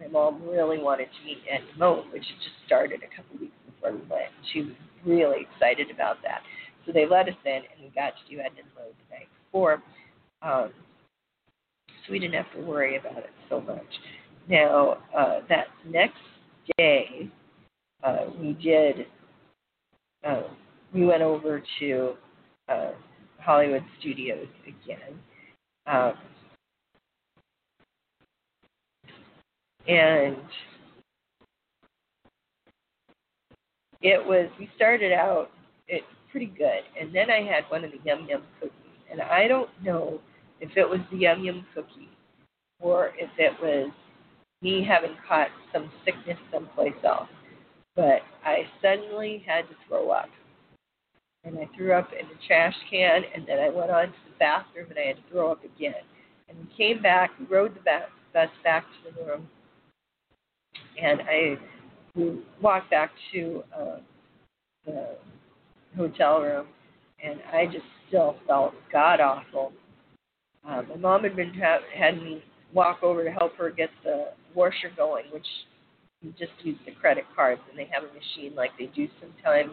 my 0.00 0.06
mom 0.08 0.42
really 0.48 0.78
wanted 0.78 1.06
to 1.06 1.26
meet 1.26 1.38
Edna 1.50 1.66
Mode, 1.76 2.04
which 2.12 2.24
had 2.26 2.36
just 2.38 2.56
started 2.66 3.00
a 3.02 3.16
couple 3.16 3.38
weeks 3.40 3.54
before 3.66 3.92
we 3.92 3.98
went. 4.08 4.30
She 4.52 4.62
was 4.62 4.72
really 5.04 5.46
excited 5.52 5.90
about 5.90 6.18
that. 6.22 6.42
So 6.86 6.92
they 6.92 7.06
let 7.06 7.28
us 7.28 7.34
in, 7.44 7.52
and 7.52 7.82
we 7.82 7.90
got 7.94 8.12
to 8.16 8.34
do 8.34 8.40
Edna 8.40 8.62
Mode 8.76 8.94
the 9.08 9.16
night 9.16 9.28
before. 9.44 9.82
Um, 10.42 10.72
so 11.88 12.12
we 12.12 12.18
didn't 12.18 12.34
have 12.34 12.50
to 12.54 12.60
worry 12.60 12.96
about 12.96 13.18
it 13.18 13.30
so 13.48 13.60
much. 13.60 13.86
Now, 14.48 14.98
uh, 15.16 15.40
that 15.48 15.66
next 15.86 16.16
day, 16.78 17.28
uh, 18.02 18.26
we 18.40 18.52
did, 18.54 19.06
uh, 20.24 20.42
we 20.94 21.04
went 21.04 21.22
over 21.22 21.62
to 21.80 22.14
uh, 22.68 22.92
Hollywood 23.40 23.84
Studios 24.00 24.46
again. 24.66 25.18
Um, 25.86 26.14
and 29.88 30.36
it 34.02 34.24
was 34.24 34.48
we 34.58 34.70
started 34.76 35.12
out 35.12 35.50
it 35.88 36.02
pretty 36.30 36.46
good. 36.46 36.82
And 37.00 37.14
then 37.14 37.30
i 37.30 37.40
had 37.40 37.64
one 37.70 37.84
of 37.84 37.90
the 37.90 37.98
yum 38.04 38.26
yum 38.28 38.42
cookies. 38.60 38.72
And 39.10 39.22
i 39.22 39.48
don't 39.48 39.70
know 39.82 40.20
if 40.60 40.70
it 40.76 40.88
was 40.88 41.00
the 41.10 41.18
yum 41.18 41.42
yum 41.42 41.66
cookie 41.74 42.10
or 42.80 43.12
if 43.18 43.30
it 43.38 43.52
was 43.60 43.90
me 44.60 44.86
having 44.86 45.16
caught 45.26 45.48
some 45.72 45.90
sickness 46.04 46.38
someplace 46.52 46.92
else. 47.04 47.28
But 47.96 48.20
i 48.44 48.64
suddenly 48.82 49.42
had 49.46 49.62
to 49.62 49.74
throw 49.88 50.10
up. 50.10 50.28
And 51.44 51.58
i 51.58 51.68
threw 51.74 51.92
up 51.92 52.10
in 52.12 52.28
the 52.28 52.34
trash 52.46 52.74
can 52.90 53.22
and 53.34 53.46
then 53.48 53.58
i 53.58 53.70
went 53.70 53.90
on 53.90 54.08
to 54.08 54.18
the 54.28 54.38
bathroom 54.38 54.90
and 54.90 54.98
i 54.98 55.06
had 55.08 55.16
to 55.16 55.22
throw 55.32 55.50
up 55.50 55.64
again. 55.64 55.94
And 56.50 56.58
we 56.58 56.76
came 56.76 57.02
back 57.02 57.30
rode 57.48 57.74
the 57.74 57.80
bus 58.34 58.50
back 58.62 58.84
to 58.84 59.14
the 59.14 59.24
room 59.24 59.48
and 61.00 61.20
I 61.22 61.58
walked 62.60 62.90
back 62.90 63.10
to 63.32 63.62
uh, 63.76 63.96
the 64.86 65.16
hotel 65.96 66.40
room, 66.40 66.66
and 67.22 67.40
I 67.52 67.66
just 67.66 67.84
still 68.08 68.36
felt 68.46 68.74
god 68.92 69.20
awful. 69.20 69.72
Uh, 70.66 70.82
my 70.90 70.96
mom 70.96 71.22
had 71.22 71.36
been 71.36 71.54
ha- 71.54 71.78
had 71.94 72.16
me 72.16 72.42
walk 72.72 73.02
over 73.02 73.24
to 73.24 73.30
help 73.30 73.56
her 73.56 73.70
get 73.70 73.90
the 74.04 74.28
washer 74.54 74.90
going, 74.96 75.24
which 75.32 75.46
you 76.20 76.32
just 76.38 76.52
use 76.62 76.76
the 76.84 76.92
credit 76.92 77.24
cards, 77.34 77.60
and 77.70 77.78
they 77.78 77.88
have 77.92 78.02
a 78.02 78.12
machine 78.12 78.54
like 78.56 78.70
they 78.78 78.86
do 78.86 79.08
sometimes 79.20 79.70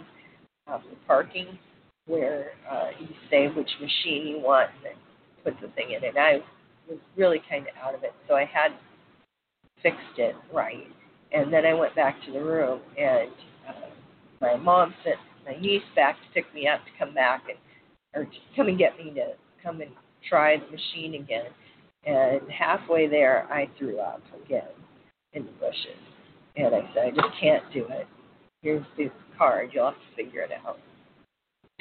uh, 0.68 0.78
for 0.78 0.96
parking, 1.08 1.58
where 2.08 2.52
uh, 2.70 2.90
you 3.00 3.08
say 3.30 3.48
which 3.48 3.70
machine 3.82 4.28
you 4.28 4.40
want 4.40 4.70
and 4.76 4.86
then 4.86 4.94
put 5.44 5.60
the 5.62 5.74
thing 5.74 5.92
in. 5.92 6.04
And 6.04 6.18
I 6.18 6.38
was 6.88 7.00
really 7.18 7.42
kind 7.50 7.66
of 7.68 7.74
out 7.84 7.96
of 7.96 8.04
it, 8.04 8.14
so 8.28 8.36
I 8.36 8.46
had 8.46 8.72
fixed 9.82 10.18
it 10.18 10.36
right. 10.54 10.88
And 11.36 11.52
then 11.52 11.66
I 11.66 11.74
went 11.74 11.94
back 11.96 12.16
to 12.26 12.32
the 12.32 12.42
room, 12.42 12.80
and 12.98 13.30
uh, 13.68 13.90
my 14.40 14.56
mom 14.56 14.94
sent 15.04 15.18
my 15.46 15.60
niece 15.62 15.84
back 15.96 16.16
to 16.16 16.34
pick 16.34 16.52
me 16.54 16.68
up 16.68 16.80
to 16.86 16.92
come 16.98 17.14
back 17.14 17.44
and 17.50 17.58
or 18.16 18.24
to 18.24 18.38
come 18.56 18.68
and 18.68 18.78
get 18.78 18.98
me 18.98 19.12
to 19.14 19.34
come 19.62 19.82
and 19.82 19.92
try 20.30 20.56
the 20.58 20.66
machine 20.72 21.22
again. 21.22 21.48
And 22.06 22.42
halfway 22.50 23.08
there, 23.08 23.46
I 23.52 23.70
threw 23.78 24.00
up 24.00 24.22
again 24.46 24.70
in 25.34 25.46
the 25.46 25.52
bushes. 25.60 26.00
And 26.56 26.74
I 26.74 26.90
said, 26.94 27.04
I 27.08 27.10
just 27.10 27.40
can't 27.42 27.64
do 27.74 27.86
it. 27.90 28.08
Here's 28.62 28.86
the 28.98 29.12
card. 29.38 29.72
You'll 29.74 29.86
have 29.92 29.96
to 29.96 30.24
figure 30.24 30.42
it 30.42 30.52
out. 30.66 30.80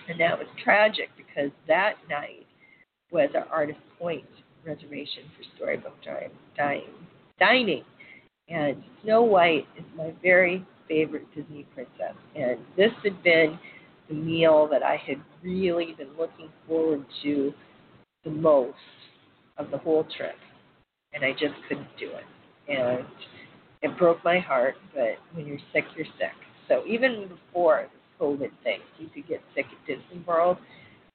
And 0.08 0.18
that 0.20 0.36
was 0.36 0.48
tragic 0.62 1.10
because 1.16 1.50
that 1.68 1.94
night 2.10 2.46
was 3.12 3.30
our 3.36 3.46
Artist 3.52 3.78
Point 3.98 4.24
reservation 4.66 5.22
for 5.36 5.44
Storybook 5.56 5.94
Dining. 6.56 6.82
dining. 7.38 7.84
And 8.48 8.82
Snow 9.02 9.22
White 9.22 9.66
is 9.78 9.84
my 9.96 10.12
very 10.22 10.64
favorite 10.88 11.26
Disney 11.34 11.66
princess. 11.74 12.14
And 12.36 12.58
this 12.76 12.90
had 13.02 13.22
been 13.22 13.58
the 14.08 14.14
meal 14.14 14.68
that 14.70 14.82
I 14.82 14.96
had 14.96 15.16
really 15.42 15.94
been 15.96 16.10
looking 16.18 16.50
forward 16.68 17.04
to 17.22 17.52
the 18.24 18.30
most 18.30 18.74
of 19.56 19.70
the 19.70 19.78
whole 19.78 20.06
trip. 20.16 20.36
And 21.12 21.24
I 21.24 21.32
just 21.32 21.54
couldn't 21.68 21.88
do 21.98 22.10
it. 22.10 22.76
And 22.76 23.06
it 23.82 23.96
broke 23.98 24.22
my 24.24 24.38
heart, 24.38 24.74
but 24.94 25.16
when 25.32 25.46
you're 25.46 25.58
sick, 25.72 25.84
you're 25.96 26.06
sick. 26.18 26.32
So 26.68 26.82
even 26.86 27.28
before 27.28 27.82
this 27.82 28.00
COVID 28.20 28.50
thing, 28.62 28.80
you 28.98 29.08
could 29.08 29.28
get 29.28 29.40
sick 29.54 29.66
at 29.66 29.86
Disney 29.86 30.24
World. 30.26 30.58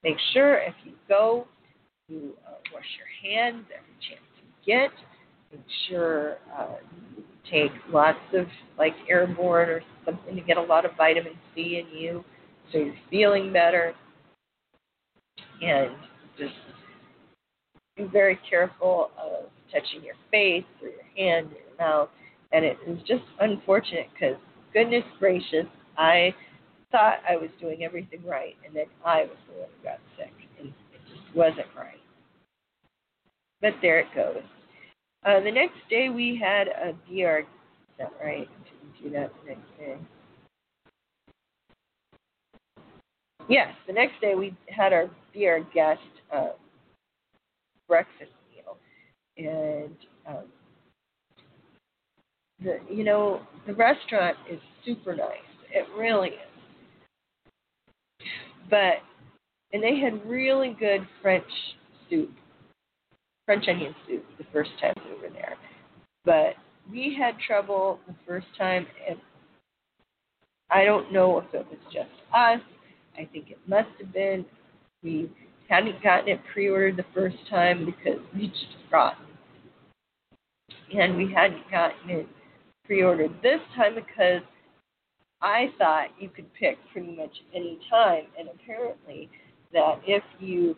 Make 0.04 0.18
sure 0.34 0.60
if 0.60 0.76
you 0.86 0.94
go, 1.08 1.48
you 2.08 2.34
uh, 2.48 2.52
wash 2.74 2.86
your 2.98 3.32
hands 3.32 3.66
every 3.76 3.96
chance 4.08 4.22
you 4.38 4.74
get. 4.74 4.92
Make 5.52 5.62
sure 5.88 6.38
uh, 6.58 6.76
take 7.50 7.72
lots 7.92 8.20
of 8.34 8.46
like 8.78 8.94
airborne 9.10 9.70
or 9.70 9.82
something 10.06 10.36
to 10.36 10.42
get 10.42 10.58
a 10.58 10.62
lot 10.62 10.86
of 10.86 10.92
vitamin 10.98 11.34
C 11.56 11.84
in 11.84 11.98
you 11.98 12.24
so 12.72 12.78
you're 12.78 12.96
feeling 13.10 13.52
better. 13.52 13.94
And 15.62 15.92
just 16.38 16.54
be 17.98 18.04
very 18.06 18.40
careful 18.50 19.12
of 19.22 19.50
touching 19.72 20.04
your 20.04 20.16
face 20.32 20.64
or 20.82 20.90
your 20.90 21.04
hand 21.18 21.48
or 21.48 21.58
your 21.58 21.78
mouth. 21.80 22.10
And 22.52 22.64
it 22.66 22.78
was 22.88 22.98
just 23.08 23.24
unfortunate 23.40 24.08
because, 24.14 24.38
goodness 24.74 25.04
gracious, 25.20 25.66
I 25.98 26.34
thought 26.92 27.20
I 27.30 27.36
was 27.36 27.50
doing 27.60 27.84
everything 27.84 28.24
right, 28.26 28.56
and 28.66 28.76
then 28.76 28.86
I 29.06 29.24
was 29.24 29.38
the 29.48 29.60
one 29.60 29.70
who 29.78 29.84
got 29.84 30.00
sick, 30.18 30.34
and 30.60 30.70
it 30.70 31.02
just 31.08 31.36
wasn't 31.36 31.68
right. 31.78 32.00
But 33.62 33.74
there 33.82 34.00
it 34.00 34.08
goes. 34.16 34.42
Uh, 35.26 35.40
the 35.42 35.52
next 35.52 35.78
day 35.90 36.10
we 36.10 36.40
had 36.42 36.68
a 36.68 36.94
VR. 37.12 37.42
Is 37.42 37.46
that 37.98 38.14
right? 38.24 38.48
Did 38.64 39.04
we 39.04 39.10
do 39.10 39.16
that 39.16 39.32
the 39.44 39.50
next 39.50 39.78
day? 39.78 39.98
Yes, 43.50 43.70
the 43.88 43.94
next 43.94 44.22
day 44.22 44.36
we 44.36 44.56
had 44.70 44.94
our 44.94 45.10
Be 45.34 45.48
Our 45.48 45.62
Guest 45.74 46.00
uh, 46.34 46.50
breakfast 47.88 48.32
meal, 48.56 48.78
and 49.38 49.96
um, 50.28 50.44
the 52.64 52.80
you 52.90 53.04
know 53.04 53.42
the 53.68 53.74
restaurant 53.74 54.38
is 54.50 54.60
super 54.86 55.16
nice. 55.16 55.38
It 55.74 55.86
really 55.98 56.30
is. 56.30 58.26
But 58.70 59.00
and 59.74 59.84
they 59.84 60.00
had 60.00 60.26
really 60.26 60.76
good 60.80 61.08
French 61.22 61.44
soup 62.10 62.32
French 63.50 63.68
onion 63.68 63.96
soup 64.08 64.24
the 64.38 64.44
first 64.54 64.70
time 64.80 64.94
we 65.08 65.28
were 65.28 65.34
there. 65.34 65.56
But 66.24 66.54
we 66.92 67.18
had 67.20 67.34
trouble 67.40 68.00
the 68.06 68.14
first 68.28 68.46
time, 68.56 68.86
and 69.10 69.18
I 70.70 70.86
don't 70.86 71.12
know 71.12 71.40
if 71.40 71.46
it 71.52 71.66
was 71.68 71.80
just 71.92 72.12
us. 72.32 72.62
I 73.18 73.28
think 73.34 73.50
it 73.50 73.58
must 73.68 73.90
have 74.00 74.14
been 74.14 74.46
we 75.02 75.32
hadn't 75.68 76.04
gotten 76.04 76.30
it 76.30 76.40
pre-ordered 76.54 76.96
the 76.98 77.06
first 77.12 77.38
time 77.50 77.88
because 77.88 78.20
we 78.36 78.50
just 78.50 78.68
forgotten, 78.86 79.26
and 80.96 81.18
we 81.18 81.34
hadn't 81.34 81.72
gotten 81.72 82.08
it 82.08 82.28
pre-ordered 82.86 83.32
this 83.42 83.62
time 83.76 83.96
because 83.96 84.44
I 85.42 85.72
thought 85.80 86.10
you 86.20 86.30
could 86.30 86.54
pick 86.54 86.78
pretty 86.94 87.16
much 87.16 87.36
any 87.56 87.80
time, 87.90 88.26
and 88.38 88.48
apparently 88.48 89.28
that 89.74 90.02
if 90.06 90.22
you 90.40 90.76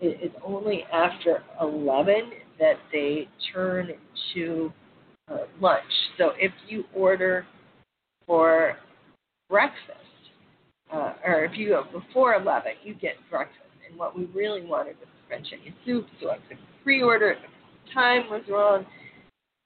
it's 0.00 0.34
only 0.44 0.84
after 0.92 1.42
11 1.60 2.30
that 2.58 2.76
they 2.92 3.28
turn 3.52 3.90
to 4.34 4.72
uh, 5.30 5.38
lunch. 5.60 5.82
So 6.18 6.30
if 6.38 6.52
you 6.68 6.84
order 6.94 7.46
for 8.26 8.76
breakfast, 9.48 9.98
uh, 10.92 11.14
or 11.24 11.44
if 11.44 11.52
you 11.56 11.68
go 11.70 11.84
before 11.92 12.34
11, 12.34 12.72
you 12.82 12.94
get 12.94 13.14
breakfast. 13.30 13.58
And 13.88 13.98
what 13.98 14.16
we 14.16 14.26
really 14.26 14.64
wanted 14.64 14.96
was 14.98 15.08
French 15.28 15.46
onion 15.52 15.74
soup, 15.84 16.06
so 16.20 16.30
I 16.30 16.38
could 16.48 16.58
pre-order 16.82 17.30
it. 17.30 17.38
The 17.86 17.92
time 17.92 18.30
was 18.30 18.42
wrong, 18.48 18.86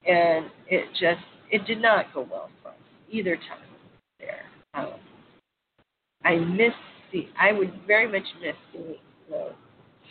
and 0.06 0.46
it 0.68 0.86
just 0.92 1.24
it 1.50 1.66
did 1.66 1.80
not 1.80 2.12
go 2.14 2.26
well 2.30 2.50
for 2.62 2.70
us 2.70 2.74
either 3.10 3.36
time 3.36 3.58
there. 4.18 4.44
Um, 4.74 4.94
I 6.24 6.36
miss 6.36 6.72
the. 7.12 7.28
I 7.38 7.52
would 7.52 7.72
very 7.86 8.06
much 8.06 8.26
miss 8.40 8.56
the, 8.72 8.96
the 9.28 9.50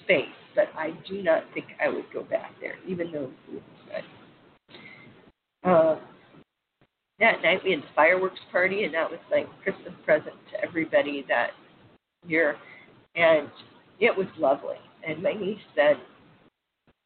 space, 0.03 0.25
but 0.55 0.65
I 0.77 0.91
do 1.07 1.21
not 1.21 1.43
think 1.53 1.65
I 1.83 1.89
would 1.89 2.05
go 2.13 2.23
back 2.23 2.51
there, 2.61 2.75
even 2.87 3.11
though 3.11 3.31
food 3.45 3.61
was 3.89 4.01
good. 5.63 5.69
Uh, 5.69 5.99
that 7.19 7.41
night 7.41 7.61
we 7.63 7.71
had 7.71 7.79
a 7.79 7.93
fireworks 7.95 8.39
party, 8.51 8.83
and 8.83 8.93
that 8.93 9.09
was 9.09 9.19
like 9.31 9.47
Christmas 9.63 9.93
present 10.05 10.35
to 10.51 10.61
everybody 10.61 11.25
that 11.27 11.51
year, 12.27 12.55
and 13.15 13.49
it 13.99 14.15
was 14.15 14.27
lovely. 14.37 14.77
And 15.07 15.21
my 15.21 15.33
niece 15.33 15.59
said, 15.75 15.97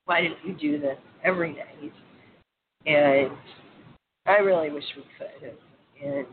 "Why 0.06 0.22
didn't 0.22 0.44
you 0.46 0.54
do 0.54 0.80
this 0.80 0.98
every 1.24 1.54
night?" 1.54 1.94
And 2.86 3.32
I 4.26 4.38
really 4.38 4.70
wish 4.70 4.84
we 4.96 5.04
could. 5.18 5.58
And 6.04 6.28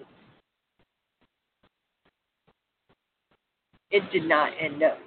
it 3.90 4.02
did 4.12 4.24
not 4.24 4.52
end 4.60 4.82
up 4.82 4.98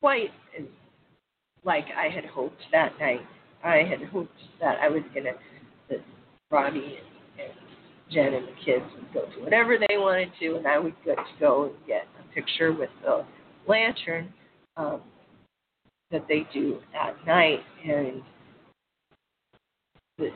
quite 0.00 0.30
like 1.64 1.86
I 1.96 2.08
had 2.08 2.24
hoped 2.24 2.62
that 2.72 2.98
night. 3.00 3.20
I 3.64 3.78
had 3.78 4.02
hoped 4.08 4.38
that 4.60 4.78
I 4.80 4.88
was 4.88 5.02
gonna 5.14 5.32
that 5.90 5.98
Robbie 6.50 6.98
and, 7.38 7.44
and 7.44 7.52
Jen 8.10 8.34
and 8.34 8.46
the 8.46 8.64
kids 8.64 8.84
would 8.96 9.12
go 9.12 9.26
to 9.34 9.42
whatever 9.42 9.76
they 9.78 9.96
wanted 9.98 10.30
to, 10.40 10.56
and 10.56 10.66
I 10.66 10.78
would 10.78 10.94
get 11.04 11.16
to 11.16 11.24
go 11.40 11.64
and 11.64 11.86
get 11.86 12.06
a 12.18 12.34
picture 12.34 12.72
with 12.72 12.90
the 13.02 13.24
lantern 13.66 14.32
um, 14.76 15.00
that 16.10 16.24
they 16.28 16.46
do 16.52 16.78
at 16.98 17.14
night, 17.26 17.60
and 17.84 18.22
the, 20.16 20.30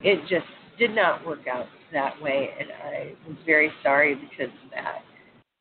it 0.00 0.20
just 0.28 0.46
did 0.78 0.94
not 0.94 1.24
work 1.24 1.46
out 1.50 1.66
that 1.92 2.20
way, 2.20 2.50
and 2.58 2.68
I 2.84 3.12
was 3.26 3.36
very 3.46 3.70
sorry 3.82 4.16
because 4.16 4.52
of 4.64 4.70
that. 4.72 5.02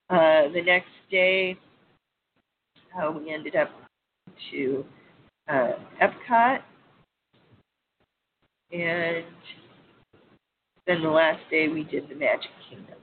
Uh, 0.10 0.52
the 0.52 0.62
next 0.62 0.90
day, 1.10 1.58
uh, 3.02 3.12
we 3.12 3.34
ended 3.34 3.56
up 3.56 3.70
to 4.52 4.86
uh, 5.48 5.72
Epcot, 6.02 6.60
and 8.72 9.26
then 10.88 11.02
the 11.02 11.10
last 11.10 11.40
day 11.50 11.68
we 11.68 11.84
did 11.84 12.10
the 12.10 12.16
Magic 12.16 12.52
Kingdom, 12.70 12.98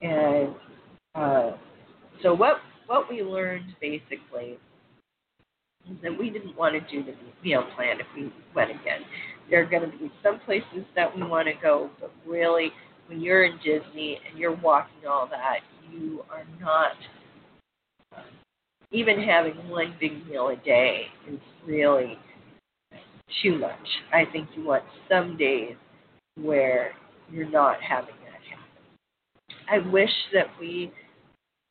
and 0.00 0.54
uh, 1.14 1.56
so 2.22 2.34
what 2.34 2.58
what 2.86 3.08
we 3.08 3.22
learned 3.22 3.74
basically 3.80 4.58
is 5.90 5.96
that 6.02 6.18
we 6.18 6.30
didn't 6.30 6.56
want 6.56 6.74
to 6.74 6.80
do 6.90 7.04
the 7.04 7.14
meal 7.42 7.64
plan 7.76 8.00
if 8.00 8.06
we 8.16 8.32
went 8.54 8.70
again. 8.70 9.00
There 9.50 9.62
are 9.62 9.66
going 9.66 9.90
to 9.90 9.98
be 9.98 10.10
some 10.22 10.40
places 10.40 10.84
that 10.96 11.14
we 11.14 11.22
want 11.22 11.48
to 11.48 11.54
go, 11.60 11.90
but 12.00 12.10
really, 12.26 12.70
when 13.08 13.20
you're 13.20 13.44
in 13.44 13.58
Disney 13.58 14.18
and 14.28 14.38
you're 14.38 14.56
walking 14.56 15.06
all 15.08 15.26
that, 15.28 15.60
you 15.92 16.24
are 16.30 16.44
not 16.60 16.92
even 18.90 19.20
having 19.20 19.54
one 19.68 19.94
big 20.00 20.26
meal 20.28 20.48
a 20.48 20.56
day 20.64 21.06
is 21.28 21.38
really 21.66 22.18
too 23.42 23.58
much. 23.58 23.86
I 24.12 24.24
think 24.32 24.48
you 24.56 24.64
want 24.64 24.84
some 25.08 25.36
days 25.36 25.74
where 26.36 26.92
you're 27.30 27.48
not 27.48 27.82
having 27.82 28.14
that 28.24 28.40
happen. 28.48 29.86
I 29.86 29.90
wish 29.90 30.10
that 30.32 30.46
we 30.60 30.92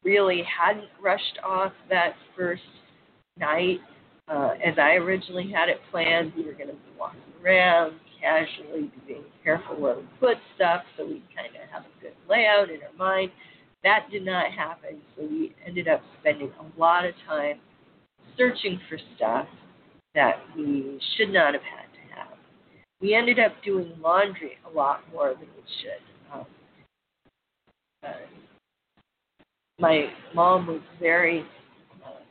really 0.04 0.44
hadn't 0.44 0.90
rushed 1.02 1.40
off 1.44 1.72
that 1.90 2.14
first 2.36 2.62
night. 3.40 3.80
Uh, 4.28 4.52
as 4.66 4.76
I 4.78 4.94
originally 4.94 5.52
had 5.52 5.70
it 5.70 5.80
planned, 5.92 6.34
we 6.36 6.46
were 6.46 6.54
going 6.54 6.68
to 6.68 6.74
be 6.74 6.80
walking 6.98 7.20
around 7.44 7.94
casually, 8.22 8.90
being 9.06 9.24
careful 9.44 9.76
where 9.76 9.98
we 9.98 10.04
put 10.20 10.38
stuff 10.56 10.82
so 10.98 11.06
we 11.06 11.22
kind 11.36 11.50
of 11.50 11.70
have 11.70 11.84
a 11.84 12.02
good 12.02 12.14
layout 12.30 12.70
in 12.70 12.80
our 12.82 12.98
mind. 12.98 13.32
That 13.84 14.08
did 14.10 14.24
not 14.24 14.52
happen, 14.52 15.02
so 15.16 15.24
we 15.24 15.54
ended 15.66 15.88
up 15.90 16.02
spending 16.22 16.52
a 16.60 16.80
lot 16.80 17.06
of 17.06 17.14
time 17.28 17.60
searching 18.38 18.80
for 18.90 18.98
stuff 19.16 19.48
that 20.16 20.36
we 20.56 21.02
should 21.18 21.34
not 21.34 21.54
have 21.54 21.64
had 21.64 21.88
to 21.94 22.16
have. 22.16 22.38
We 23.02 23.14
ended 23.14 23.40
up 23.40 23.52
doing 23.66 23.94
laundry 24.00 24.54
a 24.66 24.76
lot 24.76 25.02
more 25.12 25.34
than 25.34 25.48
we 25.56 25.64
should. 25.82 26.34
Um, 26.34 26.46
uh, 28.06 28.12
my 29.80 30.06
mom 30.34 30.68
was 30.68 30.82
very 31.02 31.46
uh, 32.06 32.22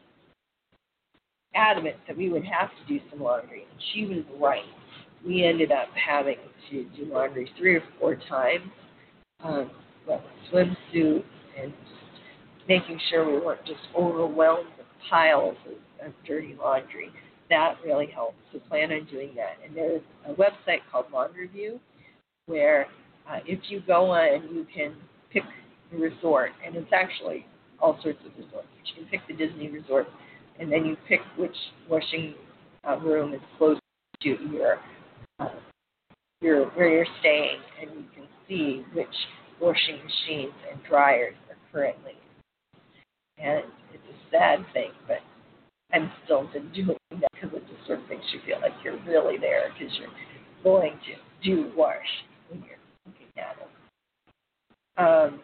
adamant 1.54 1.96
that 2.06 2.16
we 2.16 2.30
would 2.30 2.44
have 2.44 2.70
to 2.70 2.86
do 2.88 2.98
some 3.10 3.22
laundry, 3.22 3.66
and 3.70 3.80
she 3.92 4.06
was 4.06 4.24
right. 4.40 4.62
We 5.26 5.44
ended 5.44 5.70
up 5.70 5.88
having 5.94 6.36
to 6.70 6.84
do 6.96 7.12
laundry 7.12 7.50
three 7.58 7.76
or 7.76 7.82
four 8.00 8.16
times, 8.28 8.70
um, 9.44 9.70
well, 10.06 10.22
swimsuit, 10.50 11.24
and 11.60 11.72
making 12.68 12.98
sure 13.10 13.26
we 13.26 13.44
weren't 13.44 13.64
just 13.64 13.80
overwhelmed 13.96 14.68
with 14.78 14.86
piles 15.10 15.56
of, 15.66 16.06
of 16.06 16.12
dirty 16.26 16.56
laundry. 16.58 17.10
That 17.50 17.74
really 17.84 18.06
helped. 18.06 18.36
So 18.52 18.58
plan 18.68 18.92
on 18.92 19.06
doing 19.10 19.32
that. 19.36 19.56
And 19.64 19.76
there's 19.76 20.02
a 20.26 20.32
website 20.34 20.80
called 20.90 21.06
Laundry 21.12 21.48
View 21.48 21.80
where 22.46 22.86
uh, 23.30 23.38
if 23.46 23.58
you 23.68 23.82
go 23.86 24.10
on, 24.10 24.54
you 24.54 24.66
can 24.74 24.94
pick 25.32 25.42
the 25.90 25.98
resort, 25.98 26.50
and 26.64 26.74
it's 26.76 26.92
actually 26.92 27.46
all 27.80 27.98
sorts 28.02 28.18
of 28.26 28.32
resorts. 28.36 28.66
You 28.84 29.02
can 29.02 29.10
pick 29.10 29.20
the 29.28 29.34
Disney 29.34 29.68
resort, 29.68 30.06
and 30.58 30.70
then 30.70 30.84
you 30.84 30.96
pick 31.08 31.20
which 31.36 31.54
washing 31.88 32.34
uh, 32.88 32.98
room 32.98 33.34
is 33.34 33.40
close 33.58 33.78
to 34.22 34.36
your 34.50 34.78
uh, 35.38 35.48
your 36.40 36.66
where 36.70 36.88
you're 36.88 37.06
staying, 37.20 37.58
and 37.80 37.90
you 37.90 38.04
can 38.14 38.26
see 38.48 38.84
which 38.94 39.06
washing 39.60 39.96
machines 39.96 40.52
and 40.70 40.82
dryers 40.88 41.34
currently. 41.72 42.12
And 43.38 43.64
it's 43.92 44.04
a 44.04 44.30
sad 44.30 44.64
thing, 44.72 44.90
but 45.06 45.18
I'm 45.92 46.10
still 46.24 46.48
doing 46.74 46.96
that 47.10 47.30
because 47.34 47.56
it 47.56 47.62
just 47.68 47.86
sort 47.86 48.00
of 48.00 48.08
makes 48.08 48.24
you 48.32 48.40
feel 48.46 48.60
like 48.60 48.72
you're 48.84 48.98
really 49.04 49.38
there 49.38 49.70
because 49.78 49.94
you're 49.98 50.08
going 50.62 50.92
to 50.92 51.48
do 51.48 51.72
wash 51.76 51.98
when 52.48 52.62
you're 52.62 52.78
looking 53.06 53.26
at 53.36 53.56
it. 53.60 53.68
Um, 55.02 55.40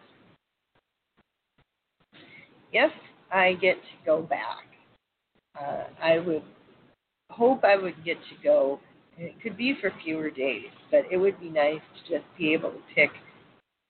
if 2.71 2.91
I 3.31 3.53
get 3.53 3.75
to 3.75 4.05
go 4.05 4.21
back, 4.21 4.65
uh, 5.59 5.83
I 6.01 6.19
would 6.19 6.43
hope 7.31 7.63
I 7.63 7.75
would 7.75 8.03
get 8.05 8.17
to 8.17 8.43
go. 8.43 8.79
It 9.17 9.33
could 9.41 9.57
be 9.57 9.75
for 9.81 9.91
fewer 10.03 10.29
days, 10.29 10.69
but 10.91 11.01
it 11.11 11.17
would 11.17 11.39
be 11.39 11.49
nice 11.49 11.81
to 11.95 12.13
just 12.17 12.25
be 12.37 12.53
able 12.53 12.71
to 12.71 12.79
pick 12.95 13.09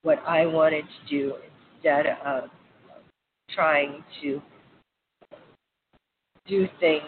what 0.01 0.19
I 0.25 0.45
wanted 0.45 0.85
to 0.85 1.09
do 1.09 1.33
instead 1.79 2.17
of 2.25 2.49
trying 3.51 4.03
to 4.21 4.41
do 6.47 6.67
things 6.79 7.03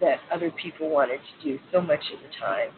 that 0.00 0.18
other 0.32 0.50
people 0.62 0.88
wanted 0.90 1.18
to 1.18 1.44
do 1.44 1.58
so 1.72 1.80
much 1.80 2.02
of 2.12 2.20
the 2.20 2.28
time 2.38 2.70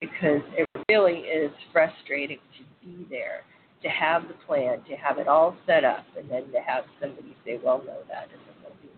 because 0.00 0.42
it 0.56 0.66
really 0.88 1.20
is 1.20 1.50
frustrating 1.72 2.38
to 2.58 2.86
be 2.86 3.06
there 3.10 3.42
to 3.82 3.88
have 3.88 4.28
the 4.28 4.34
plan, 4.46 4.78
to 4.88 4.96
have 4.96 5.18
it 5.18 5.28
all 5.28 5.56
set 5.66 5.84
up, 5.84 6.04
and 6.18 6.30
then 6.30 6.50
to 6.52 6.58
have 6.60 6.84
somebody 7.00 7.36
say, 7.44 7.58
well, 7.62 7.82
no, 7.86 7.98
that 8.08 8.28
isn't 8.28 8.62
what 8.62 8.74
we 8.82 8.88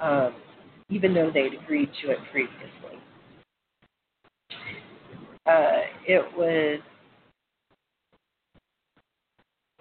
want. 0.00 0.34
Um, 0.34 0.42
even 0.90 1.14
though 1.14 1.30
they'd 1.32 1.54
agreed 1.54 1.90
to 2.02 2.10
it 2.10 2.18
previously. 2.30 3.00
Uh, 5.46 5.80
it 6.06 6.24
was 6.36 6.80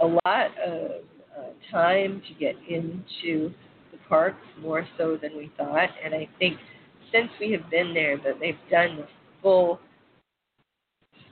a 0.06 0.20
lot 0.26 0.52
of 0.66 0.92
uh, 1.38 1.72
time 1.72 2.22
to 2.28 2.34
get 2.40 2.56
into 2.70 3.52
the 3.92 3.98
parks, 4.08 4.46
more 4.62 4.88
so 4.98 5.18
than 5.22 5.36
we 5.38 5.52
thought. 5.58 5.90
And 6.04 6.14
I 6.14 6.28
think 6.40 6.58
since 7.12 7.30
we 7.40 7.52
have 7.52 7.70
been 7.70 7.94
there, 7.94 8.18
that 8.18 8.40
they've 8.40 8.56
done 8.70 8.98
the 8.98 9.08
full 9.42 9.80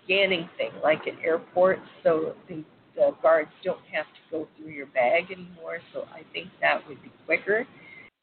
scanning 0.03 0.49
thing, 0.57 0.71
like 0.83 0.99
at 1.07 1.13
airports, 1.23 1.81
so 2.03 2.35
the, 2.49 2.63
the 2.95 3.11
guards 3.21 3.51
don't 3.63 3.85
have 3.91 4.05
to 4.05 4.21
go 4.31 4.47
through 4.57 4.71
your 4.71 4.87
bag 4.87 5.31
anymore. 5.31 5.79
So 5.93 6.05
I 6.13 6.21
think 6.33 6.47
that 6.61 6.87
would 6.87 7.01
be 7.03 7.11
quicker, 7.25 7.65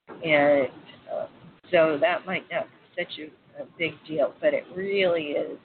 and 0.08 0.68
uh, 1.12 1.26
so 1.70 1.96
that 2.00 2.26
might 2.26 2.44
not 2.50 2.64
be 2.64 3.02
such 3.02 3.18
a, 3.18 3.62
a 3.62 3.66
big 3.78 3.92
deal, 4.06 4.34
but 4.40 4.52
it 4.52 4.64
really 4.74 5.32
is 5.32 5.58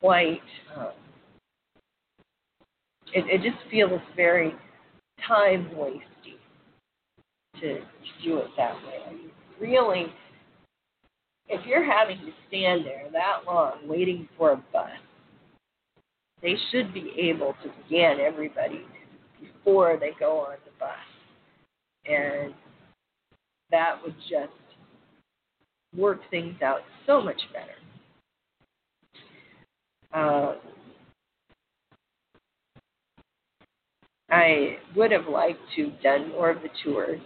quite. 0.00 0.40
Um, 0.76 0.92
it, 3.14 3.24
it 3.28 3.42
just 3.42 3.62
feels 3.70 4.00
very 4.16 4.54
time 5.26 5.68
wasting 5.76 6.02
to, 7.60 7.78
to 7.78 8.24
do 8.24 8.38
it 8.38 8.48
that 8.56 8.74
way. 8.74 9.16
Really, 9.60 10.06
if 11.48 11.64
you're 11.66 11.84
having 11.84 12.18
to 12.18 12.32
stand 12.48 12.84
there 12.84 13.04
that 13.12 13.46
long 13.46 13.78
waiting 13.86 14.28
for 14.36 14.52
a 14.52 14.56
bus, 14.72 14.90
they 16.42 16.56
should 16.70 16.92
be 16.92 17.12
able 17.16 17.54
to 17.62 17.70
scan 17.86 18.18
everybody 18.20 18.84
before 19.40 19.96
they 19.98 20.10
go 20.18 20.40
on 20.40 20.56
the 20.64 20.72
bus. 20.78 20.90
And 22.06 22.52
that 23.70 23.96
would 24.02 24.16
just 24.28 24.52
work 25.96 26.18
things 26.30 26.60
out 26.62 26.80
so 27.06 27.20
much 27.20 27.40
better. 27.52 27.70
Uh, 30.12 30.56
I 34.34 34.78
would 34.96 35.12
have 35.12 35.28
liked 35.28 35.60
to 35.76 35.90
have 35.90 36.02
done 36.02 36.30
more 36.30 36.50
of 36.50 36.60
the 36.60 36.68
tours. 36.82 37.20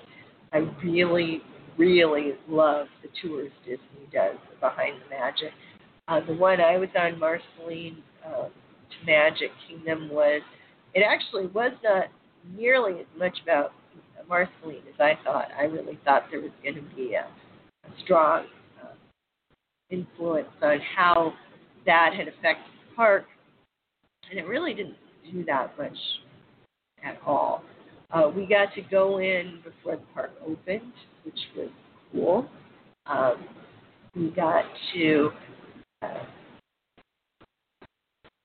I 0.53 0.59
really, 0.85 1.41
really 1.79 2.33
love 2.47 2.87
the 3.03 3.09
tours 3.23 3.51
Disney 3.65 4.07
does 4.13 4.37
behind 4.61 4.97
the 5.03 5.17
magic. 5.17 5.53
Uh, 6.07 6.21
the 6.27 6.35
one 6.35 6.61
I 6.61 6.77
was 6.77 6.91
on, 6.95 7.19
Marceline, 7.19 8.03
uh, 8.27 8.45
to 8.45 9.07
Magic 9.07 9.51
Kingdom 9.67 10.11
was 10.11 10.43
it 10.95 11.01
actually 11.01 11.47
was 11.47 11.73
not 11.83 12.09
nearly 12.55 13.01
as 13.01 13.07
much 13.19 13.39
about 13.43 13.73
Marceline 14.29 14.83
as 14.93 15.01
I 15.01 15.15
thought. 15.25 15.49
I 15.59 15.63
really 15.63 15.99
thought 16.05 16.25
there 16.31 16.43
was 16.43 16.51
going 16.63 16.75
to 16.75 16.95
be 16.95 17.15
a, 17.15 17.27
a 17.87 18.03
strong 18.05 18.45
uh, 18.83 18.93
influence 19.89 20.49
on 20.61 20.79
how 20.95 21.33
that 21.87 22.11
had 22.15 22.29
affected 22.29 22.67
the 22.91 22.97
park, 22.97 23.25
and 24.31 24.39
it 24.39 24.47
really 24.47 24.75
didn't 24.75 24.97
do 25.33 25.43
that 25.47 25.73
much 25.79 25.97
at 27.05 27.19
all. 27.27 27.63
Uh, 28.11 28.31
we 28.35 28.47
got 28.47 28.75
to 28.75 28.83
go 28.83 29.19
in 29.19 29.61
before 29.65 29.97
the 29.97 30.03
park 30.15 30.31
opened, 30.43 30.93
which 31.25 31.39
was 31.57 31.69
cool. 32.13 32.49
Um, 33.07 33.47
we 34.15 34.31
got 34.31 34.65
to 34.95 35.31
uh, 36.03 36.25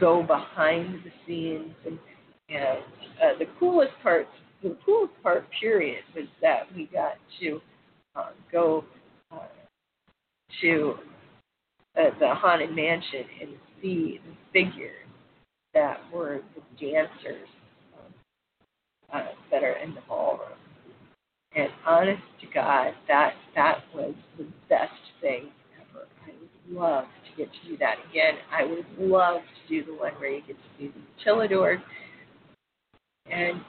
go 0.01 0.21
behind 0.21 1.01
the 1.03 1.11
scenes, 1.25 1.73
and, 1.85 1.97
and 2.49 2.79
uh, 3.21 3.39
the 3.39 3.45
coolest 3.59 3.93
part, 4.01 4.27
the 4.61 4.75
coolest 4.85 5.13
part, 5.23 5.45
period, 5.59 6.03
was 6.15 6.25
that 6.41 6.63
we 6.75 6.89
got 6.91 7.13
to 7.39 7.61
uh, 8.15 8.31
go 8.51 8.83
uh, 9.31 9.47
to 10.61 10.95
uh, 11.97 12.09
the 12.19 12.33
haunted 12.35 12.75
mansion 12.75 13.25
and 13.41 13.51
see 13.81 14.19
the 14.25 14.35
figures 14.51 14.91
that 15.73 15.99
were 16.13 16.41
the 16.55 16.85
dancers 16.85 17.47
uh, 19.13 19.25
that 19.51 19.63
are 19.63 19.77
in 19.77 19.93
the 19.93 20.01
ballroom. 20.07 20.57
And 21.55 21.69
honest 21.85 22.21
to 22.41 22.47
God, 22.53 22.93
that 23.07 23.33
that 23.55 23.83
was 23.93 24.15
the 24.37 24.45
best 24.69 24.91
thing 25.21 25.49
ever. 25.79 26.05
I 26.25 26.31
would 26.39 26.75
love 26.79 27.05
to 27.05 27.37
get 27.37 27.51
to 27.53 27.69
do 27.69 27.77
that 27.77 27.97
again. 28.09 28.35
I 28.51 28.65
would 28.65 28.85
love 28.97 29.41
to 29.41 29.69
do 29.69 29.85
the 29.85 29.97
one 29.97 30.13
where 30.13 30.31
you 30.31 30.41
get 30.47 30.55
to 30.55 30.63
see 30.79 30.87
the 30.87 31.31
Utilidors 31.31 31.81
and 33.31 33.61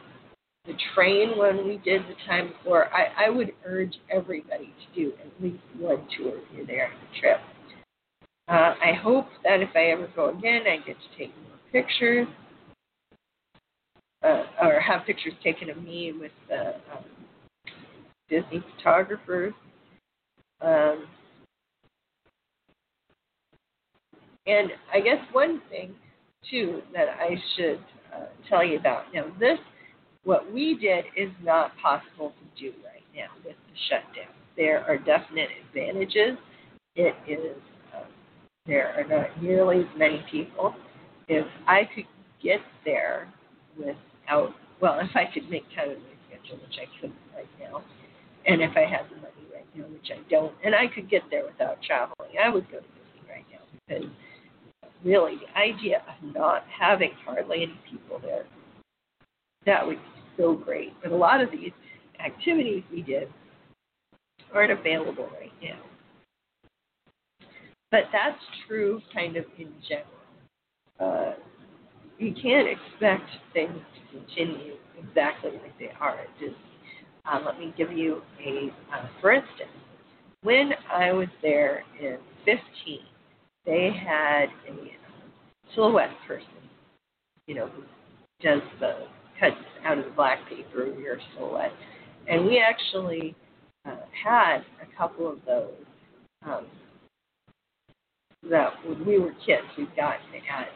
the 0.67 0.73
train 0.95 1.37
when 1.37 1.69
we 1.69 1.77
did 1.85 2.03
the 2.03 2.15
time 2.27 2.53
before. 2.57 2.89
I, 2.95 3.27
I 3.27 3.31
would 3.31 3.53
urge 3.67 3.95
everybody 4.11 4.73
to 4.73 5.01
do 5.01 5.13
at 5.21 5.43
least 5.43 5.63
one 5.79 6.07
tour 6.17 6.39
if 6.39 6.57
you're 6.57 6.67
there 6.67 6.87
on 6.87 6.93
the 6.93 7.21
trip. 7.21 7.39
Uh, 8.49 8.75
I 8.83 8.93
hope 9.03 9.27
that 9.43 9.61
if 9.61 9.71
I 9.75 9.91
ever 9.91 10.09
go 10.17 10.31
again, 10.31 10.63
I 10.67 10.79
get 10.87 10.97
to 10.97 11.19
take 11.19 11.35
more 11.37 11.59
pictures 11.71 12.27
uh, 14.25 14.45
or 14.63 14.81
have 14.81 15.05
pictures 15.07 15.35
taken 15.43 15.71
of 15.71 15.83
me 15.83 16.13
with 16.19 16.33
the 16.49 16.75
um, 16.93 17.05
Disney 18.29 18.65
photographers. 18.77 19.53
Um, 20.61 21.07
and 24.47 24.71
I 24.93 25.01
guess 25.01 25.19
one 25.33 25.61
thing 25.71 25.95
too 26.51 26.83
that 26.93 27.09
I 27.21 27.37
should 27.57 27.81
uh, 28.15 28.27
tell 28.49 28.65
you 28.65 28.79
about 28.79 29.05
now 29.15 29.27
this 29.39 29.59
what 30.25 30.51
we 30.53 30.79
did 30.81 31.05
is 31.17 31.31
not 31.43 31.73
possible 31.83 32.33
to 32.33 32.63
do 32.63 32.73
right 32.85 33.03
now 33.15 33.29
with 33.45 33.57
the 33.57 33.79
shutdown. 33.89 34.33
There 34.57 34.85
are 34.89 34.97
definite 34.97 35.51
advantages. 35.69 36.39
It 36.97 37.15
is 37.29 37.57
there 38.67 38.95
are 38.97 39.05
not 39.07 39.43
nearly 39.43 39.81
as 39.81 39.99
many 39.99 40.25
people. 40.31 40.75
If 41.29 41.47
I 41.67 41.83
could 41.95 42.07
get 42.43 42.61
there 42.87 43.31
without, 44.25 44.55
well, 44.81 44.99
if 45.01 45.15
I 45.15 45.25
could 45.33 45.49
make 45.51 45.65
time 45.75 45.91
in 45.91 45.99
my 45.99 46.17
schedule, 46.29 46.59
which 46.63 46.79
I 46.81 47.01
couldn't 47.01 47.19
right 47.35 47.49
now, 47.61 47.83
and 48.47 48.61
if 48.61 48.77
I 48.77 48.85
had 48.85 49.09
the 49.11 49.17
money 49.17 49.47
right 49.53 49.67
now, 49.75 49.85
which 49.85 50.11
I 50.13 50.21
don't, 50.31 50.53
and 50.65 50.75
I 50.75 50.87
could 50.87 51.09
get 51.09 51.23
there 51.31 51.45
without 51.45 51.83
traveling, 51.83 52.37
I 52.43 52.49
would 52.49 52.71
go 52.71 52.79
to 52.79 52.83
Disney 52.83 53.29
right 53.29 53.45
now 53.51 53.61
because 53.89 54.11
really 55.05 55.37
the 55.37 55.59
idea 55.59 56.03
of 56.09 56.35
not 56.35 56.65
having 56.69 57.13
hardly 57.25 57.65
any 57.65 57.81
people 57.91 58.19
there, 58.21 58.45
that 59.67 59.87
would 59.87 59.97
be 59.97 60.21
so 60.37 60.55
great. 60.55 60.93
But 61.03 61.13
a 61.13 61.17
lot 61.17 61.41
of 61.41 61.51
these 61.51 61.73
activities 62.25 62.83
we 62.91 63.03
did 63.03 63.29
aren't 64.53 64.73
available 64.73 65.29
right 65.41 65.53
now. 65.63 65.81
But 67.91 68.05
that's 68.13 68.39
true 68.67 69.01
kind 69.15 69.37
of 69.37 69.45
in 69.59 69.73
general. 69.89 70.09
Uh, 71.01 71.35
you 72.19 72.35
can't 72.41 72.69
expect 72.69 73.29
things 73.53 73.79
to 73.79 74.19
continue 74.19 74.75
exactly 74.99 75.53
like 75.53 75.79
they 75.79 75.91
are 76.01 76.19
at 76.21 76.29
Disney. 76.39 76.57
Uh, 77.25 77.41
let 77.45 77.59
me 77.59 77.73
give 77.77 77.93
you 77.93 78.23
a, 78.45 78.71
uh, 78.95 79.07
for 79.21 79.33
instance, 79.33 79.71
when 80.43 80.73
I 80.93 81.13
was 81.13 81.29
there 81.43 81.83
in 82.01 82.19
15, 82.45 82.59
they 83.65 83.91
had 84.07 84.47
a 84.69 85.75
silhouette 85.75 86.11
person, 86.29 86.47
you 87.47 87.55
know, 87.55 87.69
who 87.69 87.83
does 88.43 88.61
the 88.79 89.07
cuts 89.41 89.57
out 89.85 89.99
of 89.99 90.05
the 90.05 90.11
black 90.11 90.39
paper 90.49 90.87
of 90.87 90.99
your 90.99 91.17
silhouette. 91.37 91.73
And 92.29 92.45
we 92.45 92.61
actually 92.61 93.35
uh, 93.87 93.97
had 94.23 94.59
a 94.83 94.97
couple 94.97 95.31
of 95.31 95.39
those 95.47 95.73
um, 96.47 96.67
that 98.51 98.73
when 98.87 99.05
we 99.07 99.19
were 99.19 99.33
kids, 99.47 99.67
we 99.79 99.87
got 99.97 100.17
at 100.17 100.69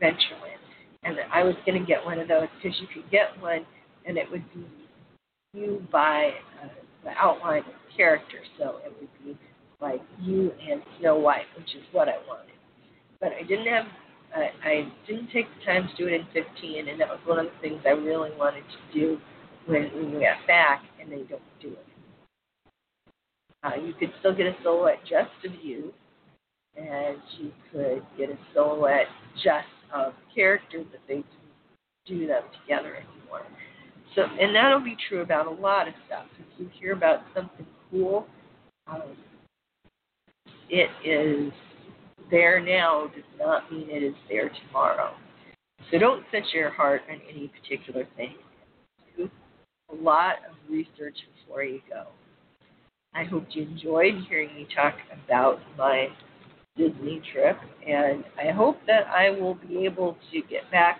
Adventureland, 0.00 0.60
and 1.02 1.16
I 1.32 1.42
was 1.42 1.54
going 1.66 1.80
to 1.80 1.86
get 1.86 2.04
one 2.04 2.18
of 2.18 2.28
those 2.28 2.48
because 2.62 2.78
you 2.80 2.86
could 2.92 3.10
get 3.10 3.40
one, 3.40 3.66
and 4.06 4.16
it 4.16 4.30
would 4.30 4.44
be 4.54 4.66
you 5.52 5.84
by 5.90 6.30
uh, 6.62 6.68
the 7.04 7.10
outline 7.10 7.60
of 7.60 7.96
character, 7.96 8.38
so 8.58 8.76
it 8.84 8.94
would 9.00 9.24
be 9.24 9.38
like 9.80 10.00
you 10.20 10.52
and 10.70 10.82
Snow 10.98 11.16
White, 11.18 11.46
which 11.56 11.74
is 11.74 11.82
what 11.92 12.08
I 12.08 12.16
wanted. 12.28 12.54
But 13.20 13.32
I 13.32 13.42
didn't 13.42 13.66
have, 13.66 13.86
I, 14.34 14.68
I 14.68 14.92
didn't 15.06 15.28
take 15.32 15.46
the 15.58 15.64
time 15.64 15.88
to 15.88 15.96
do 15.96 16.08
it 16.08 16.14
in 16.14 16.26
15, 16.32 16.88
and 16.88 17.00
that 17.00 17.08
was 17.08 17.18
one 17.24 17.38
of 17.38 17.46
the 17.46 17.68
things 17.68 17.82
I 17.86 17.90
really 17.90 18.30
wanted 18.38 18.62
to 18.62 18.98
do 18.98 19.18
when, 19.66 19.84
when 19.94 20.14
we 20.14 20.20
got 20.20 20.46
back, 20.46 20.82
and 21.00 21.10
they 21.10 21.22
don't 21.28 21.42
do 21.60 21.68
it. 21.68 21.86
Uh, 23.62 23.76
you 23.76 23.92
could 23.94 24.12
still 24.20 24.34
get 24.34 24.46
a 24.46 24.54
silhouette 24.62 25.00
just 25.02 25.30
of 25.44 25.52
you, 25.62 25.92
and 26.76 27.18
you 27.38 27.52
could 27.72 28.02
get 28.16 28.30
a 28.30 28.38
silhouette 28.54 29.08
just 29.42 29.66
of 29.94 30.12
characters 30.34 30.86
that 30.92 31.00
they 31.08 31.24
do 32.06 32.26
them 32.26 32.42
together 32.60 32.96
anymore. 32.96 33.42
So, 34.14 34.22
and 34.22 34.54
that'll 34.54 34.80
be 34.80 34.96
true 35.08 35.22
about 35.22 35.46
a 35.46 35.50
lot 35.50 35.86
of 35.86 35.94
stuff. 36.06 36.26
If 36.38 36.46
you 36.58 36.70
hear 36.80 36.92
about 36.92 37.20
something 37.34 37.66
cool, 37.90 38.26
um, 38.86 39.16
it 40.68 40.90
is 41.04 41.52
there 42.30 42.60
now 42.60 43.10
does 43.14 43.24
not 43.38 43.70
mean 43.72 43.88
it 43.90 44.02
is 44.02 44.14
there 44.28 44.50
tomorrow. 44.66 45.12
So 45.90 45.98
don't 45.98 46.24
set 46.30 46.42
your 46.52 46.70
heart 46.70 47.02
on 47.10 47.20
any 47.28 47.48
particular 47.60 48.06
thing. 48.16 48.34
Do 49.16 49.30
a 49.90 49.94
lot 49.94 50.36
of 50.48 50.56
research 50.70 51.16
before 51.36 51.64
you 51.64 51.80
go. 51.88 52.06
I 53.14 53.24
hope 53.24 53.46
you 53.50 53.62
enjoyed 53.64 54.14
hearing 54.28 54.54
me 54.54 54.68
talk 54.74 54.94
about 55.24 55.58
my 55.76 56.08
Disney 56.80 57.20
trip, 57.32 57.58
and 57.86 58.24
I 58.38 58.52
hope 58.52 58.78
that 58.86 59.06
I 59.08 59.30
will 59.30 59.56
be 59.68 59.84
able 59.84 60.16
to 60.32 60.40
get 60.48 60.70
back 60.70 60.98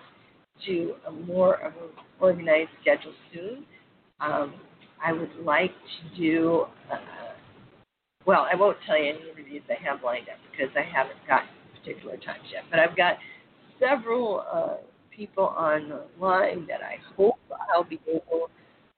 to 0.67 0.93
a 1.07 1.11
more 1.11 1.55
of 1.55 1.73
an 1.73 1.89
organized 2.19 2.69
schedule 2.81 3.13
soon. 3.33 3.65
Um, 4.19 4.53
I 5.03 5.11
would 5.11 5.31
like 5.43 5.71
to 5.71 6.21
do, 6.21 6.65
uh, 6.91 6.97
well, 8.27 8.47
I 8.51 8.55
won't 8.55 8.77
tell 8.85 8.95
you 8.95 9.09
any 9.09 9.29
interviews 9.31 9.63
I 9.69 9.83
have 9.83 10.03
lined 10.03 10.29
up 10.29 10.37
because 10.51 10.71
I 10.77 10.83
haven't 10.83 11.17
gotten 11.27 11.49
particular 11.79 12.17
times 12.17 12.45
yet, 12.53 12.63
but 12.69 12.79
I've 12.79 12.95
got 12.95 13.17
several 13.79 14.45
uh, 14.53 14.75
people 15.09 15.47
on 15.47 15.89
the 15.89 16.03
line 16.23 16.67
that 16.67 16.81
I 16.83 16.97
hope 17.17 17.39
I'll 17.73 17.83
be 17.83 17.99
able, 18.07 18.51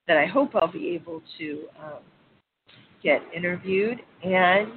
that 0.10 0.18
I 0.18 0.26
hope 0.26 0.52
I'll 0.56 0.72
be 0.72 0.90
able 0.90 1.22
to 1.40 1.64
um, 1.82 2.04
get 3.02 3.22
interviewed 3.34 4.00
and 4.24 4.74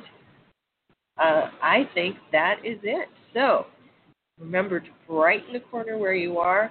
uh, 1.18 1.50
I 1.62 1.88
think 1.94 2.16
that 2.32 2.56
is 2.64 2.78
it. 2.82 3.08
So 3.34 3.66
remember 4.38 4.80
to 4.80 4.88
brighten 5.08 5.52
the 5.52 5.60
corner 5.60 5.98
where 5.98 6.14
you 6.14 6.38
are. 6.38 6.70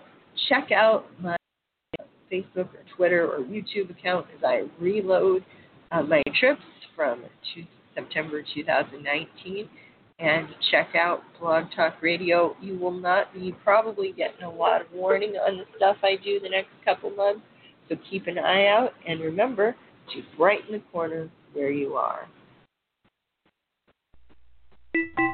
Check 0.50 0.72
out 0.72 1.06
my 1.22 1.36
Facebook 2.32 2.70
or 2.74 2.84
Twitter 2.96 3.28
or 3.28 3.40
YouTube 3.40 3.90
account 3.90 4.28
as 4.38 4.44
I 4.44 4.64
reload 4.80 5.44
uh, 5.92 6.04
my 6.04 6.22
trips 6.40 6.62
from 6.96 7.24
September 7.94 8.44
2019. 8.54 9.70
And 10.18 10.48
check 10.72 10.90
out 10.96 11.24
Blog 11.40 11.66
Talk 11.76 12.02
Radio. 12.02 12.56
You 12.62 12.78
will 12.78 12.92
not 12.92 13.34
be 13.34 13.54
probably 13.64 14.14
getting 14.14 14.44
a 14.44 14.50
lot 14.50 14.80
of 14.80 14.88
warning 14.94 15.32
on 15.32 15.58
the 15.58 15.66
stuff 15.76 15.98
I 16.04 16.16
do 16.24 16.40
the 16.40 16.50
next 16.50 16.70
couple 16.86 17.10
months. 17.10 17.42
So 17.90 17.96
keep 18.10 18.28
an 18.28 18.40
eye 18.40 18.68
out 18.68 18.92
and 19.08 19.20
remember 19.20 19.76
to 20.14 20.38
brighten 20.38 20.72
the 20.72 20.82
corner 20.92 21.30
where 21.54 21.72
you 21.72 21.96
are. 21.96 22.28
Thank 24.96 25.10
you. 25.20 25.25